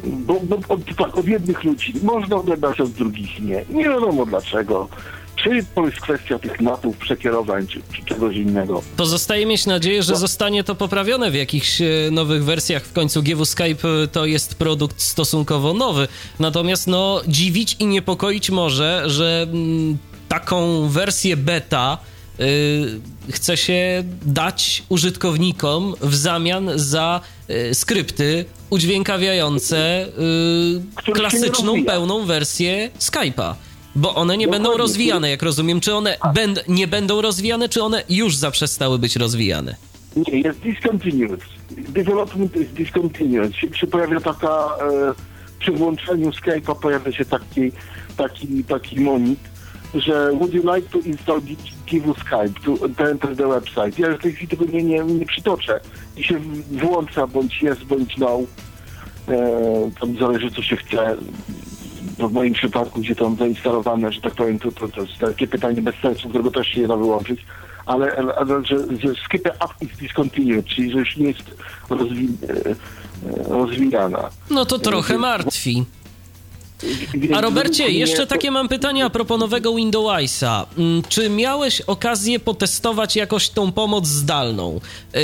[0.03, 3.65] bo, bo od, tak, od jednych ludzi można odebrać, od drugich nie.
[3.69, 4.89] Nie wiadomo dlaczego.
[5.35, 8.81] czy to jest kwestia tych natów, przekierowań, czy, czy czegoś innego.
[8.97, 12.83] Pozostaje mieć nadzieję, że zostanie to poprawione w jakichś e, nowych wersjach.
[12.83, 16.07] W końcu GW Skype e, to jest produkt stosunkowo nowy.
[16.39, 19.97] Natomiast no, dziwić i niepokoić może, że mm,
[20.29, 21.97] taką wersję beta
[22.39, 27.38] y, chce się dać użytkownikom w zamian za y,
[27.73, 30.05] skrypty udźwiękawiające
[31.07, 33.53] y, klasyczną, pełną wersję Skype'a.
[33.95, 35.79] Bo one nie będą rozwijane, jak rozumiem.
[35.79, 39.75] Czy one będ, nie będą rozwijane, czy one już zaprzestały być rozwijane?
[40.15, 41.41] Nie, jest discontinued.
[41.71, 43.55] Development is discontinued.
[43.55, 45.13] Się, się pojawia taka, e,
[45.59, 47.71] przy włączeniu Skype'a pojawia się taki,
[48.17, 49.39] taki, taki monit,
[49.93, 51.41] że would you like to install
[51.85, 54.01] Givu Skype to, enter the website.
[54.01, 55.79] Ja w tej chwili tego nie, nie, nie przytoczę.
[56.17, 56.39] I się
[56.71, 58.39] włącza bądź jest, bądź no.
[59.27, 61.15] E, tam zależy co się chce
[62.17, 65.47] w moim przypadku, gdzie to mam zainstalowane, że tak powiem, to, to, to jest takie
[65.47, 67.45] pytanie bez sensu, którego też się nie da wyłączyć,
[67.85, 71.43] ale, ale że, że skip up is discontinued, czyli że już nie jest
[71.89, 72.75] rozwi e, e,
[73.49, 74.29] rozwijana.
[74.49, 75.85] No to trochę martwi.
[77.33, 80.65] A Robercie, jeszcze takie mam pytanie a propos nowego Windowsa.
[80.77, 84.79] Mm, czy miałeś okazję potestować jakoś tą pomoc zdalną?
[85.13, 85.21] Yy,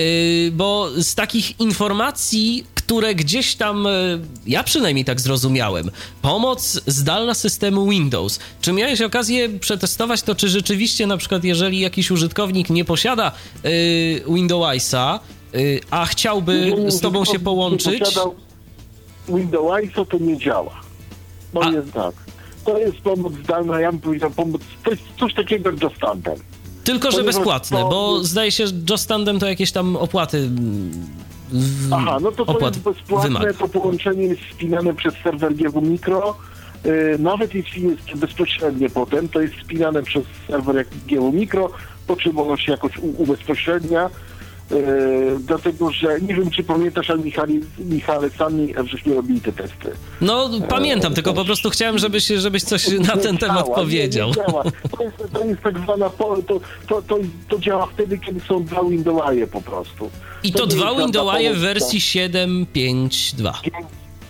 [0.52, 5.92] bo z takich informacji, które gdzieś tam, yy, ja przynajmniej tak zrozumiałem,
[6.22, 8.40] pomoc zdalna systemu Windows.
[8.62, 13.32] Czy miałeś okazję przetestować to, czy rzeczywiście na przykład jeżeli jakiś użytkownik nie posiada
[13.64, 13.72] yy,
[14.36, 15.20] Windowsa,
[15.92, 18.04] a chciałby z tobą się połączyć...
[19.30, 20.85] Windowsa to nie działa.
[21.56, 21.72] No A...
[21.72, 22.14] jest tak.
[22.66, 26.36] To jest pomoc zdalna, ja bym powiedział pomoc, to jest coś takiego jak Just Tandem.
[26.84, 27.90] Tylko, że Ponieważ bezpłatne, to...
[27.90, 30.50] bo zdaje się, że Just Tandem to jakieś tam opłaty
[31.52, 31.94] w...
[31.94, 33.54] Aha, no to to jest bezpłatne, wymaga.
[33.54, 36.38] to połączenie jest spinane przez serwer GW Mikro.
[36.86, 41.70] Yy, nawet jeśli jest bezpośrednie potem, to jest spinane przez serwer GW Mikro,
[42.08, 44.10] po czym ono się jakoś ubezpośrednia.
[44.72, 49.92] Yy, dlatego, że nie wiem, czy pamiętasz, ale Michali, Michale, sami żeśmy robili te testy.
[50.22, 54.30] No, pamiętam, tylko po prostu chciałem, żebyś, żebyś coś na ten temat powiedział.
[54.30, 54.64] Nie, nie działa.
[54.64, 56.38] To, jest, to jest tak zwana, to,
[56.88, 57.20] to, to,
[57.50, 60.10] to działa wtedy, kiedy są dwa Windows'e po prostu.
[60.44, 63.54] I to, to dwa Windows'e w wersji 7.5.2.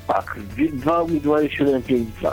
[0.08, 0.40] Tak,
[0.74, 2.32] dwa Windows'e 7.5.2.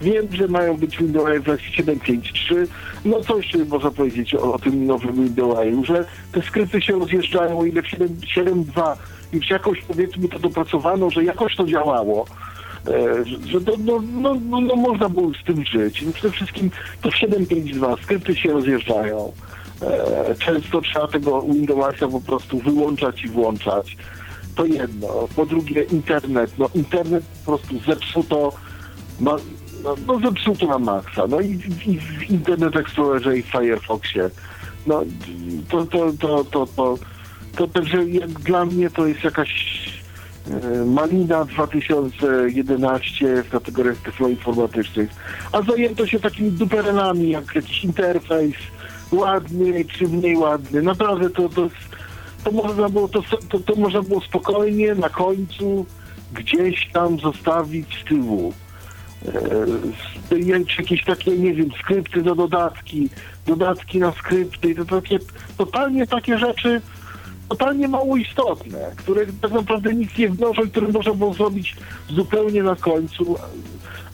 [0.00, 2.66] Wiem, że mają być Windows'e w wersji 7.5.3.
[3.04, 7.64] No co jeszcze można powiedzieć o, o tym nowym Windows'e, że te skrypty się rozjeżdżają,
[7.64, 8.96] ile w 7.2
[9.32, 12.26] już jakoś powiedzmy to dopracowano, że jakoś to działało.
[12.88, 16.04] E, że to, no, no, no, no, można było z tym żyć.
[16.14, 16.70] Przede wszystkim
[17.02, 19.32] to w 7.5.2 skrypty się rozjeżdżają.
[19.82, 23.96] E, często trzeba tego Windowsa po prostu wyłączać i włączać.
[24.54, 25.28] To jedno.
[25.36, 26.50] Po drugie internet.
[26.58, 28.52] No internet po prostu zepsuto.
[29.20, 29.36] Ma,
[29.84, 31.26] no, no zepsuto na maksa.
[31.26, 34.30] No i, i w Internet Explorerze i w Firefoxie.
[34.86, 35.02] No
[35.68, 36.98] to, to, to, to, to,
[37.56, 39.50] to także jak dla mnie to jest jakaś
[40.50, 43.96] e, Malina 2011 w kategoriach
[44.30, 45.10] informatycznych,
[45.52, 48.56] a zajęto się takimi duperelami jak jakiś interfejs
[49.12, 50.82] ładny czy mniej ładny.
[50.82, 51.68] Naprawdę to, to,
[52.44, 55.86] to, można, było, to, to, to można było spokojnie na końcu
[56.32, 58.52] gdzieś tam zostawić z tyłu.
[60.32, 60.38] E,
[60.78, 63.08] jakieś takie, nie wiem, skrypty do dodatki,
[63.46, 65.18] dodatki na skrypty, to takie,
[65.56, 66.80] totalnie takie rzeczy
[67.48, 71.76] totalnie mało istotne, które tak naprawdę nic nie wnoszą, które można było zrobić
[72.08, 73.36] zupełnie na końcu,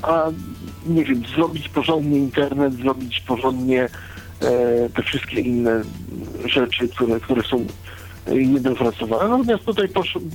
[0.02, 0.31] a
[0.86, 3.89] nie wiem, zrobić porządnie internet, zrobić porządnie e,
[4.94, 5.82] te wszystkie inne
[6.44, 7.66] rzeczy, które, które są
[8.35, 9.28] niedopracowane.
[9.28, 10.27] Natomiast tutaj, poszedł,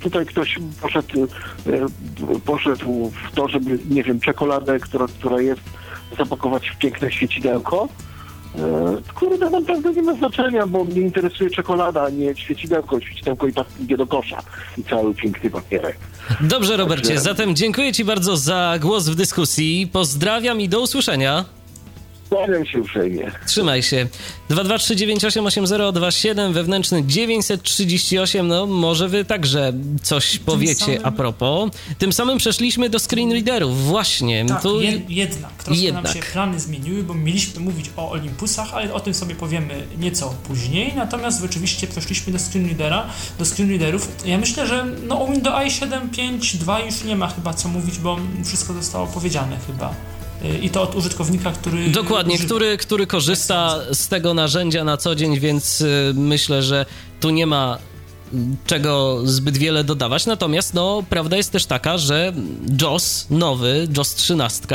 [0.00, 1.28] tutaj ktoś poszedł,
[1.66, 5.60] e, poszedł w to, żeby, nie wiem, czekoladę, która, która jest,
[6.18, 7.88] zapakować w piękne świecidełko.
[8.58, 13.00] E, kurde, naprawdę nie ma znaczenia, bo mnie interesuje czekolada, a nie świecidełko.
[13.00, 14.42] Świecidełko i tak idzie do kosza
[14.78, 15.96] i cały piękny papierek.
[16.40, 19.88] Dobrze, Robercie, zatem dziękuję Ci bardzo za głos w dyskusji.
[19.92, 21.44] Pozdrawiam i do usłyszenia.
[22.34, 23.32] Kłaniam się uprzejmie.
[23.46, 24.06] Trzymaj się.
[24.50, 28.48] 223988027 wewnętrzny 938.
[28.48, 31.00] No, może wy także coś powiecie samym...
[31.04, 31.70] a propos.
[31.98, 33.84] Tym samym przeszliśmy do screenreaderów.
[33.84, 34.46] Właśnie.
[34.46, 34.80] Tak, tu...
[34.80, 35.64] jed jednak.
[35.64, 36.04] Troszkę jednak.
[36.04, 40.34] nam się plany zmieniły, bo mieliśmy mówić o Olympusach, ale o tym sobie powiemy nieco
[40.48, 40.92] później.
[40.96, 43.06] Natomiast rzeczywiście przeszliśmy do screenreadera,
[43.38, 44.08] do screenreaderów.
[44.26, 48.72] Ja myślę, że no, o Windows 7.5.2 już nie ma chyba co mówić, bo wszystko
[48.72, 49.94] zostało powiedziane chyba
[50.62, 51.88] i to od użytkownika, który.
[51.88, 56.86] Dokładnie, który, który korzysta z tego narzędzia na co dzień, więc y, myślę, że
[57.20, 57.78] tu nie ma
[58.66, 60.26] czego zbyt wiele dodawać.
[60.26, 62.32] Natomiast no, prawda jest też taka, że
[62.82, 64.66] JOS nowy, JOS 13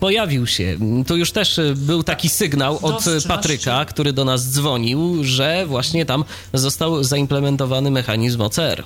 [0.00, 0.78] pojawił się.
[1.06, 6.24] Tu już też był taki sygnał od Patryka, który do nas dzwonił, że właśnie tam
[6.52, 8.84] został zaimplementowany mechanizm OCR.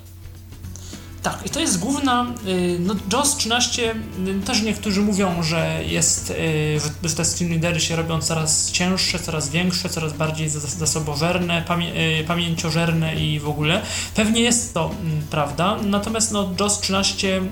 [1.23, 3.95] Tak, i to jest główna, y, no JOS 13,
[4.29, 9.19] y, też niektórzy mówią, że jest, y, że te screen readery się robią coraz cięższe,
[9.19, 11.93] coraz większe, coraz bardziej zasobożerne, pamię
[12.27, 13.83] pamięciożerne i w ogóle.
[14.15, 17.43] Pewnie jest to mm, prawda, natomiast no JOS 13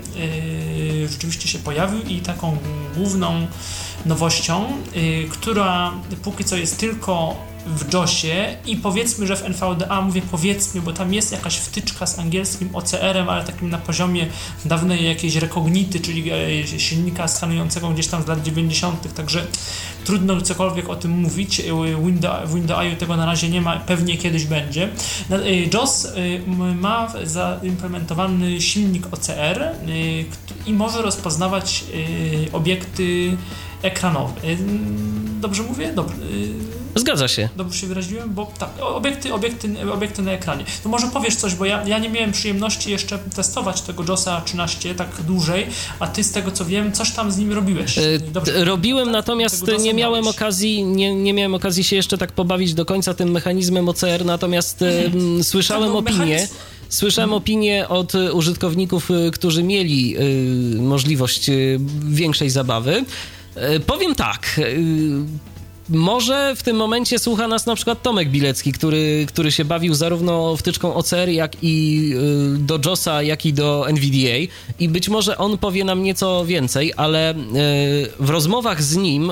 [1.09, 2.57] rzeczywiście się pojawił i taką
[2.95, 3.47] główną
[4.05, 4.65] nowością,
[5.29, 5.91] która
[6.23, 11.13] póki co jest tylko w JOSie i powiedzmy, że w NVDA, mówię powiedzmy, bo tam
[11.13, 14.27] jest jakaś wtyczka z angielskim OCR-em, ale takim na poziomie
[14.65, 19.47] dawnej jakiejś rekognity, czyli e, silnika skanującego gdzieś tam z lat 90., także
[20.05, 21.61] trudno cokolwiek o tym mówić.
[22.45, 24.89] W Windows tego na razie nie ma, pewnie kiedyś będzie.
[25.31, 29.71] E, JOS e, ma zaimplementowany silnik OCR
[30.65, 31.83] i może rozpoznawać
[32.53, 33.37] obiekty
[33.81, 34.41] ekranowe.
[35.41, 35.93] Dobrze mówię?
[35.93, 36.15] Dobrze.
[36.95, 37.49] Zgadza się.
[37.55, 40.65] Dobrze się wyraziłem, bo tak, obiekty, obiekty, obiekty na ekranie.
[40.83, 44.95] To może powiesz coś, bo ja, ja nie miałem przyjemności jeszcze testować tego JOSa 13
[44.95, 45.67] tak dłużej,
[45.99, 47.97] a ty z tego co wiem, coś tam z nim robiłeś.
[47.97, 52.31] E, Dobrze, Robiłem, tak, natomiast nie miałem okazji, nie, nie miałem okazji się jeszcze tak
[52.31, 55.43] pobawić do końca tym mechanizmem OCR, natomiast mhm.
[55.43, 56.19] słyszałem opinię.
[56.19, 56.53] Mechanizm...
[56.89, 57.41] Słyszałem mhm.
[57.41, 60.15] opinie od użytkowników, y, którzy mieli
[60.79, 61.49] możliwość
[62.09, 63.05] większej zabawy.
[63.85, 64.59] Powiem tak,
[65.89, 70.57] może w tym momencie słucha nas na przykład Tomek Bilecki, który, który się bawił zarówno
[70.57, 72.09] wtyczką OCR, jak i
[72.55, 76.93] y, do JOSa, jak i do NVDA i być może on powie nam nieco więcej,
[76.97, 77.37] ale y,
[78.19, 79.31] w rozmowach z nim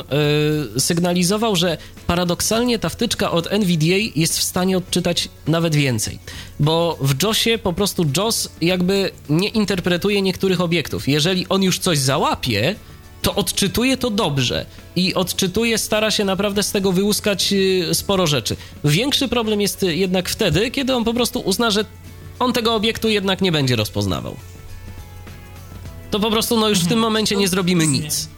[0.75, 1.77] y, sygnalizował, że
[2.07, 6.19] paradoksalnie ta wtyczka od NVDA jest w stanie odczytać nawet więcej,
[6.59, 11.07] bo w JOSie po prostu JOS jakby nie interpretuje niektórych obiektów.
[11.07, 12.75] Jeżeli on już coś załapie,
[13.21, 14.65] to odczytuje to dobrze
[14.97, 18.55] i odczytuje, stara się naprawdę z tego wyłuskać y, sporo rzeczy.
[18.83, 21.85] Większy problem jest jednak wtedy, kiedy on po prostu uzna, że
[22.39, 24.35] on tego obiektu jednak nie będzie rozpoznawał.
[26.11, 27.01] To po prostu no już w tym mhm.
[27.01, 28.29] momencie nie zrobimy nic.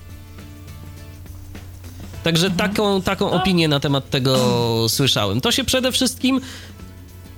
[2.23, 2.69] Także mhm.
[2.69, 5.41] taką, taką opinię na temat tego słyszałem.
[5.41, 6.41] To się przede wszystkim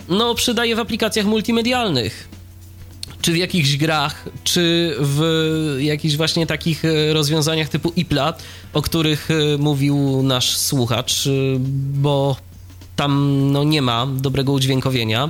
[0.10, 2.30] no, przydaje w aplikacjach multimedialnych
[3.22, 8.34] czy w jakichś grach, czy w jakichś właśnie takich e, rozwiązaniach typu IPLA,
[8.74, 11.30] o których e, mówił nasz słuchacz, e,
[11.94, 12.36] bo
[12.96, 15.30] tam no, nie ma dobrego udźwiękowienia,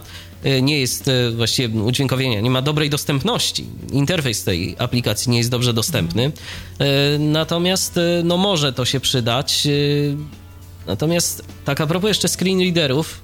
[0.61, 3.65] nie jest właściwie udźwiękowienia, nie ma dobrej dostępności.
[3.91, 6.31] Interfejs tej aplikacji nie jest dobrze dostępny.
[7.19, 9.68] Natomiast no, może to się przydać.
[10.88, 13.22] Natomiast tak a propos jeszcze screen readerów,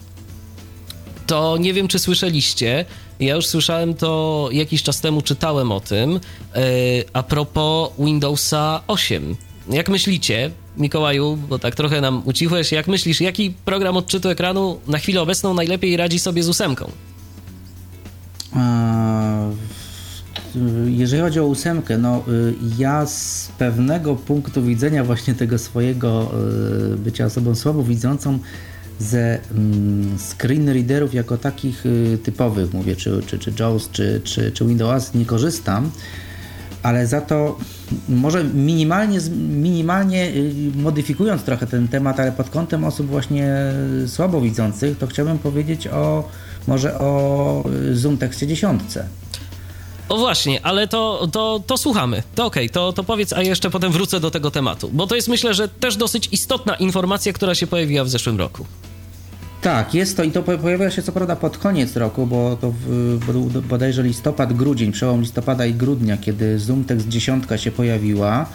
[1.28, 2.86] to nie wiem, czy słyszeliście,
[3.20, 6.20] ja już słyszałem to jakiś czas temu, czytałem o tym, yy,
[7.14, 9.36] a propos Windowsa 8.
[9.70, 14.98] Jak myślicie, Mikołaju, bo tak trochę nam ucichłeś, jak myślisz, jaki program odczytu ekranu na
[14.98, 16.92] chwilę obecną najlepiej radzi sobie z ósemką?
[20.88, 26.32] Jeżeli chodzi o ósemkę, no y, ja z pewnego punktu widzenia właśnie tego swojego
[26.94, 28.40] y, bycia osobą słabowidzącą
[29.00, 34.52] ze mm, screen readerów jako takich y, typowych, mówię, czy, czy, czy JAWS, czy, czy,
[34.52, 35.92] czy Windows nie korzystam,
[36.84, 37.58] ale za to
[38.10, 39.20] może minimalnie,
[39.50, 43.54] minimalnie y, modyfikując trochę ten temat, ale pod kątem osób właśnie
[44.08, 46.30] słabowidzących, to chciałbym powiedzieć o
[46.68, 48.82] może o y, Zoom Texcie 10.
[50.10, 52.24] O właśnie, ale to, to, to słuchamy.
[52.36, 55.16] To okej, okay, to, to powiedz, a jeszcze potem wrócę do tego tematu, bo to
[55.16, 58.66] jest myślę, że też dosyć istotna informacja, która się pojawiła w zeszłym roku.
[59.62, 63.62] Tak, jest to i to pojawia się co prawda pod koniec roku, bo to w,
[63.70, 68.46] bodajże listopad, grudzień, przełom listopada i grudnia, kiedy ZoomText 10 się pojawiła,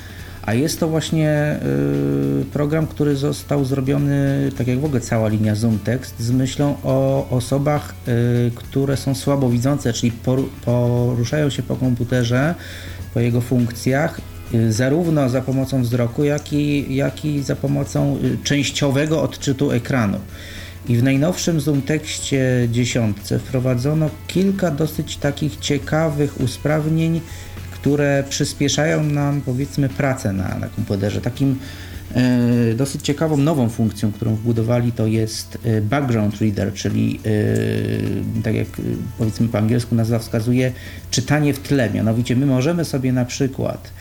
[0.42, 1.56] a jest to właśnie
[2.42, 7.28] y, program, który został zrobiony, tak jak w ogóle cała linia ZoomText, z myślą o
[7.30, 10.12] osobach, y, które są słabowidzące, czyli
[10.64, 12.54] poruszają się po komputerze,
[13.14, 14.20] po jego funkcjach
[14.54, 20.18] y, zarówno za pomocą wzroku, jak i, jak i za pomocą częściowego odczytu ekranu.
[20.88, 27.20] I w najnowszym ZoomTexcie 10 wprowadzono kilka dosyć takich ciekawych usprawnień,
[27.82, 31.20] które przyspieszają nam powiedzmy pracę na, na komputerze.
[31.20, 31.58] Takim
[32.14, 37.20] e, dosyć ciekawą nową funkcją, którą wbudowali to jest e, background reader, czyli
[38.36, 38.68] e, tak jak
[39.18, 40.72] powiedzmy po angielsku nazwa wskazuje,
[41.10, 41.90] czytanie w tle.
[41.90, 43.92] Mianowicie my możemy sobie na przykład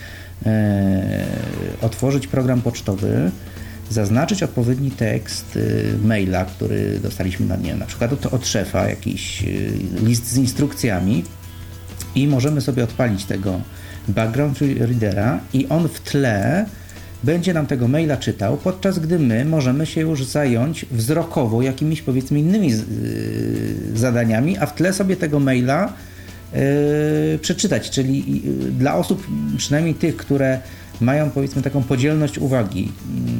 [1.80, 3.30] otworzyć program pocztowy,
[3.90, 9.42] zaznaczyć odpowiedni tekst y, maila, który dostaliśmy na, nie na przykład od, od szefa, jakiś
[9.42, 9.72] y,
[10.02, 11.24] list z instrukcjami
[12.14, 13.60] i możemy sobie odpalić tego
[14.08, 16.66] background readera i on w tle
[17.24, 22.38] będzie nam tego maila czytał, podczas gdy my możemy się już zająć wzrokowo jakimiś powiedzmy
[22.38, 22.78] innymi yy,
[23.94, 25.92] zadaniami, a w tle sobie tego maila
[26.52, 27.90] yy, przeczytać.
[27.90, 29.26] Czyli yy, dla osób,
[29.56, 30.60] przynajmniej tych, które
[31.02, 32.92] mają powiedzmy taką podzielność uwagi,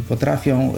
[0.09, 0.75] potrafią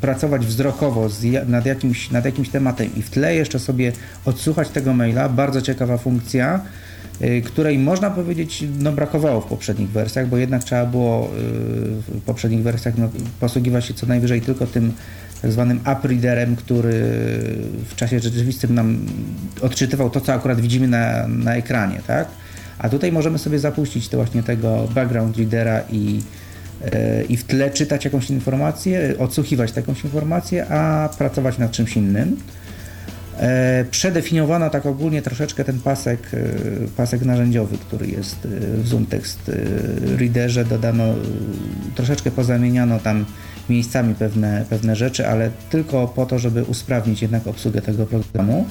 [0.00, 1.08] pracować wzrokowo
[1.46, 3.92] nad, jakimś, nad jakimś tematem i w tle jeszcze sobie
[4.24, 6.60] odsłuchać tego maila, bardzo ciekawa funkcja
[7.22, 11.30] Y, której można powiedzieć no, brakowało w poprzednich wersjach, bo jednak trzeba było y,
[12.08, 13.08] w poprzednich wersjach no,
[13.40, 14.92] posługiwać się co najwyżej tylko tym
[15.42, 16.92] tak zwanym upreaderem, który
[17.88, 19.06] w czasie rzeczywistym nam
[19.60, 22.28] odczytywał to, co akurat widzimy na, na ekranie, tak?
[22.78, 26.20] A tutaj możemy sobie zapuścić to właśnie tego background readera i,
[26.84, 32.36] y, i w tle czytać jakąś informację, odsłuchiwać jakąś informację, a pracować nad czymś innym.
[33.38, 36.38] E, przedefiniowano tak ogólnie troszeczkę ten pasek, e,
[36.96, 39.50] pasek narzędziowy, który jest e, w ZoomText
[40.18, 40.64] Readerze.
[40.64, 41.04] Dodano,
[41.94, 43.24] troszeczkę pozamieniano tam
[43.68, 48.66] miejscami pewne, pewne rzeczy, ale tylko po to, żeby usprawnić jednak obsługę tego programu.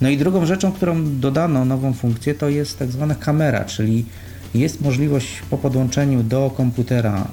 [0.00, 4.04] No i drugą rzeczą, którą dodano, nową funkcję, to jest tak zwana kamera, czyli
[4.54, 7.28] jest możliwość po podłączeniu do komputera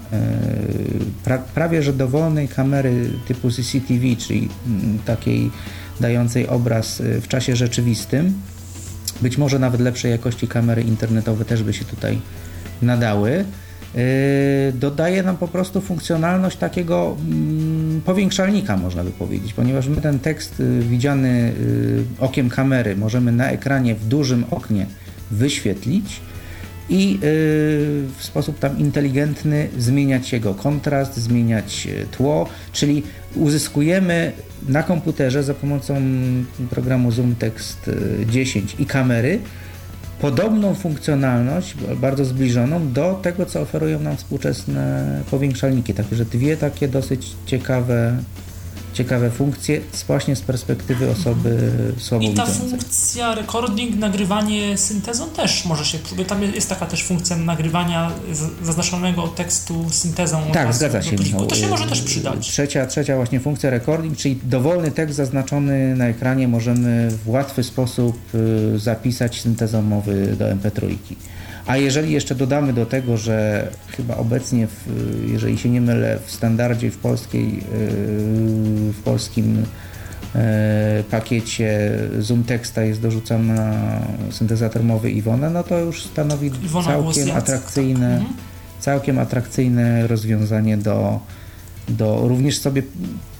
[1.23, 5.51] pra, prawie że dowolnej kamery typu CCTV, czyli mm, takiej
[5.99, 8.33] dającej obraz y, w czasie rzeczywistym.
[9.21, 12.19] Być może nawet lepszej jakości kamery internetowe też by się tutaj
[12.81, 13.45] nadały.
[13.95, 20.19] Y, dodaje nam po prostu funkcjonalność takiego mm, powiększalnika, można by powiedzieć, ponieważ my ten
[20.19, 21.53] tekst y, widziany
[22.19, 24.85] okiem kamery możemy na ekranie w dużym oknie
[25.31, 26.21] wyświetlić
[26.89, 27.19] i
[28.17, 33.03] w sposób tam inteligentny zmieniać jego kontrast, zmieniać tło, czyli
[33.35, 34.31] uzyskujemy
[34.67, 36.01] na komputerze za pomocą
[36.69, 37.91] programu Zoom Text
[38.25, 39.39] 10 i kamery
[40.23, 45.93] podobną funkcjonalność, bardzo zbliżoną do tego, co oferują nam współczesne powiększalniki.
[45.93, 48.17] Także dwie takie dosyć ciekawe
[48.93, 52.55] ciekawe funkcje właśnie z perspektywy osoby słabowidzącej.
[52.55, 57.35] I ta funkcja recording, nagrywanie syntezą też może się, bo tam jest taka też funkcja
[57.35, 58.11] nagrywania
[58.61, 60.41] zaznaczonego tekstu syntezą.
[60.53, 61.15] Tak, zgadza się.
[61.15, 61.45] Michał.
[61.45, 62.47] To się może też przydać.
[62.47, 68.17] Trzecia, trzecia właśnie funkcja recording, czyli dowolny tekst zaznaczony na ekranie możemy w łatwy sposób
[68.35, 70.95] y, zapisać syntezą mowy do MP3.
[71.65, 74.87] A jeżeli jeszcze dodamy do tego, że chyba obecnie, w,
[75.31, 77.61] jeżeli się nie mylę, w standardzie w polskiej, yy,
[78.93, 80.41] w polskim yy,
[81.11, 83.73] pakiecie Zoom Teksta jest dorzucana
[84.31, 88.21] syntezator mowy Iwona, no to już stanowi Iwona całkiem atrakcyjne, tak.
[88.21, 88.37] mhm.
[88.79, 91.19] całkiem atrakcyjne rozwiązanie do,
[91.89, 92.83] do również sobie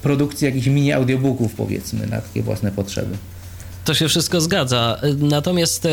[0.01, 3.17] produkcji jakichś mini audiobooków powiedzmy na takie własne potrzeby.
[3.85, 4.99] To się wszystko zgadza.
[5.17, 5.87] Natomiast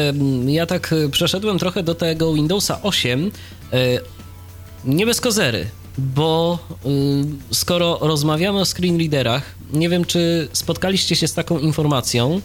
[0.46, 3.30] ja tak e, przeszedłem trochę do tego Windowsa 8
[3.72, 3.76] e,
[4.84, 5.66] nie bez kozery,
[5.98, 6.88] bo e,
[7.54, 9.42] skoro rozmawiamy o screenreaderach,
[9.72, 12.40] nie wiem czy spotkaliście się z taką informacją,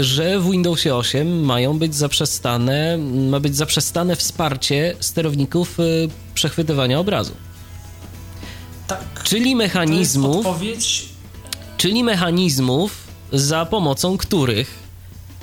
[0.00, 2.98] że w Windowsie 8 mają być zaprzestane,
[3.30, 5.78] ma być zaprzestane wsparcie sterowników
[6.34, 7.32] przechwytywania obrazu.
[8.86, 9.22] Tak.
[9.24, 10.46] Czyli mechanizmów.
[11.76, 13.03] Czyli mechanizmów,
[13.34, 14.84] za pomocą których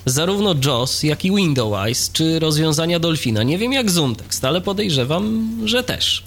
[0.06, 5.84] zarówno JOS, jak i Windows, czy rozwiązania Dolphina, nie wiem jak ZoomText, ale podejrzewam, że
[5.84, 6.24] też.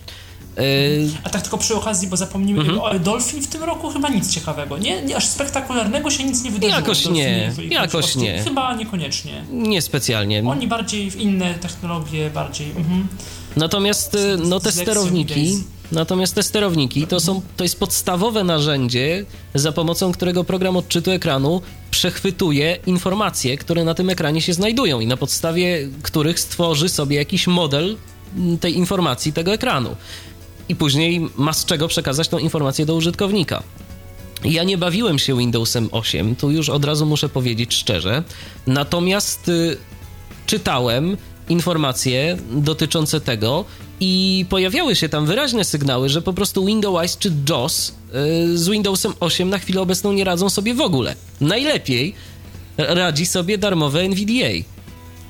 [1.24, 3.02] A tak tylko przy okazji, bo zapomnimy, mhm.
[3.02, 4.78] Dolphin w tym roku chyba nic ciekawego.
[4.78, 6.80] Nie, nie aż spektakularnego się nic nie wydarzyło.
[6.80, 8.42] Jakoś nie, jakoś nie.
[8.42, 9.44] Chyba niekoniecznie.
[9.50, 10.42] Niespecjalnie.
[10.46, 12.70] Oni bardziej w inne technologie, bardziej...
[12.70, 13.08] Mhm.
[13.56, 19.24] Natomiast y, no, te sterowniki Natomiast te sterowniki to, są, to jest podstawowe narzędzie,
[19.54, 25.06] za pomocą którego program odczytu ekranu przechwytuje informacje, które na tym ekranie się znajdują i
[25.06, 27.96] na podstawie których stworzy sobie jakiś model
[28.60, 29.96] tej informacji, tego ekranu.
[30.68, 33.62] I później ma z czego przekazać tą informację do użytkownika.
[34.44, 38.22] Ja nie bawiłem się Windowsem 8, tu już od razu muszę powiedzieć szczerze.
[38.66, 39.76] Natomiast y,
[40.46, 41.16] czytałem
[41.48, 43.64] informacje dotyczące tego
[44.00, 47.94] i pojawiały się tam wyraźne sygnały, że po prostu Windows czy JOS
[48.48, 51.16] yy, z Windowsem 8 na chwilę obecną nie radzą sobie w ogóle.
[51.40, 52.14] Najlepiej
[52.78, 54.74] radzi sobie darmowe NVDA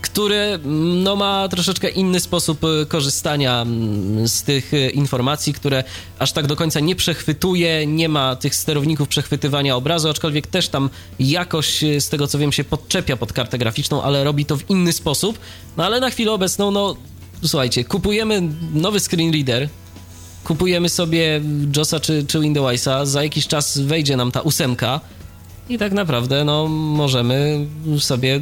[0.05, 0.59] które
[1.03, 5.85] no, ma troszeczkę inny sposób y, korzystania mm, z tych y, informacji, które
[6.19, 10.91] aż tak do końca nie przechwytuje, nie ma tych sterowników przechwytywania obrazu, aczkolwiek też tam
[11.19, 14.71] jakoś, y, z tego co wiem, się podczepia pod kartę graficzną, ale robi to w
[14.71, 15.39] inny sposób.
[15.77, 16.97] No ale na chwilę obecną, no
[17.43, 18.43] słuchajcie, kupujemy
[18.75, 19.69] nowy screen reader,
[20.45, 21.41] kupujemy sobie
[21.77, 25.01] JOSa czy, czy Windowsa, za jakiś czas wejdzie nam ta ósemka
[25.69, 27.67] i tak naprawdę no, możemy
[27.99, 28.41] sobie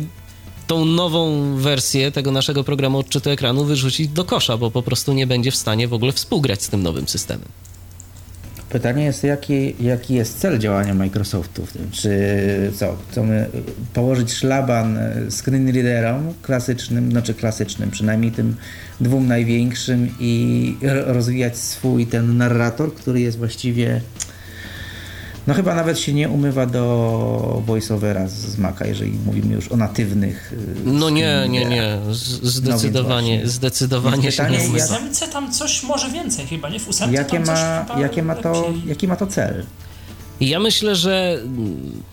[0.66, 5.26] tą nową wersję tego naszego programu odczytu ekranu wyrzucić do kosza, bo po prostu nie
[5.26, 7.48] będzie w stanie w ogóle współgrać z tym nowym systemem.
[8.72, 11.90] Pytanie jest, jaki, jaki jest cel działania Microsoftu w tym?
[11.90, 12.10] Czy
[12.76, 13.46] co, chcemy
[13.94, 14.98] położyć szlaban
[15.30, 18.56] screenreaderom klasycznym, znaczy klasycznym, przynajmniej tym
[19.00, 20.76] dwóm największym i
[21.06, 24.00] rozwijać swój ten narrator, który jest właściwie
[25.46, 30.52] no chyba nawet się nie umywa do voiceovera z Maca, jeżeli mówimy już o natywnych.
[30.52, 31.98] Y, no nie, nie, nie.
[32.42, 34.86] Zdecydowanie, no zdecydowanie się nie umywa.
[34.86, 36.80] W ósemce tam coś może więcej chyba, nie?
[36.80, 39.66] W ósemce jakie ma, jakie ma to, Jaki ma to cel?
[40.40, 41.38] Ja myślę, że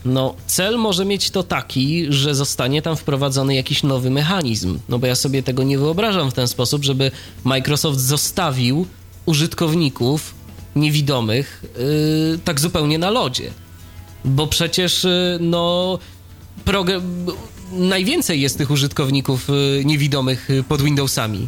[0.06, 4.80] no, cel może mieć to taki, że zostanie tam wprowadzony jakiś nowy mechanizm.
[4.89, 7.11] No bo ja sobie tego nie wyobrażam w ten sposób, żeby
[7.43, 8.85] Microsoft zostawił
[9.26, 10.34] użytkowników
[10.80, 11.64] niewidomych
[12.31, 13.51] yy, tak zupełnie na lodzie.
[14.26, 15.99] Bo przecież yy, no
[17.72, 21.47] najwięcej jest tych użytkowników yy, niewidomych y, pod Windowsami.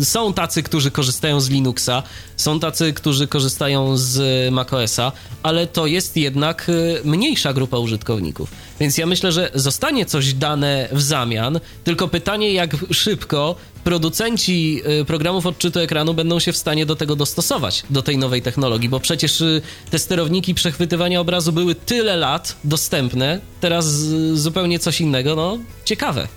[0.00, 2.02] Y, są tacy, którzy korzystają z Linuxa,
[2.36, 5.12] są tacy, którzy korzystają z macOSa,
[5.42, 8.50] ale to jest jednak y, mniejsza grupa użytkowników.
[8.80, 15.04] Więc ja myślę, że zostanie coś dane w zamian, tylko pytanie, jak szybko producenci y,
[15.04, 19.00] programów odczytu ekranu będą się w stanie do tego dostosować, do tej nowej technologii, bo
[19.00, 19.42] przecież
[19.90, 23.86] te sterowniki przechwytywania obrazu były tyle lat dostępne, teraz
[24.32, 26.28] zupełnie coś innego, no ciekawe.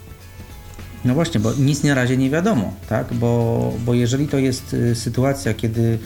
[1.07, 3.13] No właśnie, bo nic na razie nie wiadomo, tak?
[3.13, 5.97] Bo, bo jeżeli to jest y, sytuacja, kiedy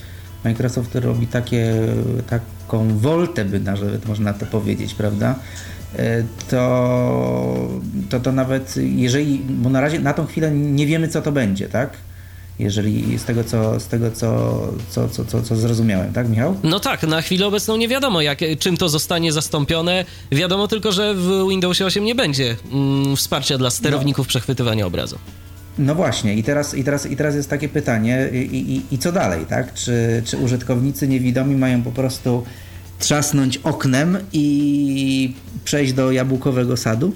[0.44, 1.73] Microsoft robi takie,
[2.30, 5.36] taką woltę, by nawet można to powiedzieć, prawda?
[5.95, 7.69] E, to,
[8.10, 11.69] to, to nawet jeżeli, bo na razie na tą chwilę nie wiemy, co to będzie,
[11.69, 11.90] tak?
[12.62, 14.60] Jeżeli z tego, co, z tego co,
[14.90, 16.58] co, co, co, co zrozumiałem, tak Michał?
[16.64, 20.06] No tak, na chwilę obecną nie wiadomo, jak, czym to zostanie zastąpione.
[20.32, 24.30] Wiadomo tylko, że w Windowsie 8 nie będzie mm, wsparcia dla sterowników no.
[24.30, 25.18] przechwytywania obrazu.
[25.78, 29.12] No właśnie, i teraz, i teraz, i teraz jest takie pytanie, i, i, i co
[29.12, 29.74] dalej, tak?
[29.74, 32.44] Czy, czy użytkownicy niewidomi mają po prostu
[33.00, 35.34] trzasnąć oknem i
[35.64, 37.14] przejść do jabłkowego sadu?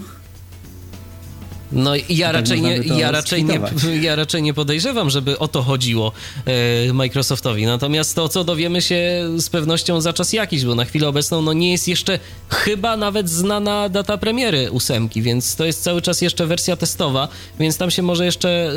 [1.75, 3.59] No ja tak raczej, nie, ja, raczej nie,
[4.07, 6.11] ja raczej nie podejrzewam, żeby o to chodziło
[6.45, 7.65] e, Microsoftowi.
[7.65, 11.53] Natomiast to, co dowiemy się z pewnością za czas jakiś, bo na chwilę obecną no,
[11.53, 12.19] nie jest jeszcze
[12.49, 17.27] chyba nawet znana data premiery ósemki, więc to jest cały czas jeszcze wersja testowa,
[17.59, 18.71] więc tam się może jeszcze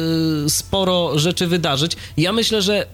[0.46, 1.96] e, sporo rzeczy wydarzyć.
[2.16, 2.86] Ja myślę, że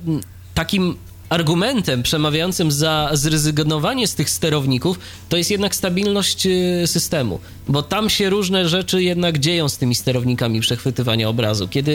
[0.54, 0.96] takim
[1.28, 4.98] argumentem przemawiającym za zrezygnowanie z tych sterowników
[5.28, 9.94] to jest jednak stabilność y, systemu, bo tam się różne rzeczy jednak dzieją z tymi
[9.94, 11.68] sterownikami przechwytywania obrazu.
[11.68, 11.92] Kiedy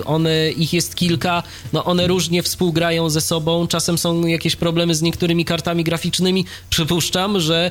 [0.00, 1.42] y, one, ich jest kilka,
[1.72, 6.44] no one różnie współgrają ze sobą, czasem są jakieś problemy z niektórymi kartami graficznymi.
[6.70, 7.70] Przypuszczam, że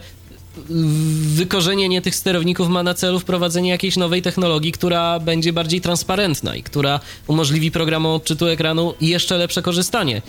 [1.24, 6.64] wykorzenienie tych sterowników ma na celu wprowadzenie jakiejś nowej technologii, która będzie bardziej transparentna i
[6.64, 10.22] która umożliwi programom odczytu ekranu jeszcze lepsze korzystanie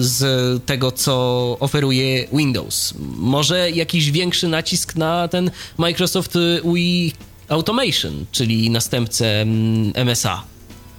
[0.00, 0.20] z
[0.66, 2.94] tego, co oferuje Windows.
[3.16, 7.12] Może jakiś większy nacisk na ten Microsoft UI
[7.48, 9.46] Automation, czyli następcę
[9.94, 10.32] MSA.
[10.32, 10.44] Mm,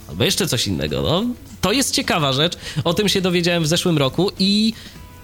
[0.09, 1.01] Albo jeszcze coś innego.
[1.01, 1.25] No,
[1.61, 2.57] to jest ciekawa rzecz.
[2.83, 4.73] O tym się dowiedziałem w zeszłym roku i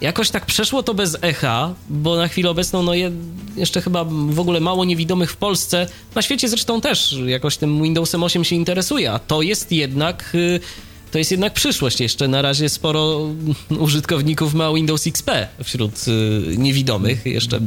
[0.01, 3.11] Jakoś tak przeszło to bez echa, bo na chwilę obecną no je,
[3.55, 8.23] jeszcze chyba w ogóle mało niewidomych w Polsce, na świecie zresztą też jakoś tym Windowsem
[8.23, 10.31] 8 się interesuje, a to jest jednak...
[10.35, 10.59] Y,
[11.11, 12.01] to jest jednak przyszłość.
[12.01, 13.29] Jeszcze na razie sporo
[13.79, 15.31] użytkowników ma Windows XP
[15.63, 17.25] wśród y, niewidomych.
[17.25, 17.59] Jeszcze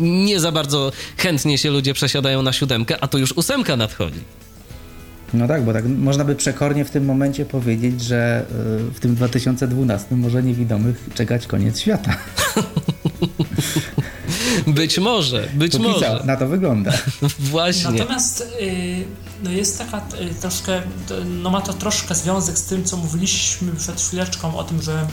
[0.00, 4.20] nie za bardzo chętnie się ludzie przesiadają na siódemkę, a to już ósemka nadchodzi.
[5.34, 8.44] No tak, bo tak można by przekornie w tym momencie powiedzieć, że
[8.90, 12.16] y, w tym 2012 może niewidomych czekać koniec świata.
[14.66, 16.18] Być może, być Póki może.
[16.18, 16.92] Co, na to wygląda.
[17.38, 17.90] Właśnie.
[17.90, 20.82] Natomiast y, no jest taka y, troszkę,
[21.26, 25.06] no ma to troszkę związek z tym, co mówiliśmy przed chwileczką o tym, że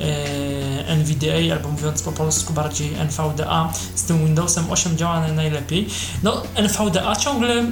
[0.00, 5.86] E, NVDA, albo mówiąc po polsku bardziej NVDA, z tym Windowsem 8 działa najlepiej.
[6.22, 7.64] No, NVDA ciągle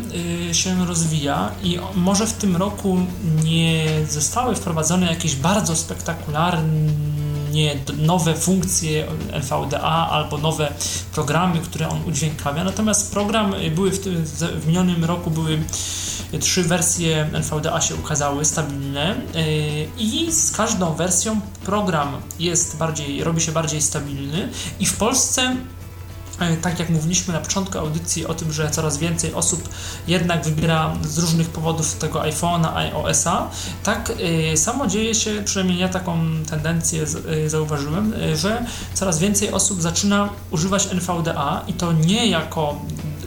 [0.51, 2.99] y, się rozwija i może w tym roku
[3.45, 6.91] nie zostały wprowadzone jakieś bardzo spektakularne
[7.97, 10.73] nowe funkcje NVDA albo nowe
[11.15, 12.65] programy, które on udźwiękawia.
[12.65, 14.25] Natomiast program y, były w, tym,
[14.61, 15.59] w minionym roku były
[16.41, 23.41] trzy wersje NVDA się ukazały stabilne y, i z każdą wersją program jest bardziej, robi
[23.41, 24.49] się bardziej stabilny
[24.81, 25.57] i w Polsce
[26.63, 29.69] tak jak mówiliśmy na początku audycji o tym, że coraz więcej osób
[30.07, 33.51] jednak wybiera z różnych powodów tego iPhone'a, iOS-a,
[33.83, 34.13] tak
[34.53, 36.19] e, samo dzieje się, przynajmniej ja taką
[36.51, 38.65] tendencję e, zauważyłem, że
[38.95, 42.81] coraz więcej osób zaczyna używać NVDA i to nie jako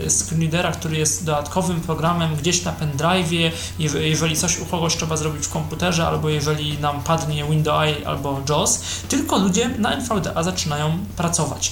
[0.10, 5.50] screenreadera, który jest dodatkowym programem gdzieś na pendrive'ie, jeżeli coś u kogoś trzeba zrobić w
[5.50, 7.74] komputerze, albo jeżeli nam padnie Windows
[8.06, 11.72] albo JAWS, tylko ludzie na NVDA zaczynają pracować.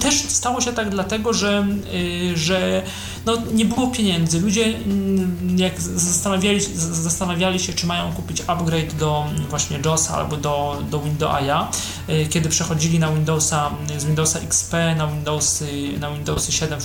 [0.00, 2.82] Też stało się tak dlatego, że, y, że
[3.26, 4.40] no, nie było pieniędzy.
[4.40, 10.82] Ludzie mm, jak zastanawiali, zastanawiali się, czy mają kupić upgrade do właśnie JAWS albo do,
[10.90, 11.68] do Windowsa,
[12.08, 16.80] y, kiedy przechodzili na Windowsa, z Windowsa XP na Windowsy, na Windowsy 7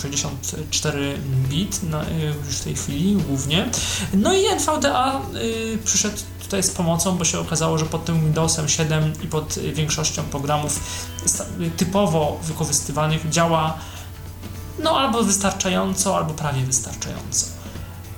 [0.77, 1.17] 64
[1.49, 2.01] bit no,
[2.45, 3.69] już w tej chwili głównie.
[4.13, 8.69] No i NVDA y, przyszedł tutaj z pomocą, bo się okazało, że pod tym Windowsem
[8.69, 10.79] 7 i pod większością programów
[11.77, 13.77] typowo wykorzystywanych działa
[14.83, 17.45] no albo wystarczająco, albo prawie wystarczająco.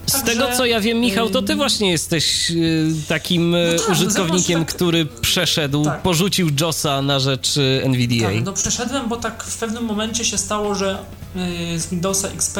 [0.05, 3.83] Z Także, tego co ja wiem, Michał, to ty właśnie jesteś y, takim y, no
[3.83, 6.01] tak, użytkownikiem, tak, który przeszedł, tak.
[6.01, 8.27] porzucił JOSa na rzecz y, NVDA.
[8.27, 10.97] Tak, no przeszedłem, bo tak w pewnym momencie się stało, że
[11.77, 12.57] z Windowsa XP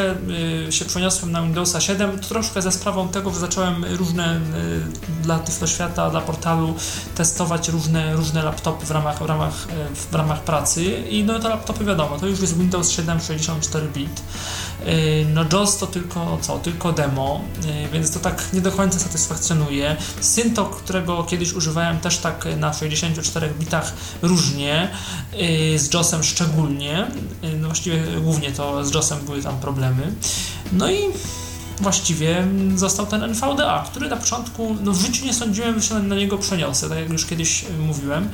[0.70, 4.40] się przeniosłem na Windowsa 7, troszkę ze sprawą tego, że zacząłem różne
[5.24, 6.76] dla Tyflo Świata, dla portalu
[7.16, 9.68] testować różne, różne laptopy w ramach, w, ramach,
[10.12, 10.84] w ramach pracy.
[11.10, 14.22] I no te laptopy wiadomo, to już jest Windows 7 64 bit.
[15.34, 17.42] No JOS to tylko co, tylko demo,
[17.94, 19.96] więc to tak nie do końca satysfakcjonuje.
[20.22, 24.90] Syntok, którego kiedyś używałem też tak na 64 bitach różnie,
[25.76, 27.08] z JOSem szczególnie,
[27.60, 30.14] no właściwie głównie to z JOSem były tam problemy.
[30.72, 30.98] No i
[31.82, 36.16] właściwie został ten NVDA, który na początku no w życiu nie sądziłem, że się na
[36.16, 38.30] niego przeniosę, tak jak już kiedyś mówiłem.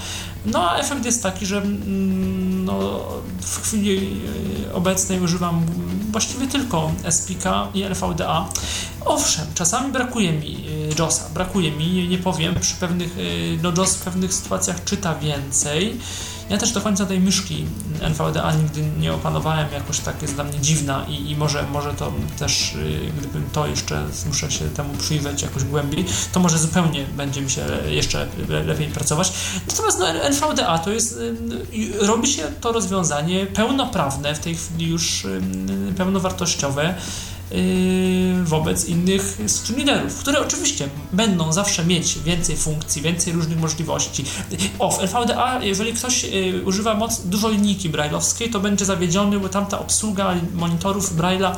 [0.46, 3.06] No a efekt jest taki, że mm, no,
[3.42, 4.22] w chwili
[4.74, 5.66] obecnej używam
[6.12, 8.50] właściwie tylko SPK i NVDA.
[9.06, 13.96] Owszem, czasami brakuje mi y, JOSa, brakuje mi, nie powiem, przy pewnych, y, no JOS
[13.96, 15.98] w pewnych sytuacjach czyta więcej,
[16.50, 17.66] ja też do końca tej myszki
[18.02, 22.12] NVDA nigdy nie opanowałem, jakoś tak jest dla mnie dziwna i, i może, może to
[22.40, 27.42] też, y, gdybym to jeszcze muszę się temu przyjrzeć jakoś głębiej, to może zupełnie będzie
[27.42, 28.28] mi się jeszcze
[28.66, 29.34] lepiej pracować.
[29.68, 35.26] Natomiast no, NVDA to jest, y, robi się to rozwiązanie pełnoprawne, w tej chwili już
[35.26, 35.42] y,
[35.98, 36.96] pełnowartościowe.
[37.52, 44.26] Yy, wobec innych screenreaderów, które oczywiście będą zawsze mieć więcej funkcji, więcej różnych możliwości.
[44.80, 49.50] O, w NVDA, jeżeli ktoś yy, używa moc, dużo linijki brailleowskiej, to będzie zawiedziony, bo
[49.50, 51.56] tam ta obsługa monitorów Braille'a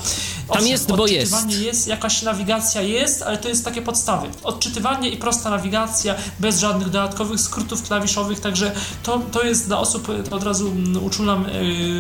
[0.54, 1.52] tam jest, bo jest.
[1.52, 4.28] jest, jakaś nawigacja jest, ale to jest takie podstawy.
[4.44, 8.72] Odczytywanie i prosta nawigacja, bez żadnych dodatkowych skrótów klawiszowych, także
[9.04, 11.46] to, to jest dla osób, od razu mm, uczulam,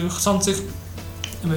[0.03, 0.86] yy, chcących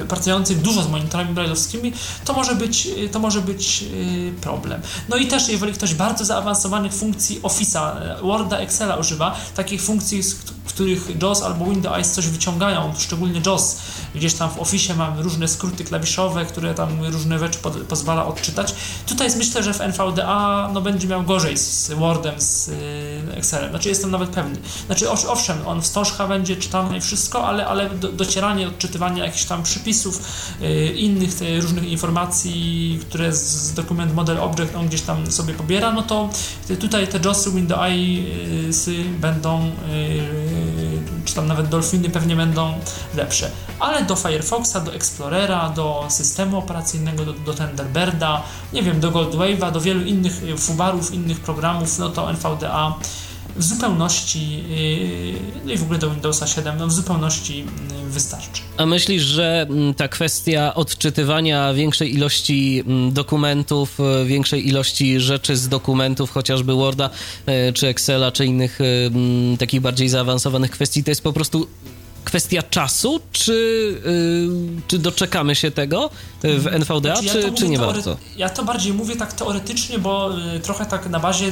[0.07, 1.93] pracujących dużo z monitorami brailleowskimi,
[2.25, 4.81] to może być, to może być y, problem.
[5.09, 10.21] No i też, jeżeli ktoś bardzo zaawansowanych funkcji Office'a, e, Worda, Excela używa, takich funkcji,
[10.81, 13.77] których JAWS albo Windows coś wyciągają, szczególnie JAWS,
[14.15, 18.75] gdzieś tam w Office mamy różne skróty klawiszowe, które tam różne rzeczy pod, pozwala odczytać.
[19.05, 23.69] Tutaj jest, myślę, że w NVDA no, będzie miał gorzej z Wordem, z y, Excelem.
[23.69, 24.55] Znaczy jestem nawet pewny.
[24.85, 29.63] Znaczy owszem, on wstążka będzie czytany i wszystko, ale, ale do, docieranie, odczytywanie jakichś tam
[29.63, 30.21] przypisów,
[30.61, 31.31] y, innych
[31.61, 36.29] różnych informacji, które z dokument model object on gdzieś tam sobie pobiera, no to
[36.79, 40.70] tutaj te JOSy, Windowsy będą y,
[41.25, 42.73] czy tam nawet Dolphiny pewnie będą
[43.15, 43.51] lepsze.
[43.79, 48.43] Ale do Firefoxa, do Explorera, do systemu operacyjnego, do, do Thunderbirda,
[48.73, 52.95] nie wiem, do Goldwave'a, do wielu innych fubarów, innych programów, no to NVDA
[53.55, 55.33] w zupełności, yy,
[55.65, 58.61] no i w ogóle do Windowsa 7, no w zupełności yy, wystarczy.
[58.77, 65.57] A myślisz, że mm, ta kwestia odczytywania większej ilości mm, dokumentów, yy, większej ilości rzeczy
[65.57, 67.09] z dokumentów, chociażby Worda,
[67.73, 68.79] czy Excela, czy innych
[69.59, 71.67] takich bardziej zaawansowanych kwestii, to jest po prostu
[72.23, 73.53] kwestia czasu, czy,
[74.05, 76.09] yy, czy doczekamy się tego
[76.43, 78.17] w NVDA, znaczy, ja czy, czy nie warto?
[78.37, 81.47] Ja to bardziej mówię tak teoretycznie, bo y, trochę tak na bazie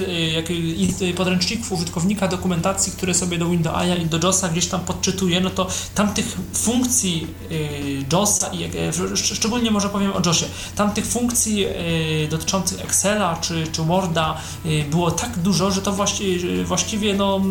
[1.02, 5.50] y, podręczników użytkownika dokumentacji, które sobie do Windowsa i do JOSa gdzieś tam podczytuję, no
[5.50, 8.70] to tamtych funkcji y, JOSa i
[9.16, 11.66] szczególnie może powiem o JOSie, tamtych funkcji
[12.30, 14.38] dotyczących Excela czy, czy Worda
[14.92, 17.42] było tak dużo, że to właściwie, właściwie no,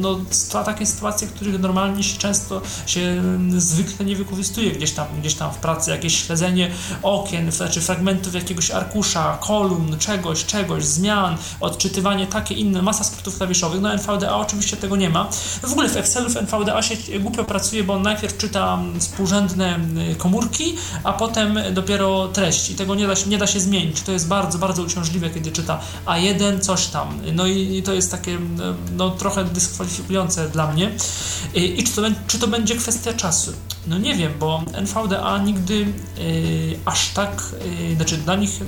[0.00, 0.20] no,
[0.64, 3.22] takie sytuacje, których normalnie się często się
[3.56, 6.70] zwykle nie wykorzystuje gdzieś tam, gdzieś tam w pracy, jakieś śledzenie
[7.02, 13.80] okien, znaczy fragmentów jakiegoś arkusza, kolumn, czegoś, czegoś, zmian, odczytywanie takie inne, masa skrótów klawiszowych,
[13.80, 15.28] no NVDA oczywiście tego nie ma.
[15.62, 19.80] W ogóle w Excelu w NVDA się głupio pracuje, bo on najpierw czyta współrzędne
[20.18, 20.74] komórki,
[21.04, 22.74] a potem dopiero treści.
[22.74, 24.02] Tego nie da się, nie da się zmienić.
[24.02, 27.20] To jest bardzo, bardzo uciążliwe, kiedy czyta A1 coś tam.
[27.32, 28.38] No i to jest takie
[28.96, 30.90] no, trochę dyskwalifikujące dla mnie.
[31.54, 33.52] I czy to, czy to będzie kwestia czasu?
[33.86, 37.42] No nie wiem, bo NVDA nigdy yy, aż tak,
[37.88, 38.66] yy, znaczy dla nich, yy,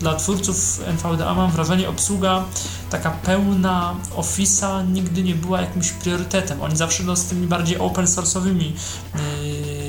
[0.00, 2.44] dla twórców NVDA mam wrażenie, obsługa
[2.90, 6.62] taka pełna Office'a nigdy nie była jakimś priorytetem.
[6.62, 8.72] Oni zawsze no, z tymi bardziej open source'owymi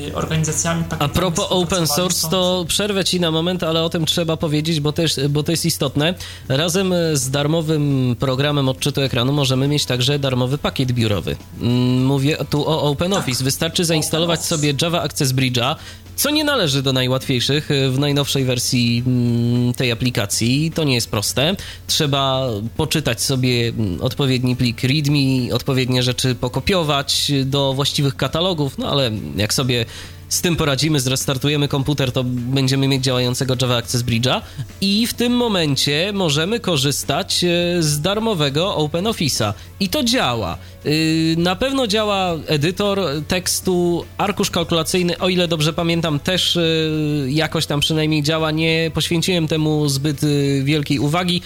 [0.06, 0.84] yy, organizacjami.
[0.98, 4.92] A propos open source, to przerwę ci na moment, ale o tym trzeba powiedzieć, bo,
[4.92, 6.14] też, bo to jest istotne.
[6.48, 11.36] Razem z darmowym programem odczytu ekranu możemy mieć także darmowy pakiet biurowy.
[11.60, 13.38] Mm, mówię tu o OpenOffice.
[13.38, 13.44] Tak.
[13.44, 15.76] Wystarczy zainstalować sobie Java Access Bridge'a,
[16.20, 20.72] co nie należy do najłatwiejszych y, w najnowszej wersji mm, tej aplikacji.
[20.74, 21.56] To nie jest proste.
[21.86, 29.10] Trzeba poczytać sobie mm, odpowiedni plik README, odpowiednie rzeczy pokopiować do właściwych katalogów, no ale
[29.36, 29.86] jak sobie
[30.30, 34.40] z tym poradzimy, zrestartujemy komputer, to będziemy mieć działającego Java Access Bridge'a
[34.80, 37.48] i w tym momencie możemy korzystać e,
[37.82, 39.52] z darmowego OpenOffice'a.
[39.80, 40.58] I to działa.
[40.86, 47.66] Y, na pewno działa edytor tekstu, arkusz kalkulacyjny, o ile dobrze pamiętam, też y, jakoś
[47.66, 48.50] tam przynajmniej działa.
[48.50, 51.42] Nie poświęciłem temu zbyt y, wielkiej uwagi.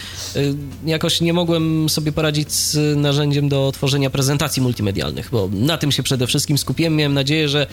[0.86, 6.02] Jakoś nie mogłem sobie poradzić z narzędziem do tworzenia prezentacji multimedialnych, bo na tym się
[6.02, 6.96] przede wszystkim skupiłem.
[6.96, 7.66] Miałem nadzieję, że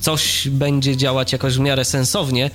[0.00, 2.50] coś będzie działać jakoś w miarę sensownie,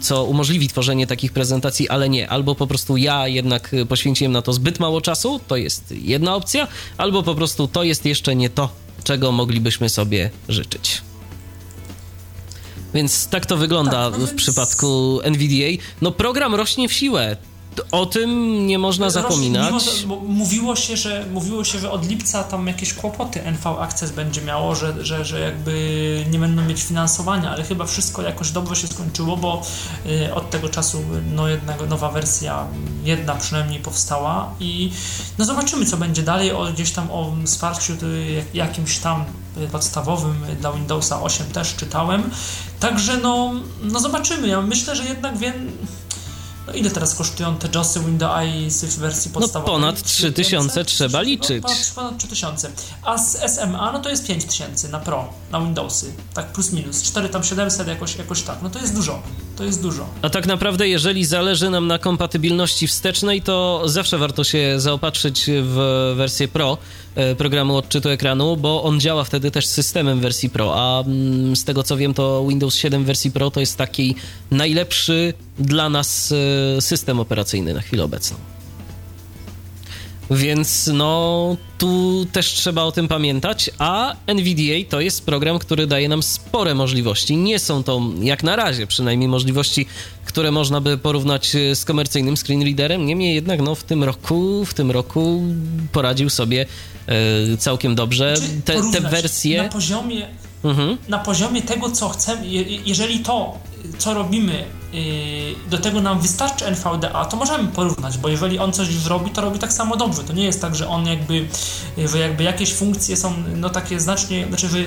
[0.00, 2.28] co umożliwi tworzenie takich prezentacji, ale nie.
[2.28, 6.68] Albo po prostu ja jednak poświęciłem na to zbyt mało czasu, to jest jedna opcja,
[6.98, 8.68] albo po prostu to jest jeszcze nie to,
[9.04, 11.02] czego moglibyśmy sobie życzyć.
[12.94, 14.42] Więc tak to wygląda tak, no w więc...
[14.42, 15.82] przypadku NVDA.
[16.02, 17.36] No program rośnie w siłę.
[17.92, 19.72] O tym nie można zapominać.
[20.28, 24.74] mówiło, się, że, mówiło się, że od lipca tam jakieś kłopoty NV Access będzie miało,
[24.74, 29.36] że, że, że jakby nie będą mieć finansowania, ale chyba wszystko jakoś dobrze się skończyło,
[29.36, 29.62] bo
[30.06, 31.02] y, od tego czasu
[31.34, 32.66] no jednak nowa wersja,
[33.04, 34.92] jedna przynajmniej powstała i
[35.38, 39.24] no zobaczymy co będzie dalej, o, gdzieś tam o wsparciu y, jakimś tam
[39.72, 42.30] podstawowym dla Windowsa 8 też czytałem.
[42.80, 44.48] Także no, no zobaczymy.
[44.48, 45.72] Ja myślę, że jednak wiem,
[46.66, 49.74] no ile teraz kosztują te JOSy Windows Eyes w wersji no podstawowej?
[49.74, 51.62] No ponad 3000 trzeba liczyć.
[51.62, 52.70] Ponad, ponad 3000.
[53.02, 56.12] A z SMA no to jest 5000 na Pro, na Windowsy.
[56.34, 57.02] Tak plus minus.
[57.02, 58.58] 4 tam 700 jakoś, jakoś tak.
[58.62, 59.22] No to jest dużo.
[59.56, 60.08] To jest dużo.
[60.22, 66.12] A tak naprawdę jeżeli zależy nam na kompatybilności wstecznej, to zawsze warto się zaopatrzyć w
[66.16, 66.78] wersję Pro
[67.14, 71.56] E, programu odczytu ekranu, bo on działa wtedy też z systemem wersji Pro, a mm,
[71.56, 74.14] z tego co wiem, to Windows 7 wersji Pro to jest taki
[74.50, 76.32] najlepszy dla nas
[76.76, 78.36] e, system operacyjny na chwilę obecną.
[80.30, 86.08] Więc no, tu też trzeba o tym pamiętać, a NVDA to jest program, który daje
[86.08, 87.36] nam spore możliwości.
[87.36, 89.86] Nie są to, jak na razie przynajmniej, możliwości,
[90.24, 93.06] które można by porównać e, z komercyjnym screen readerem.
[93.06, 95.42] Niemniej jednak, no, w tym roku, w tym roku
[95.92, 96.66] poradził sobie
[97.06, 98.34] e, całkiem dobrze.
[98.64, 99.62] Te, te wersje...
[99.62, 100.28] Na poziomie,
[100.64, 100.98] mhm.
[101.08, 102.46] na poziomie tego, co chcemy,
[102.84, 103.58] jeżeli to,
[103.98, 104.64] co robimy
[105.70, 109.40] do tego nam wystarczy NVDA, to możemy porównać, bo jeżeli on coś już robi, to
[109.40, 110.24] robi tak samo dobrze.
[110.24, 111.48] To nie jest tak, że on jakby,
[112.06, 114.78] że jakby jakieś funkcje są no takie znacznie, znaczy, że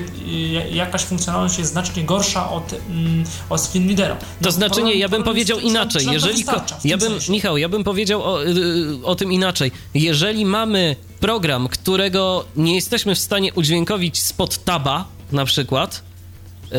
[0.70, 4.16] jakaś funkcjonalność jest znacznie gorsza od, mm, od screen readera.
[4.40, 6.06] No, to znaczy nie, ja bym powiedział inaczej.
[6.12, 6.44] Jeżeli
[6.84, 9.72] ja bym, Michał, ja bym powiedział o, y, o tym inaczej.
[9.94, 16.02] Jeżeli mamy program, którego nie jesteśmy w stanie udźwiękowić spod taba, na przykład,
[16.72, 16.78] yy,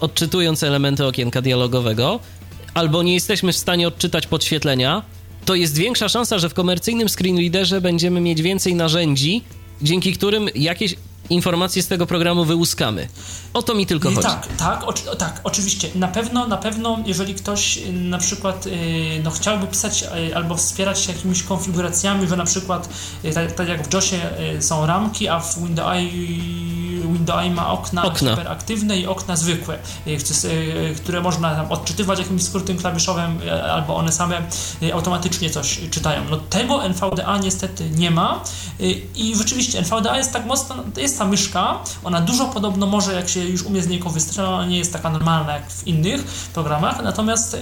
[0.00, 2.20] odczytując elementy okienka dialogowego,
[2.74, 5.02] albo nie jesteśmy w stanie odczytać podświetlenia,
[5.44, 9.42] to jest większa szansa, że w komercyjnym screen readerze będziemy mieć więcej narzędzi,
[9.82, 10.94] dzięki którym jakieś
[11.30, 13.08] informacje z tego programu wyłuskamy.
[13.54, 14.22] O to mi tylko chodzi.
[14.22, 15.88] Tak, tak, oczy, tak, oczywiście.
[15.94, 18.70] Na pewno, na pewno, jeżeli ktoś y, na przykład y,
[19.24, 22.88] no, chciałby pisać y, albo wspierać się jakimiś konfiguracjami, że na przykład
[23.34, 24.20] tak, tak jak w JOSie
[24.60, 25.96] są ramki, a w Windows
[27.12, 29.78] Windows ma okna, okna hiperaktywne i okna zwykłe,
[30.96, 33.40] które można odczytywać jakimś skrótem klawiszowym,
[33.72, 34.42] albo one same
[34.94, 36.22] automatycznie coś czytają.
[36.30, 38.40] No tego NVDA niestety nie ma
[39.14, 43.41] i rzeczywiście NVDA jest tak mocno, jest ta myszka, ona dużo podobno może, jak się
[43.48, 46.24] już umie z niej korzystać, ona nie jest taka normalna jak w innych
[46.54, 47.56] programach, natomiast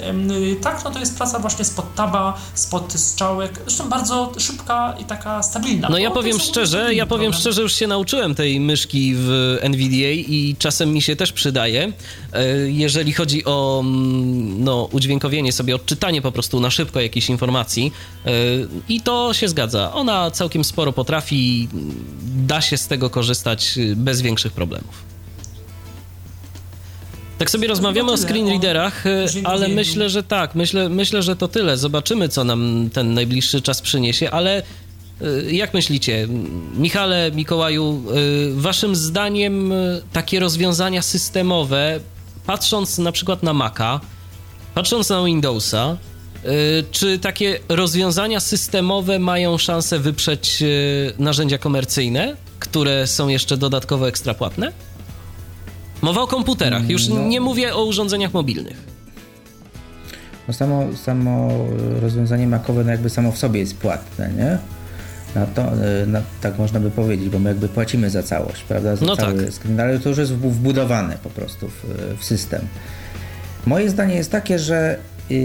[0.62, 5.42] tak, no to jest praca właśnie spod taba, spod strzałek, zresztą bardzo szybka i taka
[5.42, 5.88] stabilna.
[5.88, 10.56] No ja powiem szczerze, ja powiem szczerze, już się nauczyłem tej myszki w NVDA i
[10.58, 11.92] czasem mi się też przydaje,
[12.66, 17.92] jeżeli chodzi o mm, no, udźwiękowienie sobie, odczytanie po prostu na szybko jakiejś informacji
[18.88, 19.92] i to się zgadza.
[19.92, 21.68] Ona całkiem sporo potrafi,
[22.22, 25.09] da się z tego korzystać bez większych problemów.
[27.40, 29.04] Tak sobie rozmawiamy o screenreaderach,
[29.44, 31.76] ale myślę, że tak, myślę, myślę, że to tyle.
[31.76, 34.62] Zobaczymy, co nam ten najbliższy czas przyniesie, ale
[35.22, 36.28] y, jak myślicie,
[36.74, 38.02] Michale, Mikołaju,
[38.56, 39.72] y, waszym zdaniem
[40.12, 42.00] takie rozwiązania systemowe,
[42.46, 44.00] patrząc na przykład na Maca,
[44.74, 45.96] patrząc na Windowsa,
[46.90, 50.62] czy takie rozwiązania systemowe mają szansę wyprzeć
[51.18, 54.72] narzędzia komercyjne, które są jeszcze dodatkowo ekstrapłatne?
[56.02, 57.26] Mowa o komputerach, już no.
[57.26, 58.76] nie mówię o urządzeniach mobilnych.
[60.48, 61.48] No samo, samo
[62.00, 64.58] rozwiązanie makowe no jakby samo w sobie jest płatne, nie?
[65.34, 68.96] Na to, e, na, tak można by powiedzieć, bo my jakby płacimy za całość, prawda?
[68.96, 69.54] Za no cały tak.
[69.54, 71.84] screen, ale to już jest wbudowane po prostu w,
[72.18, 72.60] w system.
[73.66, 74.98] Moje zdanie jest takie, że
[75.30, 75.38] yy,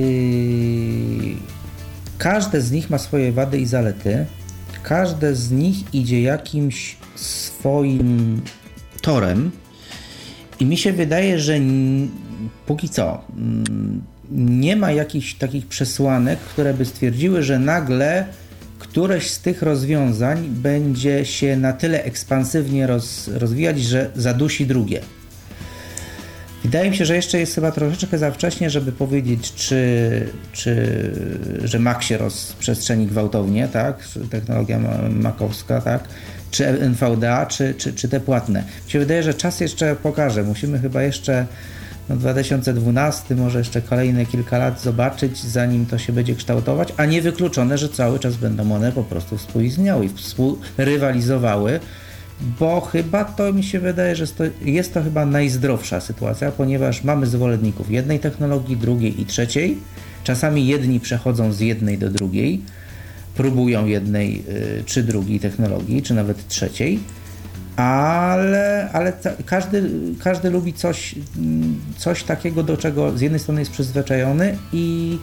[2.18, 4.26] każde z nich ma swoje wady i zalety.
[4.84, 8.42] Każde z nich idzie jakimś swoim
[9.02, 9.52] torem,
[10.60, 11.60] i mi się wydaje, że
[12.66, 13.22] póki co
[14.32, 18.26] nie ma jakichś takich przesłanek, które by stwierdziły, że nagle
[18.80, 25.02] któreś z tych rozwiązań będzie się na tyle ekspansywnie roz, rozwijać, że zadusi drugie.
[26.64, 31.12] Wydaje mi się, że jeszcze jest chyba troszeczkę za wcześnie, żeby powiedzieć, czy, czy
[31.64, 34.04] że Mac się rozprzestrzeni gwałtownie, tak?
[34.30, 34.80] Technologia
[35.10, 36.04] makowska, tak?
[36.56, 38.64] Czy NVDA, czy, czy, czy te płatne.
[38.86, 40.44] Mi się wydaje, że czas jeszcze pokaże.
[40.44, 41.46] Musimy chyba jeszcze
[42.10, 47.22] no 2012, może jeszcze kolejne kilka lat zobaczyć, zanim to się będzie kształtować, a nie
[47.22, 51.80] wykluczone, że cały czas będą one po prostu współistniały i współrywalizowały,
[52.60, 54.26] bo chyba to mi się wydaje, że
[54.62, 59.78] jest to chyba najzdrowsza sytuacja, ponieważ mamy zwolenników jednej technologii, drugiej i trzeciej.
[60.24, 62.62] Czasami jedni przechodzą z jednej do drugiej,
[63.36, 67.00] próbują jednej y, czy drugiej technologii, czy nawet trzeciej,
[67.76, 69.14] ale, ale
[69.46, 69.90] każdy,
[70.24, 75.18] każdy lubi coś, mm, coś takiego, do czego z jednej strony jest przyzwyczajony i,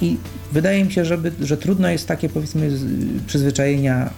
[0.00, 0.16] i
[0.52, 2.70] wydaje mi się, żeby, że trudno jest takie powiedzmy
[3.26, 4.10] przyzwyczajenia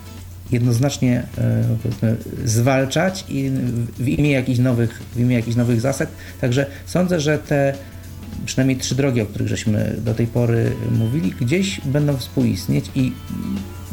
[0.50, 3.50] jednoznacznie e, zwalczać i
[3.98, 6.08] w imię jakichś nowych, w imię jakichś nowych zasad.
[6.40, 7.74] Także sądzę, że te
[8.46, 13.12] przynajmniej trzy drogi, o których żeśmy do tej pory mówili, gdzieś będą współistnieć i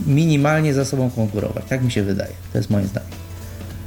[0.05, 1.63] minimalnie za sobą konkurować.
[1.69, 2.33] Tak mi się wydaje.
[2.51, 3.07] To jest moje zdanie.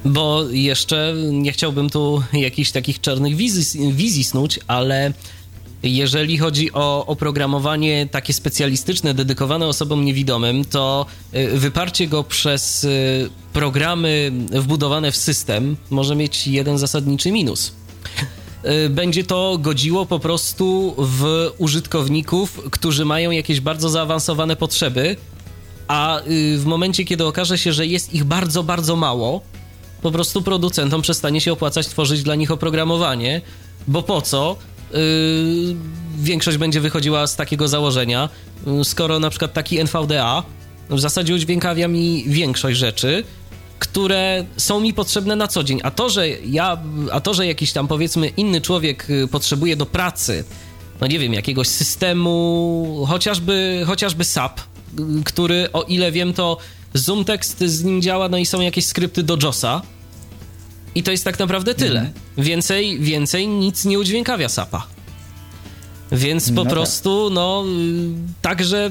[0.05, 5.12] Bo jeszcze nie chciałbym tu jakichś takich czarnych wizji, wizji snuć, ale
[5.82, 13.31] jeżeli chodzi o oprogramowanie takie specjalistyczne, dedykowane osobom niewidomym, to y, wyparcie go przez y,
[13.52, 17.72] programy wbudowane w system może mieć jeden zasadniczy minus
[18.91, 25.16] będzie to godziło po prostu w użytkowników, którzy mają jakieś bardzo zaawansowane potrzeby,
[25.89, 29.43] a y, w momencie, kiedy okaże się, że jest ich bardzo, bardzo mało,
[30.03, 33.41] po prostu producentom przestanie się opłacać tworzyć dla nich oprogramowanie,
[33.89, 34.57] bo po co?
[34.93, 34.99] Yy,
[36.19, 38.28] większość będzie wychodziła z takiego założenia,
[38.85, 40.43] skoro na przykład taki NVDA
[40.91, 43.24] w zasadzie udźwiękawia mi większość rzeczy,
[43.79, 45.81] które są mi potrzebne na co dzień.
[45.83, 46.79] A to, że ja,
[47.13, 50.45] a to, że jakiś tam powiedzmy inny człowiek y, potrzebuje do pracy,
[51.01, 54.65] no nie wiem, jakiegoś systemu, chociażby, chociażby SAP, y,
[55.25, 56.59] który o ile wiem, to
[56.95, 59.83] Zoom tekst z nim działa, no i są jakieś skrypty do JOSa.
[60.95, 62.01] I to jest tak naprawdę tyle.
[62.01, 62.21] Mhm.
[62.39, 64.94] Więcej, więcej nic nie udźwiękawia SAPa.
[66.12, 66.72] Więc po no tak.
[66.72, 67.35] prostu, tak.
[67.35, 67.64] no,
[68.43, 68.90] także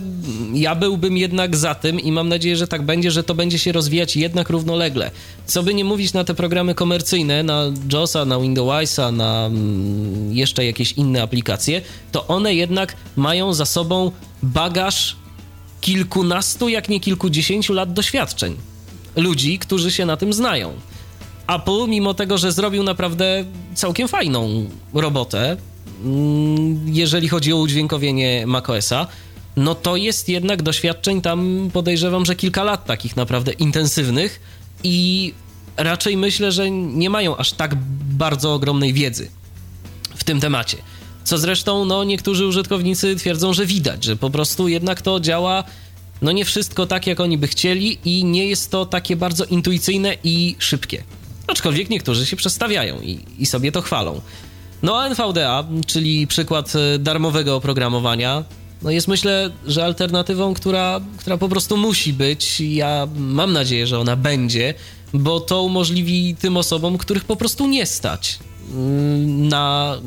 [0.53, 3.71] ja byłbym jednak za tym i mam nadzieję, że tak będzie, że to będzie się
[3.71, 5.11] rozwijać jednak równolegle.
[5.45, 7.63] Co by nie mówić na te programy komercyjne, na
[7.93, 11.81] JOSa, na Windowsa, na mm, jeszcze jakieś inne aplikacje,
[12.11, 14.11] to one jednak mają za sobą
[14.43, 15.15] bagaż
[15.81, 18.55] kilkunastu, jak nie kilkudziesięciu lat doświadczeń.
[19.15, 20.73] Ludzi, którzy się na tym znają.
[21.47, 23.45] Apple, mimo tego, że zrobił naprawdę
[23.75, 25.57] całkiem fajną robotę,
[26.85, 29.07] jeżeli chodzi o udźwiękowienie macOSa,
[29.55, 34.41] no to jest jednak doświadczeń tam podejrzewam, że kilka lat takich naprawdę intensywnych
[34.83, 35.33] i
[35.77, 39.31] raczej myślę, że nie mają aż tak bardzo ogromnej wiedzy
[40.15, 40.77] w tym temacie.
[41.23, 45.63] Co zresztą, no, niektórzy użytkownicy twierdzą, że widać, że po prostu jednak to działa,
[46.21, 50.17] no nie wszystko tak, jak oni by chcieli i nie jest to takie bardzo intuicyjne
[50.23, 51.03] i szybkie.
[51.47, 54.21] Aczkolwiek niektórzy się przestawiają i, i sobie to chwalą.
[54.83, 58.43] No NVDA, czyli przykład e, darmowego oprogramowania,
[58.81, 62.61] no jest myślę, że alternatywą, która, która po prostu musi być.
[62.61, 64.73] Ja mam nadzieję, że ona będzie,
[65.13, 68.39] bo to umożliwi tym osobom, których po prostu nie stać
[68.71, 69.97] mm, na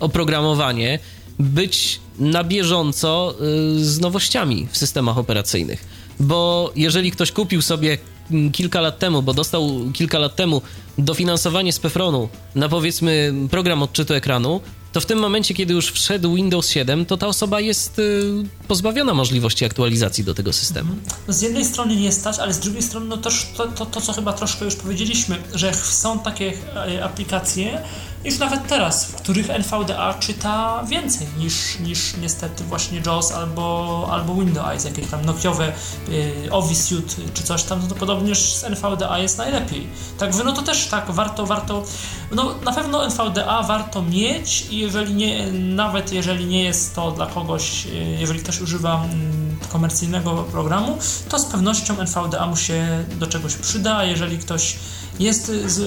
[0.00, 0.98] oprogramowanie,
[1.38, 3.34] być na bieżąco
[3.78, 5.84] y, z nowościami w systemach operacyjnych.
[6.20, 7.98] Bo jeżeli ktoś kupił sobie
[8.30, 10.62] mm, kilka lat temu, bo dostał kilka lat temu
[11.02, 14.60] dofinansowanie z Pefronu na powiedzmy program odczytu ekranu,
[14.92, 18.22] to w tym momencie, kiedy już wszedł Windows 7, to ta osoba jest y,
[18.68, 20.92] pozbawiona możliwości aktualizacji do tego systemu.
[21.28, 23.30] No z jednej strony nie stać, ale z drugiej strony no to,
[23.76, 27.82] to, to, co chyba troszkę już powiedzieliśmy, że są takie e, aplikacje,
[28.24, 34.34] już nawet teraz, w których NVDA czyta więcej niż, niż niestety właśnie JAWS albo, albo
[34.34, 35.72] Windows Eyes, jakieś tam nokiowe
[36.08, 39.86] y, Office Suite czy coś tam, no to podobnież z NVDA jest najlepiej.
[40.18, 41.84] Także no to też tak, warto, warto,
[42.32, 47.26] no na pewno NVDA warto mieć i jeżeli nie, nawet jeżeli nie jest to dla
[47.26, 50.98] kogoś, y, jeżeli ktoś używa mm, komercyjnego programu,
[51.28, 54.76] to z pewnością NVDA mu się do czegoś przyda, jeżeli ktoś
[55.20, 55.80] jest z,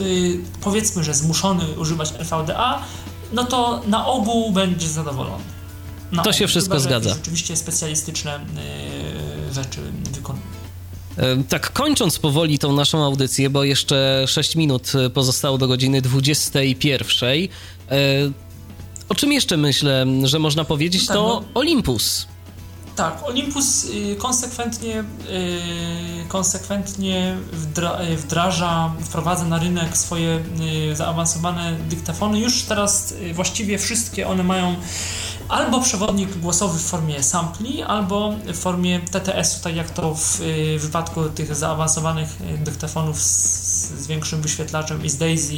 [0.62, 2.82] powiedzmy, że zmuszony używać NVDA,
[3.34, 5.44] no to na ogół będzie zadowolony.
[6.12, 7.10] Na to ogół, się wszystko chyba, zgadza.
[7.10, 8.40] Rzeczywiście specjalistyczne
[9.50, 9.80] y, rzeczy
[10.12, 10.46] wykonuje.
[11.50, 17.30] Tak, kończąc powoli tą naszą audycję, bo jeszcze 6 minut pozostało do godziny 21.
[17.30, 17.48] E,
[19.10, 21.60] o czym jeszcze myślę, że można powiedzieć, no tak, to no.
[21.60, 22.28] Olympus.
[22.96, 27.38] Tak, Olympus y, konsekwentnie, y, konsekwentnie
[28.12, 30.44] y, wdraża, wprowadza na rynek swoje
[30.94, 32.40] zaawansowane dyktafony.
[32.40, 34.76] Już teraz właściwie wszystkie one mają
[35.50, 40.40] albo przewodnik głosowy w formie sampli, albo w formie TTS-u, tak jak to w
[40.80, 42.30] wypadku tych zaawansowanych
[42.64, 45.54] dyktafonów z, z większym wyświetlaczem i z Daisy,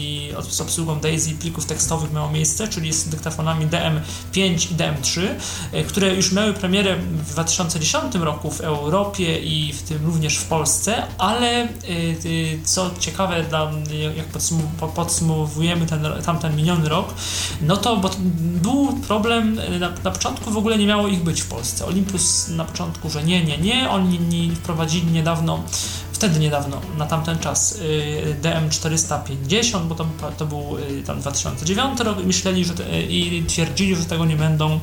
[0.50, 5.22] z obsługą Daisy plików tekstowych miało miejsce, czyli z dyktafonami DM5 i DM3,
[5.88, 11.04] które już miały premierę w 2010 roku w Europie i w tym również w Polsce,
[11.18, 11.68] ale
[12.64, 13.46] co ciekawe,
[14.16, 14.26] jak
[14.96, 17.14] podsumowujemy ten, tamten miniony rok,
[17.62, 21.48] no to bo był problem na, na, początku w ogóle nie miało ich być w
[21.48, 21.86] Polsce.
[21.86, 23.90] Olympus na początku, że nie, nie, nie.
[23.90, 25.64] Oni wprowadzili niedawno,
[26.16, 30.06] wtedy niedawno, na tamten czas y, DM450, bo to,
[30.38, 32.74] to był y, tam 2009 rok myśleli, że
[33.10, 34.80] i twierdzili, że tego nie będą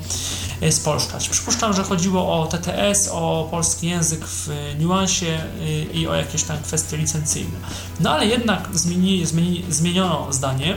[0.63, 1.29] y, spolszczać.
[1.29, 4.49] Przypuszczam, że chodziło o TTS, o polski język w
[4.79, 5.39] niuansie
[5.95, 7.59] i o jakieś tam kwestie licencyjne.
[8.01, 10.77] No ale jednak zmieni, zmieni, zmieniono zdanie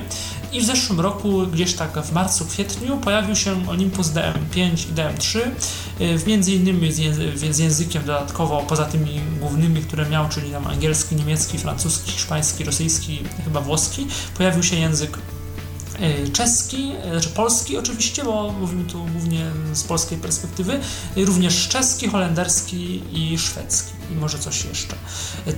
[0.55, 5.39] i w zeszłym roku, gdzieś tak w marcu, kwietniu, pojawił się Olympus DM5 i DM3,
[6.01, 6.91] y, między innymi
[7.35, 13.19] z, językiem dodatkowo, poza tymi głównymi, które miał, czyli tam angielski, niemiecki, francuski, hiszpański, rosyjski,
[13.43, 14.07] chyba włoski,
[14.37, 15.17] pojawił się język
[16.27, 20.79] y, czeski, y, znaczy polski oczywiście, bo mówimy tu głównie z polskiej perspektywy,
[21.15, 24.95] również czeski, holenderski i szwedzki i może coś jeszcze.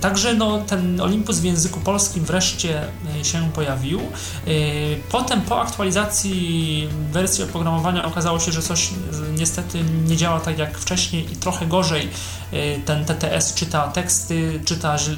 [0.00, 2.82] Także no, ten Olympus w języku polskim wreszcie
[3.20, 4.00] e, się pojawił.
[4.00, 4.04] E,
[5.10, 8.90] potem po aktualizacji wersji oprogramowania okazało się, że coś
[9.38, 12.08] niestety nie działa tak jak wcześniej i trochę gorzej
[12.52, 15.12] e, ten TTS czyta teksty, czyta, że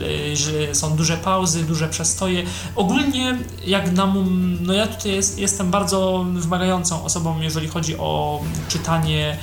[0.72, 2.42] są duże pauzy, duże przestoje.
[2.76, 4.14] Ogólnie jak na
[4.60, 9.36] no ja tutaj jest, jestem bardzo wymagającą osobą, jeżeli chodzi o czytanie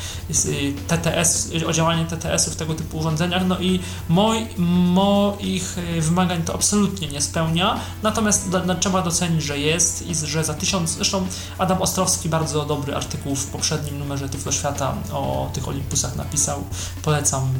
[0.87, 3.76] TTS, o działanie TTS-u w tego typu urządzeniach, no i
[4.09, 4.47] moi,
[4.93, 10.43] moich e, wymagań to absolutnie nie spełnia, natomiast do, trzeba docenić, że jest i że
[10.43, 11.27] za tysiąc, zresztą
[11.57, 16.63] Adam Ostrowski bardzo dobry artykuł w poprzednim numerze Tyflo Świata o tych Olympusach napisał,
[17.01, 17.53] polecam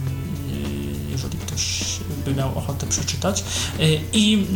[1.18, 1.84] jeżeli ktoś
[2.26, 3.44] by miał ochotę przeczytać.
[3.80, 4.48] Y, I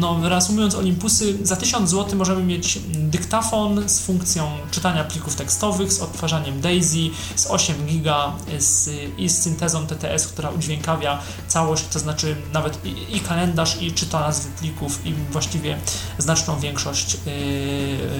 [0.00, 6.00] no, reasumując Olympusy, za 1000 zł możemy mieć dyktafon z funkcją czytania plików tekstowych, z
[6.00, 11.18] odtwarzaniem DAISY, z 8 giga z, i z syntezą TTS, która udźwiękawia
[11.48, 15.78] całość, to znaczy nawet i, i kalendarz, i czyta nazwy plików, i właściwie
[16.18, 17.16] znaczną większość,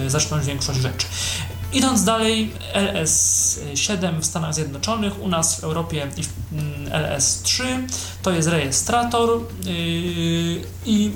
[0.02, 1.06] yy, znaczną większość rzeczy.
[1.72, 6.06] Idąc dalej, LS7 w Stanach Zjednoczonych, u nas w Europie
[6.90, 7.62] LS3
[8.22, 9.72] to jest rejestrator yy,
[10.86, 11.10] i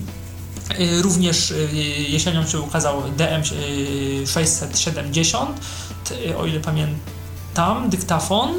[0.78, 1.66] yy, również yy,
[2.08, 5.46] jesienią się ukazał DM670,
[6.38, 7.21] o ile pamiętam
[7.54, 8.50] tam dyktafon,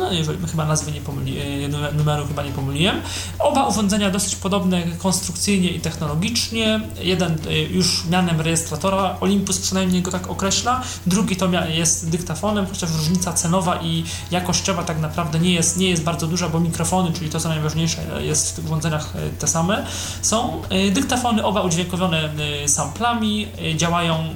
[0.51, 3.01] chyba nazwy nie pomyli, e, numeru chyba nie pomyliłem.
[3.39, 6.81] Oba urządzenia dosyć podobne konstrukcyjnie i technologicznie.
[7.01, 12.91] Jeden e, już mianem rejestratora, Olympus przynajmniej go tak określa, drugi to jest dyktafonem, chociaż
[12.91, 17.29] różnica cenowa i jakościowa tak naprawdę nie jest, nie jest bardzo duża, bo mikrofony, czyli
[17.29, 19.85] to co najważniejsze jest w tych urządzeniach te same,
[20.21, 20.61] są.
[20.91, 22.29] Dyktafony oba udźwiękowione
[22.67, 24.33] samplami, działają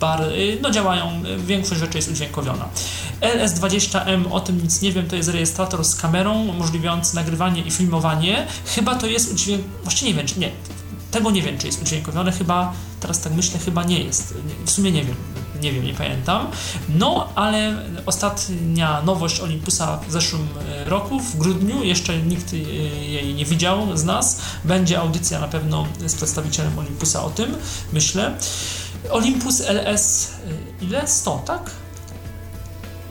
[0.00, 0.22] bar,
[0.62, 2.68] no działają, większość rzeczy jest udźwiękowiona.
[3.76, 8.46] LS20M, o tym nic nie wiem, to jest rejestrator z kamerą umożliwiający nagrywanie i filmowanie.
[8.74, 9.64] Chyba to jest udźwięk...
[9.82, 10.50] Właściwie nie wiem, czy nie.
[11.10, 14.34] Tego nie wiem, czy jest udźwiękowione, chyba, teraz tak myślę, chyba nie jest.
[14.64, 15.16] W sumie nie wiem,
[15.60, 16.46] nie wiem, nie pamiętam.
[16.88, 17.76] No, ale
[18.06, 23.96] ostatnia nowość Olympusa w zeszłym e, roku, w grudniu, jeszcze nikt e, jej nie widział
[23.96, 24.40] z nas.
[24.64, 27.54] Będzie audycja na pewno z przedstawicielem Olympusa o tym,
[27.92, 28.34] myślę.
[29.10, 30.30] Olympus LS,
[30.80, 31.08] e, ile?
[31.08, 31.70] 100, tak?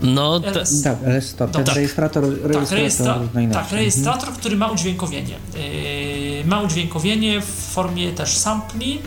[0.01, 0.81] No, LS...
[0.83, 1.75] tak, LS100, ten tak.
[1.75, 3.19] rejestrator, rejestrator tak, rejestra...
[3.53, 4.37] tak, rejestrator, mhm.
[4.37, 5.35] który ma udźwiękowienie.
[5.55, 9.01] Yy, ma udźwiękowienie w formie też sampli,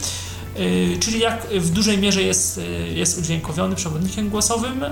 [0.57, 4.85] yy, czyli jak w dużej mierze jest, yy, jest udźwiękowiony przewodnikiem głosowym.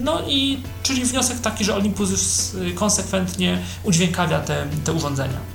[0.00, 2.20] No i czyli wniosek taki, że Olympus już
[2.74, 5.53] konsekwentnie udźwiękawia te, te urządzenia.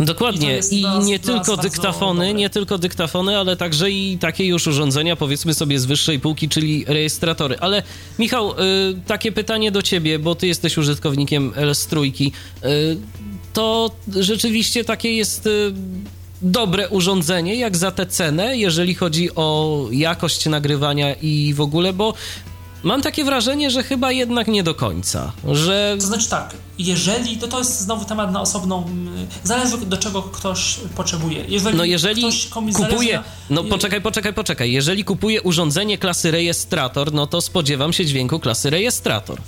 [0.00, 0.60] Dokładnie.
[0.70, 2.34] I, I nie tylko dyktafony, dobre.
[2.34, 6.84] nie tylko dyktafony, ale także i takie już urządzenia, powiedzmy sobie z wyższej półki, czyli
[6.88, 7.58] rejestratory.
[7.58, 7.82] Ale
[8.18, 8.54] Michał, y,
[9.06, 12.30] takie pytanie do ciebie, bo ty jesteś użytkownikiem LS3.
[12.64, 12.96] Y,
[13.52, 15.72] to rzeczywiście takie jest y,
[16.42, 22.14] dobre urządzenie, jak za tę cenę, jeżeli chodzi o jakość nagrywania i w ogóle, bo
[22.82, 25.96] Mam takie wrażenie, że chyba jednak nie do końca, że...
[26.00, 28.84] To znaczy tak, jeżeli, to to jest znowu temat na osobną,
[29.44, 31.44] zależy do czego ktoś potrzebuje.
[31.48, 32.24] Jeżeli no jeżeli
[32.74, 33.22] kupuje, na...
[33.50, 38.70] no poczekaj, poczekaj, poczekaj, jeżeli kupuje urządzenie klasy rejestrator, no to spodziewam się dźwięku klasy
[38.70, 39.38] rejestrator.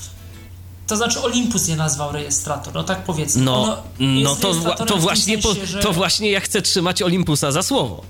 [0.87, 3.43] To znaczy Olympus je nazwał rejestrator, no tak powiedzmy.
[3.43, 4.55] No, no to,
[4.87, 5.81] to, właśnie, sensie, że...
[5.81, 8.03] to właśnie ja chcę trzymać Olympusa za słowo.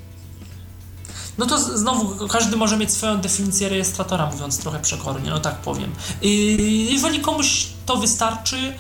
[1.39, 5.93] No to znowu każdy może mieć swoją definicję rejestratora, mówiąc trochę przekornie, no tak powiem.
[6.91, 8.75] Jeżeli komuś to wystarczy,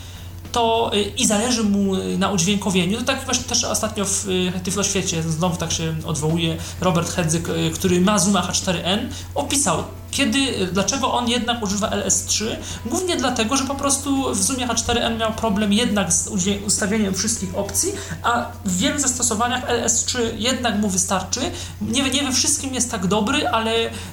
[0.53, 2.99] to y, i zależy mu na udźwiękowieniu.
[2.99, 7.71] To tak właśnie też ostatnio w y, Tyfloświecie, znowu tak się odwołuje Robert Hedzyk, y,
[7.75, 8.99] który ma Zooma H4n,
[9.35, 12.45] opisał kiedy, dlaczego on jednak używa LS3?
[12.87, 16.29] Głównie dlatego, że po prostu w Zoomie H4n miał problem jednak z
[16.67, 17.93] ustawieniem wszystkich opcji,
[18.23, 21.41] a w wielu zastosowaniach LS3 jednak mu wystarczy.
[21.81, 23.73] Nie, nie we wszystkim jest tak dobry, ale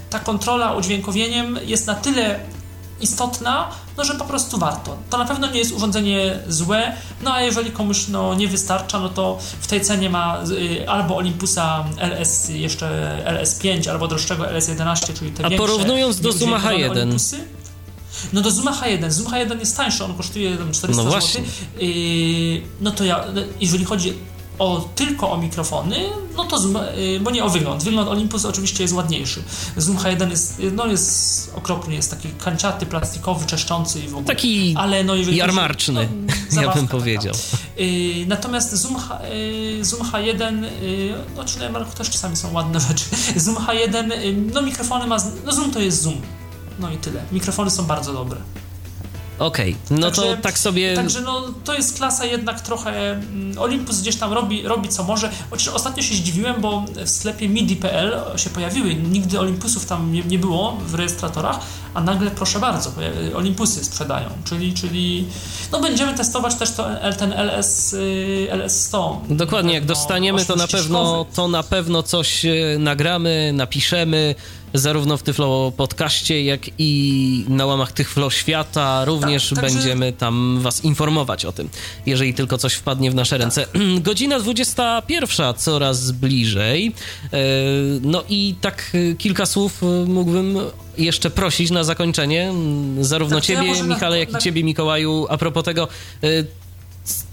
[0.10, 2.40] ta kontrola udźwiękowieniem jest na tyle
[3.02, 4.98] istotna, no że po prostu warto.
[5.10, 9.10] To na pewno nie jest urządzenie złe, no a jeżeli komuś no, nie wystarcza, no
[9.10, 15.32] to w tej cenie ma y, albo Olympusa LS jeszcze LS5, albo droższego LS11, czyli
[15.32, 16.92] te A większe, porównując do Zuma H1.
[16.92, 17.38] Olympusy,
[18.34, 21.44] no do Zuma H1, Zoom H1 jest tańszy, on kosztuje 400 no zł.
[21.80, 23.26] Yy, no to ja,
[23.60, 24.14] jeżeli chodzi
[24.60, 25.96] o, tylko o mikrofony,
[26.38, 27.84] no to Zoom, y, bo nie o wygląd.
[27.84, 29.44] Wygląd Olympus oczywiście jest ładniejszy.
[29.78, 34.26] Zoom H1 jest, no jest okropny, jest taki kanciaty, plastikowy, czeszczący i w ogóle.
[34.26, 36.10] Taki Ale no, jarmarczny,
[36.54, 37.34] no, ja bym powiedział.
[37.80, 40.66] Y, natomiast Zoom, H, y, Zoom H1,
[41.36, 43.06] no czy na też czasami są ładne rzeczy.
[43.36, 44.12] Zoom H1,
[44.54, 46.22] no mikrofony ma, no Zoom to jest Zoom.
[46.80, 47.24] No i tyle.
[47.32, 48.38] Mikrofony są bardzo dobre.
[49.40, 49.98] Okej, okay.
[50.00, 50.96] no także, to tak sobie...
[50.96, 53.12] Także no, to jest klasa jednak trochę...
[53.12, 55.30] Mm, Olympus gdzieś tam robi, robi co może.
[55.50, 58.96] Chociaż ostatnio się zdziwiłem, bo w sklepie MIDI.pl się pojawiły.
[58.96, 61.60] Nigdy Olympusów tam nie, nie było w rejestratorach,
[61.94, 62.92] a nagle proszę bardzo,
[63.36, 64.30] Olympusy sprzedają.
[64.46, 65.26] Czyli, czyli
[65.72, 66.88] no będziemy testować też to,
[67.18, 69.18] ten LS, y, LS100.
[69.30, 74.36] Dokładnie, jak dostaniemy to na pewno to na pewno coś y, nagramy, napiszemy
[74.74, 79.06] zarówno w Tyflo podcaście, jak i na łamach Tyflo Świata.
[79.06, 81.70] Również tak, będziemy tam was informować o tym,
[82.06, 83.42] jeżeli tylko coś wpadnie w nasze tak.
[83.42, 83.66] ręce.
[84.02, 86.94] Godzina 21 coraz bliżej.
[87.34, 87.38] E,
[88.02, 90.58] no i tak kilka słów mógłbym
[90.98, 92.54] jeszcze prosić na zakończenie,
[93.02, 95.88] zarówno tak, ciebie, ja Michale, jak i ciebie, Mikołaju, a propos tego,
[96.24, 96.28] e,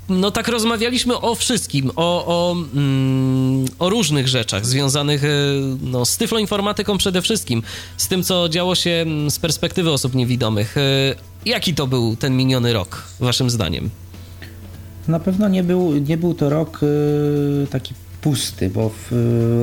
[0.09, 5.29] no tak rozmawialiśmy o wszystkim, o, o, mm, o różnych rzeczach związanych e,
[5.83, 7.63] no, z tyfloinformatyką przede wszystkim,
[7.97, 10.77] z tym, co działo się mm, z perspektywy osób niewidomych.
[10.77, 11.15] E,
[11.47, 13.91] jaki to był ten miniony rok, waszym zdaniem?
[15.09, 19.13] Na pewno nie był, nie był to rok e, taki pusty, bo w,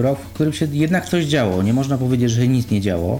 [0.01, 1.63] rok, w którym się jednak coś działo.
[1.63, 3.19] Nie można powiedzieć, że nic nie działo.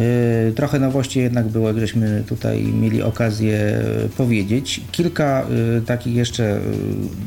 [0.00, 3.80] Y, trochę nowości jednak było, żeśmy tutaj mieli okazję
[4.16, 4.80] powiedzieć.
[4.92, 5.46] Kilka
[5.78, 6.60] y, takich jeszcze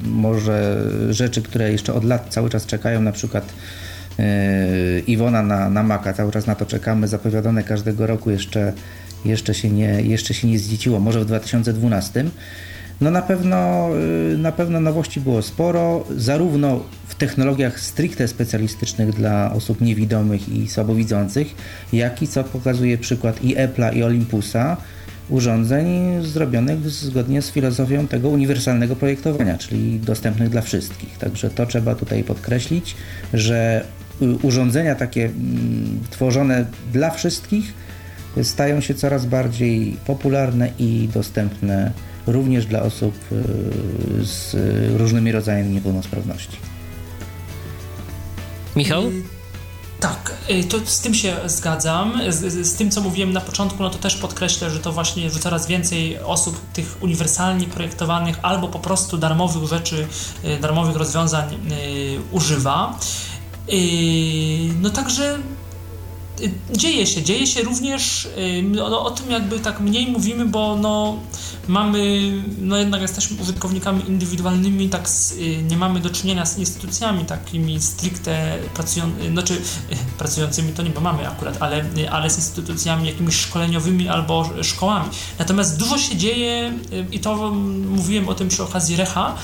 [0.05, 3.53] może rzeczy, które jeszcze od lat cały czas czekają, na przykład
[5.07, 8.73] Iwona na, na Maka, cały czas na to czekamy, zapowiadane każdego roku jeszcze,
[9.25, 12.25] jeszcze, się nie, jeszcze się nie zdzieciło, może w 2012.
[13.01, 13.89] No na pewno,
[14.33, 20.67] y, na pewno nowości było sporo, zarówno w technologiach stricte specjalistycznych dla osób niewidomych i
[20.67, 21.55] słabowidzących,
[21.93, 24.77] jak i co pokazuje przykład i Apple'a i Olympusa,
[25.29, 25.87] urządzeń
[26.23, 31.17] zrobionych zgodnie z filozofią tego uniwersalnego projektowania, czyli dostępnych dla wszystkich.
[31.17, 32.95] Także to trzeba tutaj podkreślić,
[33.33, 33.85] że
[34.21, 37.73] y, urządzenia takie mm, tworzone dla wszystkich
[38.43, 41.91] stają się coraz bardziej popularne i dostępne
[42.27, 44.55] również dla osób y, z
[44.97, 46.57] różnymi rodzajami niepełnosprawności.
[48.75, 49.03] Michał?
[49.99, 50.33] Tak,
[50.69, 52.21] to z tym się zgadzam.
[52.29, 55.39] Z, z, tym, co mówiłem na początku, no to też podkreślę, że to właśnie, że
[55.39, 60.07] coraz więcej osób tych uniwersalnie projektowanych albo po prostu darmowych rzeczy,
[60.61, 61.57] darmowych rozwiązań
[62.31, 62.99] używa.
[64.81, 65.54] No także Y,
[66.73, 71.19] dzieje się, dzieje się również, y, no, o tym jakby tak mniej mówimy, bo no,
[71.67, 72.31] mamy,
[72.61, 78.57] no jednak jesteśmy użytkownikami indywidualnymi, tak y, nie mamy do czynienia z instytucjami takimi stricte
[78.73, 79.61] pracującymi, znaczy
[80.17, 85.09] pracującymi to nie, bo mamy akurat, ale, ale z instytucjami jakimiś szkoleniowymi albo szkołami.
[85.39, 86.73] Natomiast dużo się dzieje,
[87.11, 87.51] i to
[87.89, 89.35] mówiłem o tym przy okazji Recha,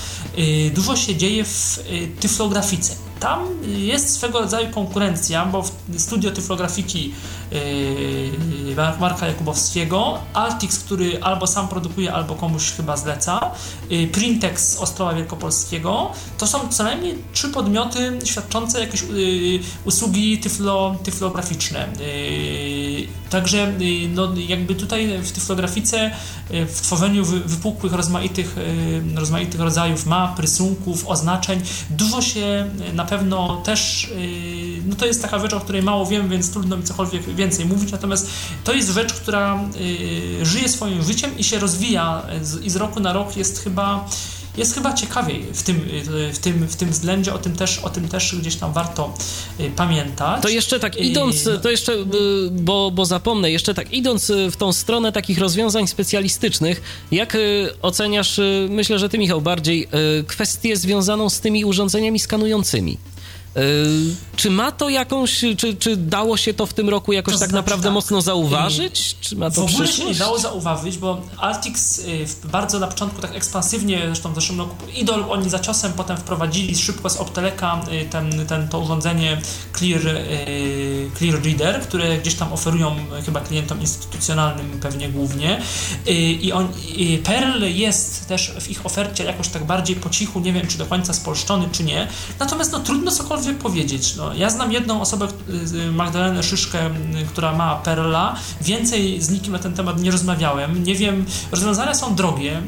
[0.73, 1.83] dużo się dzieje w
[2.19, 5.63] tyflografice tam jest swego rodzaju konkurencja, bo
[5.97, 7.13] studio tyflografiki
[7.51, 13.51] yy, Marka Jakubowskiego, Altix, który albo sam produkuje, albo komuś chyba zleca,
[13.89, 20.37] yy, Printex z Ostrowa Wielkopolskiego, to są co najmniej trzy podmioty świadczące jakieś yy, usługi
[20.37, 21.87] tyflo, tyflograficzne.
[23.29, 23.73] Także
[24.13, 26.11] no, jakby tutaj w tyflografice,
[26.49, 28.55] w tworzeniu wypukłych, rozmaitych,
[29.15, 35.39] rozmaitych rodzajów map, rysunków, oznaczeń, dużo się na pewno też, y, no to jest taka
[35.39, 38.29] rzecz, o której mało wiem, więc trudno mi cokolwiek więcej mówić, natomiast
[38.63, 39.59] to jest rzecz, która
[40.41, 42.23] y, żyje swoim życiem i się rozwija
[42.63, 44.09] i z roku na rok jest chyba
[44.57, 45.89] jest chyba ciekawiej w tym,
[46.33, 49.13] w tym, w tym względzie, o tym, też, o tym też gdzieś tam warto
[49.59, 50.41] y, pamiętać.
[50.41, 51.93] To jeszcze tak idąc, to jeszcze,
[52.51, 57.37] bo, bo zapomnę, jeszcze tak idąc w tą stronę takich rozwiązań specjalistycznych, jak
[57.81, 59.87] oceniasz, myślę, że ty Michał bardziej,
[60.27, 62.97] kwestię związaną z tymi urządzeniami skanującymi?
[63.55, 67.39] Yy, czy ma to jakąś, czy, czy dało się to w tym roku jakoś to
[67.39, 67.93] tak znaczy naprawdę tak.
[67.93, 69.15] mocno zauważyć?
[69.21, 73.21] Czy ma to w ogóle się nie dało zauważyć, bo Altix y, bardzo na początku
[73.21, 77.81] tak ekspansywnie, zresztą w zeszłym roku Idol oni za ciosem potem wprowadzili szybko z Opteleka
[78.03, 79.41] y, ten, ten, to urządzenie
[79.77, 82.95] Clear, y, Clear Reader, które gdzieś tam oferują
[83.25, 85.61] chyba klientom instytucjonalnym pewnie głównie
[86.41, 86.67] i on,
[87.23, 90.85] Perl jest też w ich ofercie jakoś tak bardziej po cichu, nie wiem czy do
[90.85, 92.07] końca spolszczony czy nie,
[92.39, 94.15] natomiast no trudno cokolwiek cokolwiek powiedzieć.
[94.15, 95.27] No, ja znam jedną osobę,
[95.91, 96.89] Magdalenę Szyszkę,
[97.29, 98.35] która ma Perla.
[98.61, 100.83] Więcej z nikim na ten temat nie rozmawiałem.
[100.83, 102.61] Nie wiem, rozwiązania są drogie.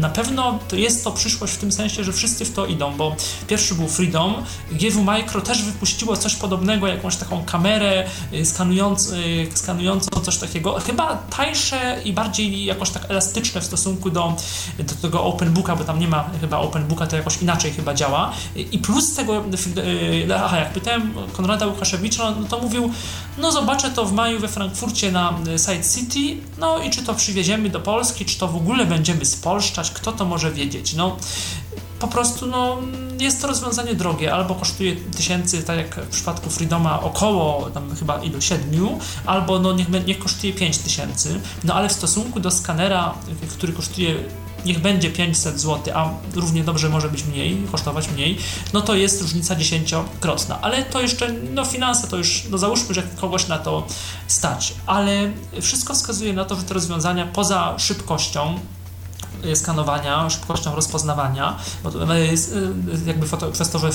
[0.00, 3.16] Na pewno to jest to przyszłość w tym sensie, że wszyscy w to idą, bo
[3.46, 4.34] pierwszy był Freedom.
[4.72, 10.80] GW Micro też wypuściło coś podobnego, jakąś taką kamerę y, skanującą, y, skanującą coś takiego.
[10.80, 14.36] Chyba tańsze i bardziej jakoś tak elastyczne w stosunku do,
[14.78, 18.32] do tego OpenBooka, bo tam nie ma chyba OpenBooka, to jakoś inaczej chyba działa.
[18.72, 19.44] I plus tego
[19.78, 22.92] Y, aha, jak pytałem Konrada Łukaszewicza, no to mówił,
[23.38, 27.14] no zobaczę to w maju we Frankfurcie na y, Side City, no i czy to
[27.14, 31.16] przywieziemy do Polski, czy to w ogóle będziemy spolszczać, kto to może wiedzieć, no
[31.98, 32.78] po prostu no,
[33.20, 38.22] jest to rozwiązanie drogie, albo kosztuje tysięcy, tak jak w przypadku Freedoma, około tam chyba
[38.22, 43.14] ilu, siedmiu, albo no niech, niech kosztuje pięć tysięcy, no ale w stosunku do skanera,
[43.56, 44.14] który kosztuje
[44.64, 48.38] niech będzie 500 zł, a równie dobrze może być mniej, kosztować mniej,
[48.72, 50.60] no to jest różnica dziesięciokrotna.
[50.60, 53.86] Ale to jeszcze, no finanse to już, no załóżmy, że kogoś na to
[54.26, 54.74] stać.
[54.86, 55.30] Ale
[55.60, 58.58] wszystko wskazuje na to, że te rozwiązania poza szybkością,
[59.54, 62.34] skanowania, szybkością rozpoznawania, bo y,
[63.06, 63.90] jakby foto, przez to, że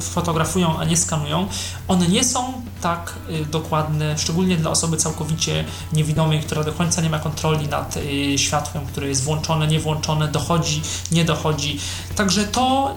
[0.00, 1.48] fotografują, a nie skanują,
[1.88, 7.10] one nie są tak y, dokładne, szczególnie dla osoby całkowicie niewidomej, która do końca nie
[7.10, 7.94] ma kontroli nad
[8.36, 10.82] światłem, które jest włączone, niewłączone, dochodzi,
[11.12, 11.80] nie dochodzi.
[12.16, 12.96] Także to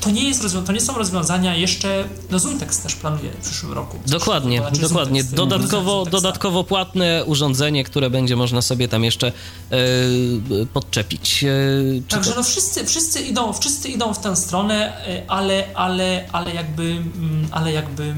[0.00, 3.98] to nie, jest to nie są rozwiązania jeszcze, no Zultex też planuje w przyszłym roku.
[4.06, 5.22] Dokładnie, znaczy dokładnie.
[5.22, 9.32] Zultex, dodatkowo, dodatkowo płatne urządzenie, które będzie można sobie tam jeszcze
[9.70, 11.42] yy, podczepić.
[11.42, 12.36] Yy, Także to...
[12.36, 14.92] no wszyscy, wszyscy, idą, wszyscy idą w tę stronę,
[15.28, 18.14] ale, ale, ale jakby, mm, ale jakby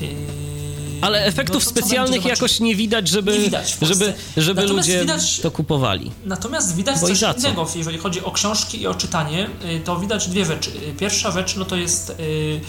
[0.00, 0.57] yy,
[1.00, 5.50] ale efektów no specjalnych jakoś nie widać, żeby, nie widać żeby, żeby ludzie widać, to
[5.50, 6.10] kupowali.
[6.24, 10.28] Natomiast widać Bo coś innego, jeżeli chodzi o książki i o czytanie, y, to widać
[10.28, 10.70] dwie rzeczy.
[10.70, 12.08] Y, pierwsza rzecz no to jest...
[12.18, 12.60] Yy,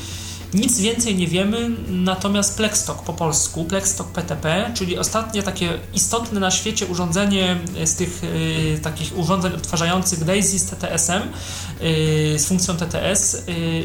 [0.54, 6.52] nic więcej nie wiemy, natomiast Plexstock po polsku, Plexstock PTP, czyli ostatnie takie istotne na
[6.52, 13.34] świecie urządzenie z tych y, takich urządzeń odtwarzających DAISY z TTS-em, y, z funkcją TTS
[13.34, 13.42] y,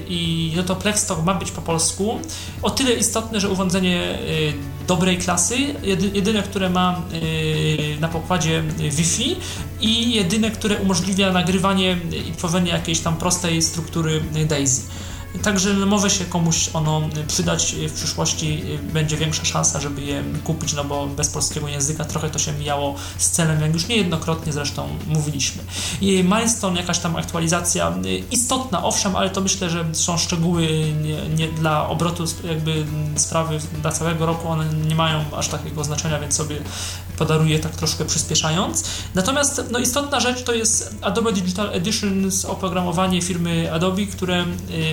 [0.09, 2.19] i no to Plexstock ma być po polsku.
[2.63, 4.19] O tyle istotne, że urządzenie
[4.87, 5.57] dobrej klasy,
[6.15, 7.03] jedyne, które ma
[8.01, 9.37] na pokładzie Wi-Fi
[9.81, 14.83] i jedyne, które umożliwia nagrywanie i tworzenie jakiejś tam prostej struktury DAISY.
[15.43, 18.63] Także może się komuś ono przydać w przyszłości,
[18.93, 22.95] będzie większa szansa, żeby je kupić, no bo bez polskiego języka trochę to się mijało
[23.19, 25.63] z celem, jak już niejednokrotnie zresztą mówiliśmy.
[26.01, 27.95] I Milestone, jakaś tam aktualizacja
[28.31, 30.69] istotna, owszem, ale to myślę, że są szczegóły
[31.03, 32.87] nie, nie dla obrotu jakby
[33.17, 36.57] sprawy dla całego roku, one nie mają aż takiego znaczenia, więc sobie
[37.19, 38.85] podaruję tak troszkę przyspieszając.
[39.15, 44.47] Natomiast no, istotna rzecz to jest Adobe Digital Edition z oprogramowanie firmy Adobe, które y,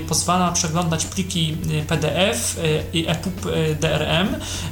[0.07, 3.41] pozwala przeglądać pliki y, PDF y, i EPUB
[3.79, 4.27] DRM,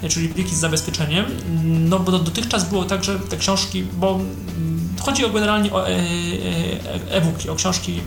[0.10, 1.26] czyli pliki z zabezpieczeniem.
[1.64, 4.20] No bo dotychczas było tak, że te książki, bo
[5.10, 5.88] Chodzi o generalnie o
[7.12, 8.02] e-booki, o książki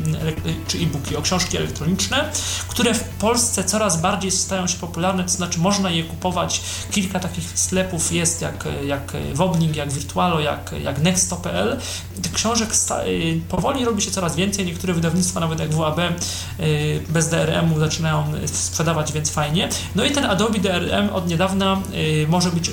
[0.68, 2.30] czy e-booki, o książki elektroniczne,
[2.68, 6.60] które w Polsce coraz bardziej stają się popularne, to znaczy można je kupować.
[6.90, 11.78] Kilka takich sklepów jest, jak, jak Wobling, jak Virtualo, jak, jak Nexto.pl.
[12.22, 12.68] Tych książek
[13.48, 14.66] powoli robi się coraz więcej.
[14.66, 16.00] Niektóre wydawnictwa, nawet jak WAB,
[17.08, 19.68] bez DRM-u zaczynają sprzedawać, więc fajnie.
[19.94, 21.80] No i ten Adobe DRM od niedawna
[22.28, 22.70] może być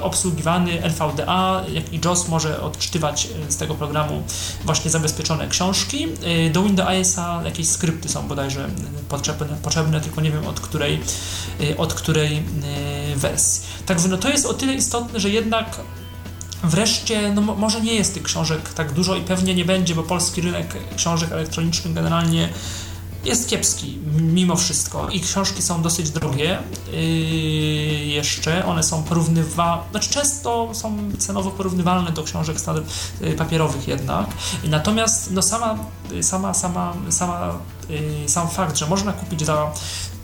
[0.00, 4.22] obsługiwany NVDA, jak i JOS może odczytywać z tego programu
[4.64, 6.06] właśnie zabezpieczone książki.
[6.46, 8.68] Y, do Windowsa jakieś skrypty są bodajże
[9.08, 11.00] potrzebne, potrzebne tylko nie wiem od której,
[11.60, 13.62] y, od której y, wersji.
[13.86, 15.80] Także no to jest o tyle istotne, że jednak
[16.64, 20.40] Wreszcie, no może nie jest tych książek tak dużo i pewnie nie będzie, bo polski
[20.40, 22.48] rynek książek elektronicznych generalnie
[23.24, 25.08] jest kiepski mimo wszystko.
[25.08, 26.58] I książki są dosyć drogie.
[26.92, 26.98] Yy,
[28.06, 32.56] jeszcze, one są porównywalne, znaczy często są cenowo porównywalne do książek
[33.20, 34.26] yy, papierowych jednak,
[34.64, 35.78] natomiast no sama,
[36.20, 39.72] sama, sama, sama yy, sam fakt, że można kupić za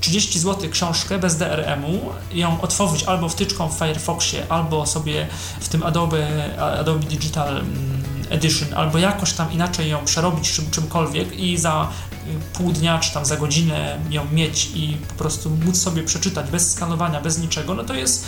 [0.01, 2.01] 30 zł książkę bez DRM-u,
[2.39, 5.27] ją otworzyć albo wtyczką w Firefoxie, albo sobie
[5.61, 6.27] w tym Adobe,
[6.79, 8.01] Adobe Digital mm,
[8.31, 11.89] Edition, albo jakoś tam inaczej ją przerobić czym, czymkolwiek i za
[12.53, 16.73] pół dnia czy tam za godzinę ją mieć i po prostu móc sobie przeczytać bez
[16.73, 18.27] skanowania, bez niczego, no to jest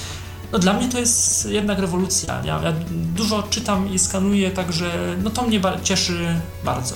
[0.52, 2.42] no dla mnie to jest jednak rewolucja.
[2.44, 6.94] Ja, ja dużo czytam i skanuję, także no to mnie cieszy bardzo.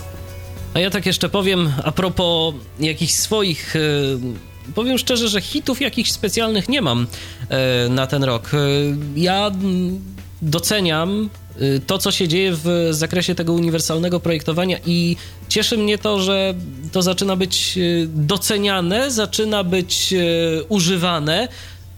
[0.74, 3.74] A ja tak jeszcze powiem a propos jakichś swoich.
[3.74, 7.06] Yy, powiem szczerze, że hitów jakichś specjalnych nie mam
[7.50, 7.56] yy,
[7.90, 8.52] na ten rok.
[8.52, 9.50] Yy, ja
[10.42, 11.45] doceniam Y,
[11.86, 15.16] to, co się dzieje w zakresie tego uniwersalnego projektowania i
[15.48, 16.54] cieszy mnie to, że
[16.92, 21.48] to zaczyna być y, doceniane, zaczyna być y, używane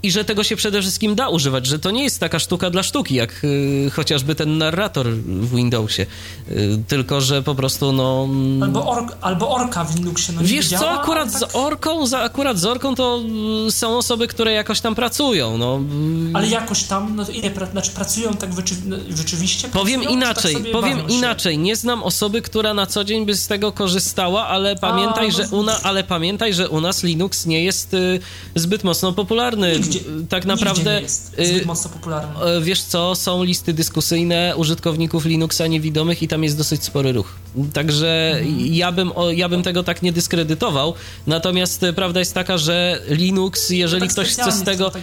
[0.02, 2.82] i że tego się przede wszystkim da używać, że to nie jest taka sztuka dla
[2.82, 6.06] sztuki, jak y, chociażby ten narrator w Windowsie,
[6.50, 8.26] y, tylko że po prostu no...
[8.30, 11.40] Mm, albo, ork, albo orka w Linuxie, no Wiesz co, akurat tak...
[11.40, 13.20] z orką, za, akurat z orką to
[13.68, 15.80] y, są osoby, które jakoś tam pracują, no.
[16.34, 19.68] Ale jakoś tam, no ile, pra, znaczy pracują tak rzeczy, no, rzeczywiście?
[19.68, 23.46] Powiem pracują, inaczej, tak powiem inaczej, nie znam osoby, która na co dzień by z
[23.46, 27.64] tego korzystała, ale pamiętaj, A, no, że, una, ale pamiętaj, że u nas Linux nie
[27.64, 28.20] jest y,
[28.54, 31.02] zbyt mocno popularny nigdzie, tak naprawdę.
[31.02, 32.56] jest zbyt y, mocno popularny.
[32.58, 37.34] Y, wiesz co, są listy dyskusyjne użytkowników Linuxa niewidomych i tam jest dosyć spory ruch.
[37.72, 38.74] Także mhm.
[38.74, 40.94] ja, bym, ja bym tego tak nie dyskredytował.
[41.26, 44.90] Natomiast y, prawda jest taka, że Linux, jeżeli tak ktoś chce z tego.
[44.90, 45.02] Tak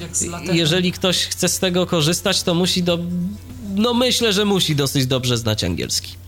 [0.53, 2.99] jeżeli ktoś chce z tego korzystać, to musi do.
[3.75, 6.24] No myślę, że musi dosyć dobrze znać angielski.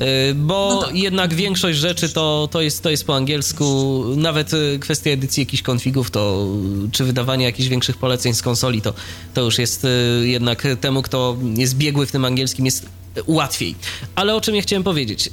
[0.00, 0.96] Y, bo no tak.
[0.96, 5.62] jednak większość rzeczy to, to, jest, to jest po angielsku, nawet y, kwestia edycji jakichś
[5.62, 6.46] konfigów, to
[6.92, 8.94] czy wydawanie jakichś większych poleceń z konsoli, to,
[9.34, 9.88] to już jest y,
[10.28, 12.86] jednak temu, kto jest biegły w tym angielskim, jest
[13.26, 13.74] łatwiej.
[14.14, 15.30] Ale o czym ja chciałem powiedzieć?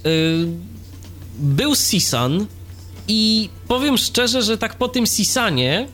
[1.40, 2.46] Był Sisan
[3.08, 5.88] i powiem szczerze, że tak po tym Sisanie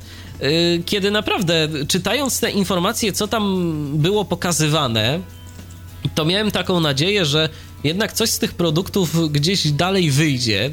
[0.86, 5.20] kiedy naprawdę czytając te informacje, co tam było pokazywane,
[6.16, 7.50] to miałem taką nadzieję, że
[7.84, 10.69] jednak coś z tych produktów gdzieś dalej wyjdzie.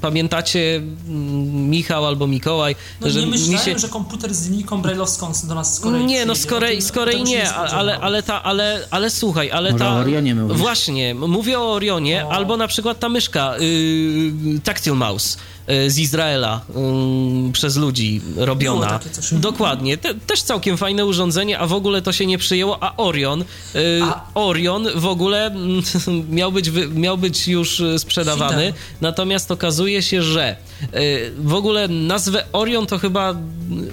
[0.00, 2.76] Pamiętacie mm, Michał albo Mikołaj?
[3.00, 3.78] No że nie myślałem, się...
[3.78, 7.22] że komputer z linijką brajlowską do nas z Korei Nie, no z Korei, z Korei
[7.22, 9.90] nie, ale, ale, ta, ale, ale słuchaj, ale Może ta...
[9.90, 10.58] o Orionie mówisz.
[10.58, 12.32] Właśnie, mówię o Orionie, o...
[12.32, 15.36] albo na przykład ta myszka, yy, Tactile Mouse
[15.70, 19.00] Y, z Izraela um, przez ludzi robiona.
[19.32, 19.96] Dokładnie.
[19.98, 23.46] Te, też całkiem fajne urządzenie, a w ogóle to się nie przyjęło, a Orion, y,
[24.02, 24.24] a...
[24.34, 25.82] Orion w ogóle mm,
[26.38, 30.56] miał być, miał być już sprzedawany, natomiast okazuje się, że
[30.94, 33.34] y, w ogóle nazwę Orion to chyba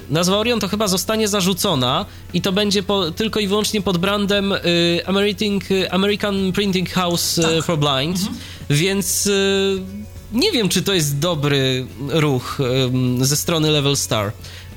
[0.09, 4.53] nazwa Orion to chyba zostanie zarzucona i to będzie po, tylko i wyłącznie pod brandem
[5.05, 5.59] American,
[5.91, 7.65] American Printing House tak.
[7.65, 8.37] for Blind, mhm.
[8.69, 9.29] więc
[10.31, 12.57] nie wiem, czy to jest dobry ruch
[13.21, 14.31] ze strony Level Star.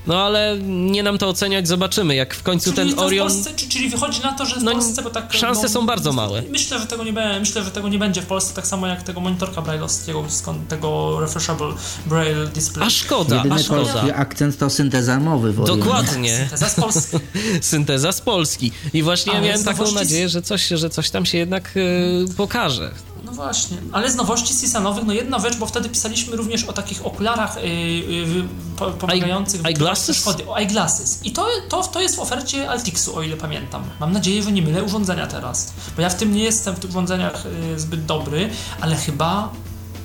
[0.07, 3.29] No ale nie nam to oceniać, zobaczymy, jak w końcu czyli ten Orion...
[3.29, 5.33] Polsce, czyli wychodzi na to, że w no, Polsce, bo tak...
[5.33, 6.43] Szanse no, są bardzo małe.
[6.51, 9.03] Myślę, że tego nie będzie, myślę, że tego nie będzie w Polsce, tak samo jak
[9.03, 11.73] tego monitorka braille'owskiego, tego refreshable
[12.07, 12.87] braille display.
[12.87, 13.93] A szkoda, Jedyny a szkoda.
[13.93, 15.83] polski akcent to synteza mowy w Orionie.
[15.83, 16.37] Dokładnie.
[16.39, 17.17] Synteza z Polski.
[17.61, 18.73] Synteza z Polski.
[18.93, 22.35] I właśnie ja Ale miałem taką nadzieję, że coś, że coś tam się jednak y,
[22.37, 22.91] pokaże.
[23.35, 27.57] Właśnie, ale z nowości Sisanowych, no jedna rzecz, bo wtedy pisaliśmy również o takich okularach
[27.63, 28.45] yy, yy,
[28.77, 30.05] po- pomagających w eyeglasses?
[30.05, 31.21] przeszkody, o eyeglasses.
[31.25, 33.85] I to, to, to jest w ofercie Altixu, o ile pamiętam.
[34.01, 36.91] Mam nadzieję, że nie mylę urządzenia teraz, bo ja w tym nie jestem, w tych
[36.91, 38.51] urządzeniach yy, zbyt dobry,
[38.81, 39.53] ale chyba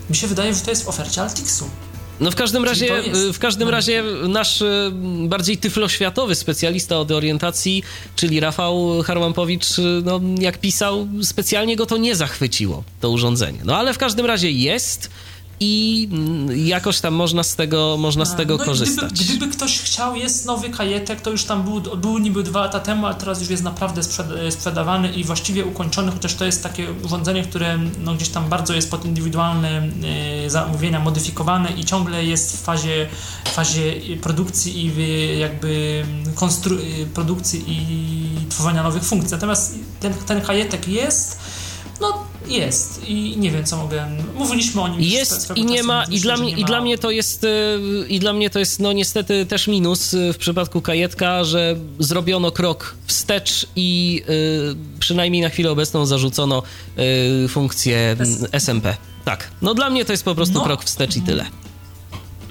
[0.10, 1.70] mi się wydaje, że to jest w ofercie Altixu.
[2.20, 3.72] No w każdym razie, w każdym no.
[3.72, 4.92] razie nasz y,
[5.28, 7.84] bardziej tyfloświatowy specjalista od orientacji,
[8.16, 13.60] czyli Rafał Harłampowicz, y, no jak pisał, specjalnie go to nie zachwyciło, to urządzenie.
[13.66, 15.10] No ale w każdym razie jest
[15.60, 19.14] i mm, jakoś tam można z tego, można z tego no korzystać.
[19.14, 22.80] Gdyby, gdyby ktoś chciał, jest nowy kajetek, to już tam był, był niby dwa lata
[22.80, 26.94] temu, a teraz już jest naprawdę sprzed, sprzedawany i właściwie ukończony, chociaż to jest takie
[27.04, 29.90] urządzenie, które no, gdzieś tam bardzo jest pod indywidualne
[30.46, 33.08] y, zamówienia modyfikowane i ciągle jest w fazie,
[33.46, 36.06] fazie produkcji i jakby
[36.36, 39.32] konstru- y, produkcji i tworzenia nowych funkcji.
[39.32, 41.40] Natomiast ten, ten kajetek jest,
[42.02, 44.08] no jest i nie wiem co mogę.
[44.36, 47.12] Mówiliśmy o nim Jest i nie ma, i dla mnie, nie i dla mnie to
[47.12, 47.80] jest, y,
[48.10, 52.52] i dla mnie to jest, no niestety też minus y, w przypadku kajetka, że zrobiono
[52.52, 56.64] krok wstecz i y, przynajmniej na chwilę obecną zarzucono
[57.46, 58.16] y, funkcję
[58.52, 58.96] SMP.
[59.26, 60.64] Tak, no dla mnie to jest po prostu No.
[60.64, 61.46] krok wstecz i tyle.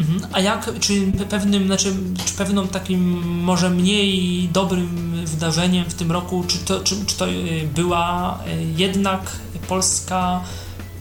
[0.00, 0.20] Mhm.
[0.32, 1.94] A jak, czy pe- pewnym, znaczy,
[2.26, 7.28] czy pewną takim może mniej dobrym wydarzeniem w tym roku, czy to, czy, czy to
[7.28, 9.20] y, była y, jednak
[9.68, 10.40] polska,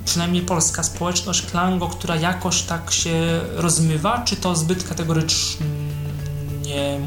[0.06, 5.66] przynajmniej polska społeczność Klango, która jakoś tak się rozmywa, czy to zbyt kategorycznie?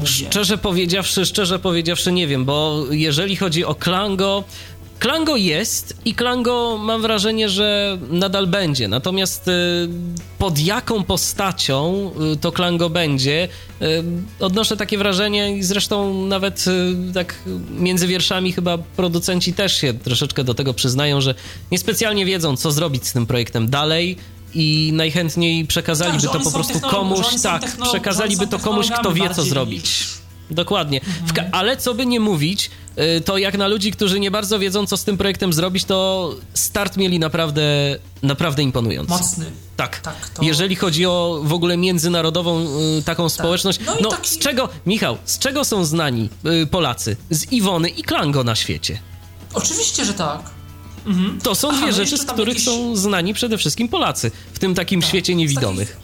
[0.03, 4.43] Szczerze powiedziawszy, szczerze powiedziawszy nie wiem, bo jeżeli chodzi o Klango,
[5.01, 8.87] Klango jest i Klango mam wrażenie, że nadal będzie.
[8.87, 9.51] Natomiast y,
[10.37, 13.47] pod jaką postacią y, to Klango będzie,
[13.81, 14.03] y,
[14.39, 16.65] odnoszę takie wrażenie i zresztą nawet
[17.13, 17.35] tak
[17.69, 21.35] między wierszami chyba producenci też się troszeczkę do tego przyznają, że
[21.71, 24.17] niespecjalnie wiedzą, co zrobić z tym projektem dalej.
[24.53, 29.43] I najchętniej przekazaliby Tak, to po prostu komuś, tak, przekazaliby to komuś, kto wie, co
[29.43, 30.20] zrobić.
[30.51, 31.01] Dokładnie.
[31.35, 32.71] Ka- ale co by nie mówić,
[33.17, 36.29] y, to jak na ludzi, którzy nie bardzo wiedzą, co z tym projektem zrobić, to
[36.53, 37.61] start mieli naprawdę,
[38.23, 39.11] naprawdę imponujący.
[39.11, 39.45] Mocny.
[39.77, 39.99] Tak.
[39.99, 42.65] Tak, to- Jeżeli chodzi o w ogóle międzynarodową
[42.99, 43.79] y, taką społeczność.
[43.85, 46.29] No No, taki- z czego, Michał, z czego są znani
[46.63, 47.17] y, Polacy?
[47.29, 48.99] Z Iwony i Klango na świecie.
[49.53, 50.41] Oczywiście, że tak.
[51.05, 51.39] Mhm.
[51.43, 54.59] To są Aha, dwie no rzeczy, z których jakiś- są znani przede wszystkim Polacy w
[54.59, 55.09] tym takim Tak.
[55.09, 55.97] świecie niewidomych.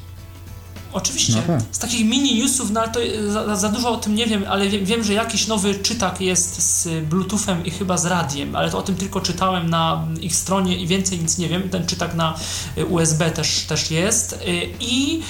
[0.94, 1.34] Oczywiście.
[1.34, 1.62] No tak.
[1.72, 3.00] Z takich mini newsów, no ale to
[3.32, 6.62] za, za dużo o tym nie wiem, ale wiem, wiem, że jakiś nowy czytak jest
[6.62, 10.78] z Bluetoothem i chyba z radiem, ale to o tym tylko czytałem na ich stronie
[10.78, 11.70] i więcej nic nie wiem.
[11.70, 12.36] Ten czytak na
[12.78, 14.34] y, USB też, też jest.
[14.34, 14.38] Y,
[14.80, 15.22] I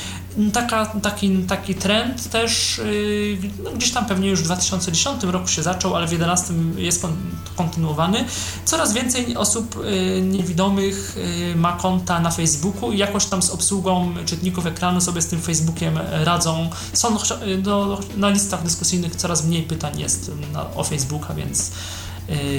[0.53, 5.64] taka, taki, taki trend też y, no, gdzieś tam pewnie już w 2010 roku się
[5.64, 7.18] zaczął, ale w 2011 jest kon-
[7.55, 8.26] kontynuowany.
[8.65, 11.18] Coraz więcej osób y, niewidomych
[11.51, 15.41] y, ma konta na Facebooku i jakoś tam z obsługą czytników ekranu sobie z tym
[15.41, 16.69] Facebookiem radzą.
[16.93, 17.18] Są
[17.57, 21.72] do, na listach dyskusyjnych coraz mniej pytań jest na, o Facebooka, więc,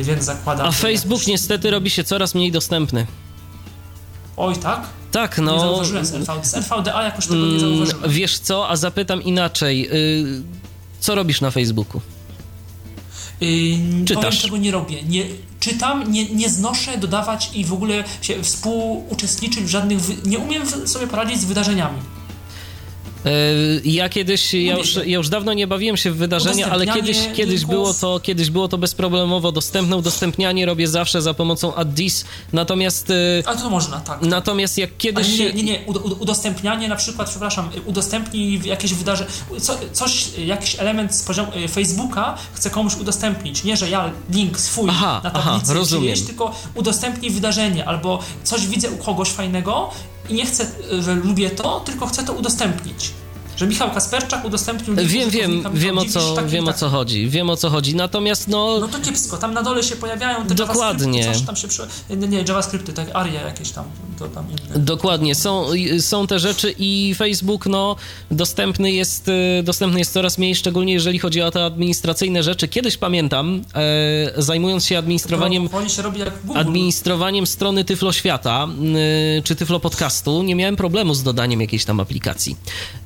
[0.03, 0.67] więc zakładam.
[0.67, 3.07] A Facebook niestety robi się coraz mniej dostępny.
[4.39, 4.83] Oj, tak?
[5.13, 5.61] Tak, Nie no.
[5.61, 8.11] zauważyłem z, LV, z LVDA jakoś tego nie Mm, zauważyłem.
[8.11, 9.89] Wiesz co, a zapytam inaczej.
[9.93, 10.43] y,
[11.01, 12.01] Co robisz na Facebooku?
[13.41, 14.25] Yy, Czytasz.
[14.25, 15.03] Powiem, czego nie robię.
[15.03, 15.25] Nie,
[15.61, 20.01] czytam, nie, nie znoszę dodawać i w ogóle się współuczestniczyć w żadnych...
[20.01, 20.29] Wy...
[20.29, 21.99] Nie umiem sobie poradzić z wydarzeniami.
[23.27, 27.19] Y, Ja kiedyś, ja już, ja już dawno nie bawiłem się w wydarzenia, ale kiedyś,
[27.37, 29.97] kiedyś, było to, kiedyś było to bezproblemowo dostępne.
[29.97, 34.23] Udostępnianie robię zawsze za pomocą Addis, natomiast, y, A to można, tak.
[34.23, 35.39] natomiast jak Ale kiedyś...
[35.39, 39.31] nie, nie, nie, ud- ud- udostępnianie na przykład, przepraszam, udostępnij jakieś wydarzenie,
[39.61, 43.65] co, coś, jakiś element z poziomu y, Facebooka chcę komuś udostępnić.
[43.65, 46.05] Nie, że ja link swój Aha, na aha, tablicy rozumiem.
[46.05, 49.91] czyjeś, tylko udostępnij wydarzenie, albo coś widzę u kogoś fajnego
[50.29, 50.67] i nie chcę,
[51.01, 53.11] że lubię to, tylko chcę to udostępnić.
[53.59, 56.81] Że Michał Kasperczak udostępnił Wiem, wiem, wiem o, co, taki, wiem o taki.
[56.81, 58.79] co chodzi, wiem o co chodzi, natomiast no...
[58.81, 61.21] No to kiepsko, tam na dole się pojawiają te Dokładnie.
[61.21, 61.83] JavaScripty, tam się przy...
[62.11, 63.85] Nie, nie, JavaScripty, tak, aria jakieś tam,
[64.19, 64.85] to tam inne.
[64.85, 65.67] Dokładnie, są,
[66.01, 67.97] są te rzeczy i Facebook no,
[68.31, 72.69] dostępny, jest, y, dostępny jest coraz mniej, szczególnie jeżeli chodzi o te administracyjne rzeczy.
[72.69, 76.03] Kiedyś pamiętam, e, zajmując się administrowaniem, No, się
[76.55, 78.69] administrowaniem strony Tyflo Świata
[79.39, 82.57] y, czy Tyflo Podcastu, nie miałem problemu z dodaniem jakiejś tam aplikacji.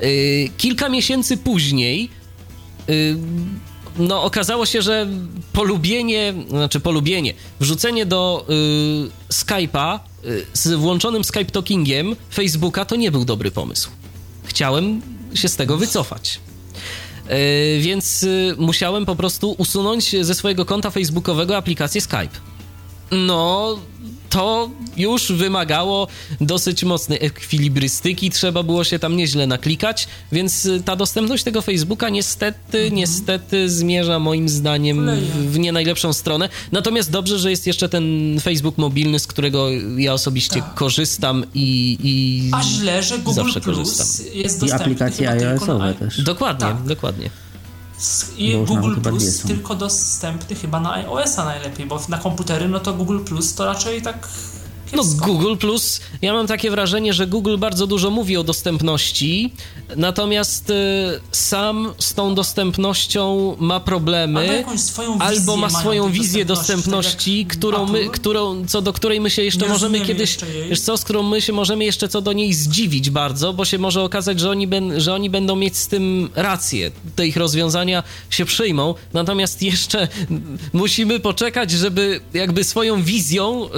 [0.02, 2.10] Y, kilka miesięcy później
[3.98, 5.06] no okazało się, że
[5.52, 8.46] polubienie, znaczy polubienie, wrzucenie do
[9.28, 13.90] y, Skype'a y, z włączonym Skype Talkingiem Facebooka to nie był dobry pomysł.
[14.44, 15.02] Chciałem
[15.34, 16.40] się z tego wycofać.
[17.30, 22.40] Y, więc y, musiałem po prostu usunąć ze swojego konta facebookowego aplikację Skype.
[23.10, 23.78] No,
[24.32, 26.08] to już wymagało
[26.40, 32.08] dosyć mocnej ekwilibrystyki, trzeba było się tam nieźle naklikać, więc y, ta dostępność tego Facebooka
[32.08, 32.94] niestety, mhm.
[32.94, 36.48] niestety zmierza moim zdaniem w, w nie najlepszą stronę.
[36.72, 38.04] Natomiast dobrze, że jest jeszcze ten
[38.40, 40.74] Facebook mobilny, z którego ja osobiście tak.
[40.74, 44.26] korzystam i, i A źle, że Google zawsze Plus korzystam.
[44.34, 44.86] jest dostępny.
[44.86, 46.22] I aplikacje iOS-owe też.
[46.22, 46.82] Dokładnie, tak.
[46.86, 47.30] dokładnie
[48.36, 53.18] i Google Plus tylko dostępny chyba na iOS-a najlepiej, bo na komputery no to Google
[53.18, 54.28] Plus to raczej tak
[54.96, 59.52] no Google Plus, ja mam takie wrażenie, że Google bardzo dużo mówi o dostępności,
[59.96, 60.74] natomiast y,
[61.32, 64.64] sam z tą dostępnością ma problemy,
[65.18, 69.64] albo ma swoją wizję dostępności, tak którą my, którą, co do której my się jeszcze
[69.66, 70.38] Nie możemy kiedyś,
[70.68, 73.78] wiesz co, z którą my się możemy jeszcze co do niej zdziwić bardzo, bo się
[73.78, 78.02] może okazać, że oni, ben, że oni będą mieć z tym rację, te ich rozwiązania
[78.30, 80.08] się przyjmą, natomiast jeszcze
[80.72, 83.68] musimy poczekać, żeby jakby swoją wizją y,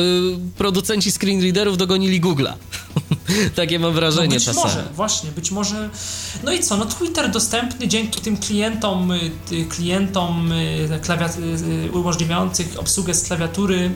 [0.58, 2.52] producenci producenci screenreaderów dogonili Google'a.
[3.56, 4.64] Takie mam wrażenie no być czasami.
[4.64, 5.90] może, właśnie, być może.
[6.44, 9.30] No i co, no Twitter dostępny dzięki tym klientom, y,
[9.68, 11.38] klientom y, klawiat-
[11.88, 13.90] y, umożliwiających obsługę z klawiatury,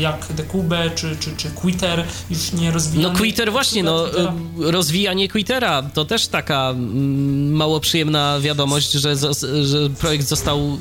[0.00, 3.12] jak Decube czy, czy, czy Twitter, już nie rozwijany.
[3.12, 4.34] No Twitter właśnie, no Twittera.
[4.58, 9.16] rozwijanie Twittera, to też taka mm, mało przyjemna wiadomość, że,
[9.64, 10.78] że projekt został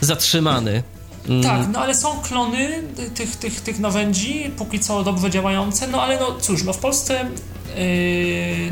[0.00, 0.82] zatrzymany.
[1.28, 1.42] Mm.
[1.42, 2.82] Tak, no ale są klony
[3.14, 7.24] tych, tych, tych nawędzi, póki co dobrze działające, no ale no cóż, no w Polsce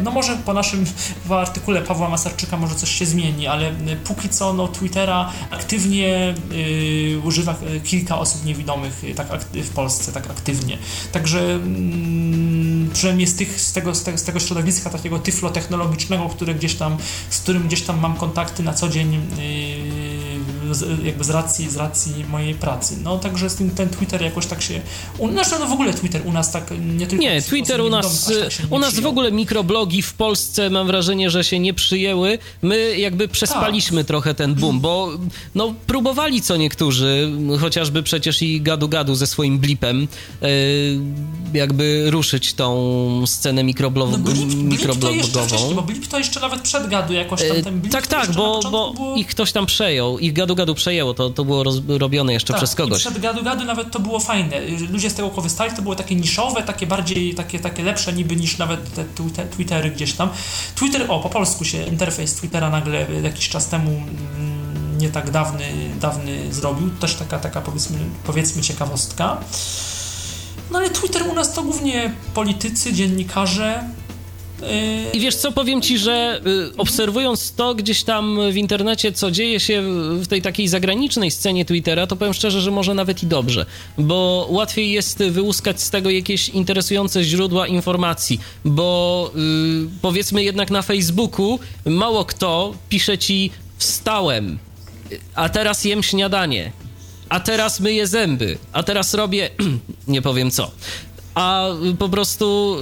[0.03, 0.87] no może po naszym
[1.25, 3.73] w artykule Pawła Masarczyka może coś się zmieni, ale
[4.05, 7.55] póki co no, Twittera aktywnie yy, używa
[7.85, 10.79] kilka osób niewidomych tak w Polsce, tak aktywnie.
[11.13, 16.55] Także yy, przynajmniej z, tych, z, tego, z, tego, z tego środowiska takiego tyflotechnologicznego, które
[16.55, 16.97] gdzieś tam,
[17.31, 21.77] z którym gdzieś tam mam kontakty na co dzień yy, z, jakby z racji, z
[21.77, 22.97] racji mojej pracy.
[23.03, 24.81] No także z tym, ten Twitter jakoś tak się...
[25.19, 27.25] U, znaczy no w ogóle Twitter u nas tak nie tylko...
[27.25, 31.45] Nie, Twitter u nas, tak u nas w ogóle mikroblogi w Polsce mam wrażenie, że
[31.45, 32.39] się nie przyjęły.
[32.63, 34.07] My jakby przespaliśmy tak.
[34.07, 35.11] trochę ten boom, bo
[35.55, 40.09] no próbowali co niektórzy, chociażby przecież i gadu gadu ze swoim blipem,
[40.43, 40.49] yy,
[41.55, 45.75] jakby ruszyć tą scenę mikroblog no, blip, mikroblogową.
[45.75, 48.93] bo blip to jeszcze nawet przed gadu jakoś tam ten blip Tak, tak, bo, bo
[48.93, 49.17] było...
[49.17, 52.61] ich ktoś tam przejął, ich gadu gadu przejęło, to, to było roz, robione jeszcze tak,
[52.61, 53.01] przez kogoś.
[53.01, 54.61] Przed gadu gadu nawet to było fajne.
[54.91, 58.59] Ludzie z tego korzystali, to było takie niszowe, takie bardziej, takie, takie lepsze niby niż
[58.59, 58.80] nawet
[59.37, 60.31] te Twittery gdzieś tam.
[60.75, 65.65] Twitter, o, po polsku się interfejs Twittera nagle jakiś czas temu mm, nie tak dawny,
[66.01, 66.91] dawny zrobił.
[66.91, 69.37] Też taka, taka powiedzmy, powiedzmy ciekawostka.
[70.71, 73.85] No ale Twitter u nas to głównie politycy, dziennikarze,
[75.13, 79.61] i wiesz co, powiem ci, że y, obserwując to gdzieś tam w internecie, co dzieje
[79.61, 79.83] się
[80.21, 83.67] w tej takiej zagranicznej scenie Twittera, to powiem szczerze, że może nawet i dobrze,
[83.99, 90.83] bo łatwiej jest wyłuskać z tego jakieś interesujące źródła informacji, bo y, powiedzmy jednak na
[90.83, 94.59] Facebooku mało kto pisze ci wstałem,
[95.35, 96.73] a teraz jem śniadanie,
[97.29, 99.51] a teraz myję zęby, a teraz robię
[100.09, 100.71] nie powiem co
[101.35, 102.77] a po prostu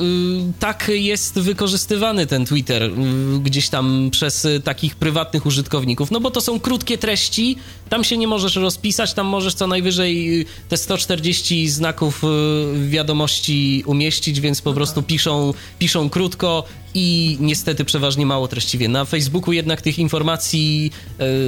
[0.51, 2.93] y, tak jest wykorzystywany ten Twitter y,
[3.41, 7.57] gdzieś tam przez takich prywatnych użytkowników, no bo to są krótkie treści,
[7.89, 14.41] tam się nie możesz rozpisać, tam możesz co najwyżej te 140 znaków y, wiadomości umieścić,
[14.41, 18.89] więc po prostu piszą, piszą krótko i niestety przeważnie mało treściwie.
[18.89, 20.91] Na Facebooku jednak tych informacji,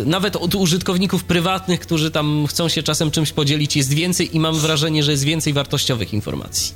[0.06, 4.54] nawet od użytkowników prywatnych, którzy tam chcą się czasem czymś podzielić, jest więcej i mam
[4.54, 6.74] wrażenie, że jest więcej wartościowych informacji.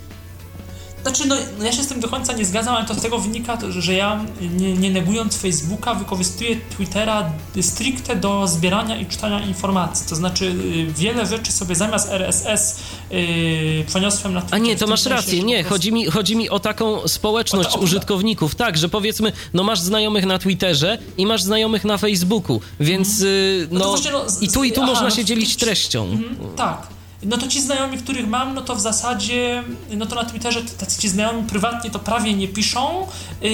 [1.04, 3.58] Znaczy, no, ja się z tym do końca nie zgadzam, ale to z tego wynika,
[3.68, 10.06] że ja nie, nie negując Facebooka, wykorzystuję Twittera stricte do zbierania i czytania informacji.
[10.08, 14.60] To znaczy, y, wiele rzeczy sobie zamiast RSS yy, przeniosłem na Twitter.
[14.60, 15.74] A nie, to masz rację, nie, prostu...
[15.74, 20.26] chodzi, mi, chodzi mi o taką społeczność o użytkowników, tak, że powiedzmy, no masz znajomych
[20.26, 23.68] na Twitterze i masz znajomych na Facebooku, więc mm.
[23.70, 26.04] no, no, właśnie, no i tu i tu aha, można no, się dzielić treścią.
[26.04, 26.93] Mm, tak
[27.24, 31.00] no to ci znajomi, których mam, no to w zasadzie, no to na Twitterze tacy
[31.00, 33.06] ci znajomi prywatnie to prawie nie piszą,
[33.42, 33.50] yy,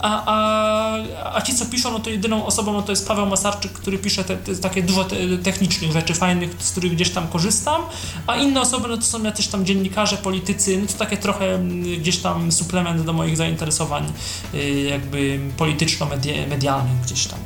[0.00, 3.72] a, a, a ci, co piszą, no to jedyną osobą, no to jest Paweł Masarczyk,
[3.72, 7.82] który pisze te, te, takie dużo te, technicznych rzeczy fajnych, z których gdzieś tam korzystam,
[8.26, 11.82] a inne osoby, no to są jacyś tam dziennikarze, politycy, no to takie trochę mm,
[11.82, 14.12] gdzieś tam suplement do moich zainteresowań,
[14.52, 17.38] yy, jakby polityczno-medialnych gdzieś tam.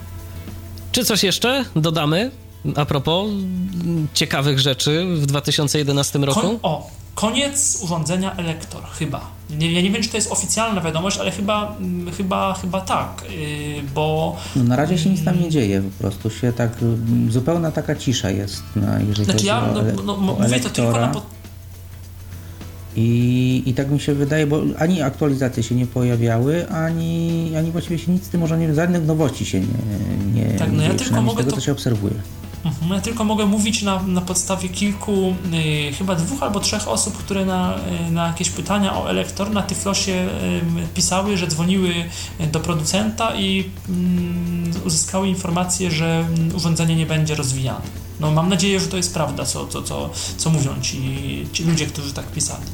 [0.93, 2.31] Czy coś jeszcze dodamy
[2.77, 3.31] a propos
[4.15, 6.41] ciekawych rzeczy w 2011 roku?
[6.41, 9.21] Kon o, koniec urządzenia Elektor, chyba.
[9.51, 13.25] Nie, ja nie wiem, czy to jest oficjalna wiadomość, ale chyba, mm, chyba, chyba tak,
[13.31, 14.37] yy, bo...
[14.57, 17.97] No na razie się nic tam nie dzieje, po prostu się tak, mm, zupełna taka
[17.97, 21.09] cisza jest, na, jeżeli znaczy chodzi ja, o, no, no, mówię to tylko na...
[21.09, 21.23] Po
[22.97, 27.99] i, I tak mi się wydaje, bo ani aktualizacje się nie pojawiały, ani, ani właściwie
[27.99, 29.67] się nic z tym może nie, żadnych nowości się nie,
[30.35, 31.57] nie Tak, no ja tylko mogę tego, to...
[31.57, 32.15] co się obserwuje.
[32.65, 35.35] Mhm, ja tylko mogę mówić na, na podstawie kilku,
[35.91, 37.79] y, chyba dwóch albo trzech osób, które na,
[38.09, 41.95] y, na jakieś pytania o elektor na Tyflosie y, pisały, że dzwoniły
[42.53, 43.71] do producenta i
[44.79, 47.85] y, uzyskały informację, że mm, urządzenie nie będzie rozwijane.
[48.21, 51.01] No mam nadzieję, że to jest prawda, co, co, co, co mówią ci,
[51.53, 52.65] ci ludzie, którzy tak pisali.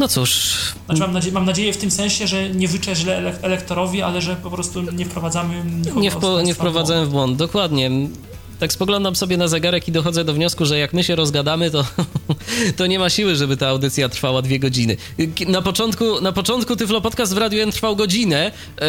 [0.00, 0.56] No cóż.
[0.86, 4.36] Znaczy mam, nadzieję, mam nadzieję w tym sensie, że nie wyczę źle elektorowi, ale że
[4.36, 5.64] po prostu nie wprowadzamy.
[5.96, 7.90] Nie, wpo, nie wprowadzamy w błąd, dokładnie
[8.60, 11.84] tak spoglądam sobie na zegarek i dochodzę do wniosku, że jak my się rozgadamy, to,
[12.76, 14.96] to nie ma siły, żeby ta audycja trwała dwie godziny.
[15.48, 18.86] Na początku, na początku Tyflo Podcast w Radiu N trwał godzinę, e,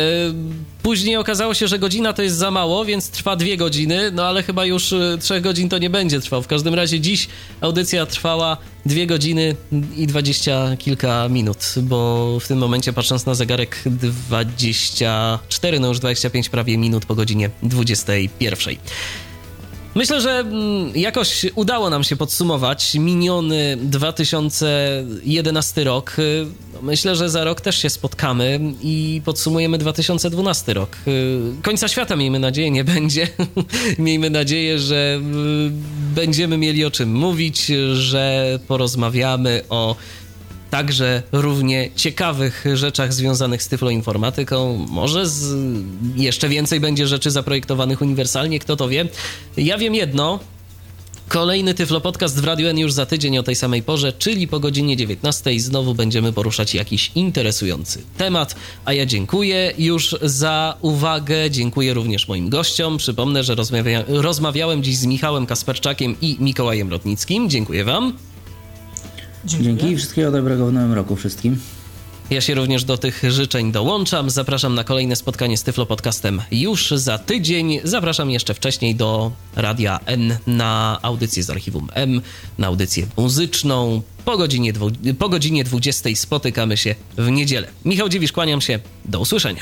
[0.83, 4.43] później okazało się, że godzina to jest za mało, więc trwa dwie godziny, no ale
[4.43, 6.41] chyba już e, trzech godzin to nie będzie trwał.
[6.41, 7.27] W każdym razie dziś
[7.61, 9.55] audycja trwała dwie godziny
[9.97, 16.49] i dwadzieścia kilka minut, bo w tym momencie patrząc na zegarek 24, no już 25
[16.49, 18.75] prawie minut po godzinie 21.
[19.95, 26.15] Myślę, że mm, jakoś udało nam się podsumować miniony 2011 rok.
[26.73, 30.97] No, myślę, że za rok też się spotkamy i podsumujemy 2012 rok.
[31.61, 33.27] Końca świata, miejmy nadzieję, nie będzie.
[33.99, 35.83] miejmy nadzieję, że mm,
[36.15, 39.95] będziemy mieli o czym mówić, że porozmawiamy o
[40.71, 44.85] także równie ciekawych rzeczach związanych z tyfloinformatyką.
[44.89, 45.55] Może z,
[46.15, 49.05] jeszcze więcej będzie rzeczy zaprojektowanych uniwersalnie, kto to wie.
[49.57, 50.39] Ja wiem jedno,
[51.27, 54.59] Kolejny Tyflo Podcast w Radio N już za tydzień o tej samej porze, czyli po
[54.59, 55.59] godzinie 19.
[55.59, 58.55] Znowu będziemy poruszać jakiś interesujący temat.
[58.85, 61.51] A ja dziękuję już za uwagę.
[61.51, 62.97] Dziękuję również moim gościom.
[62.97, 67.49] Przypomnę, że rozmawia rozmawiałem dziś z Michałem Kasperczakiem i Mikołajem Rotnickim.
[67.49, 68.13] Dziękuję Wam.
[69.45, 69.69] Dziękuję.
[69.69, 71.57] Dzięki i wszystkiego dobrego w nowym roku wszystkim.
[72.29, 74.29] Ja się również do tych życzeń dołączam.
[74.29, 77.79] Zapraszam na kolejne spotkanie z Tyflo Podcastem już za tydzień.
[77.83, 82.21] Zapraszam jeszcze wcześniej do Radia N na audycję z archiwum M,
[82.57, 84.01] na audycję muzyczną.
[84.25, 87.67] Po godzinie, dwu, po godzinie 20 spotykamy się w niedzielę.
[87.85, 88.79] Michał Dziwisz, kłaniam się.
[89.05, 89.61] Do usłyszenia.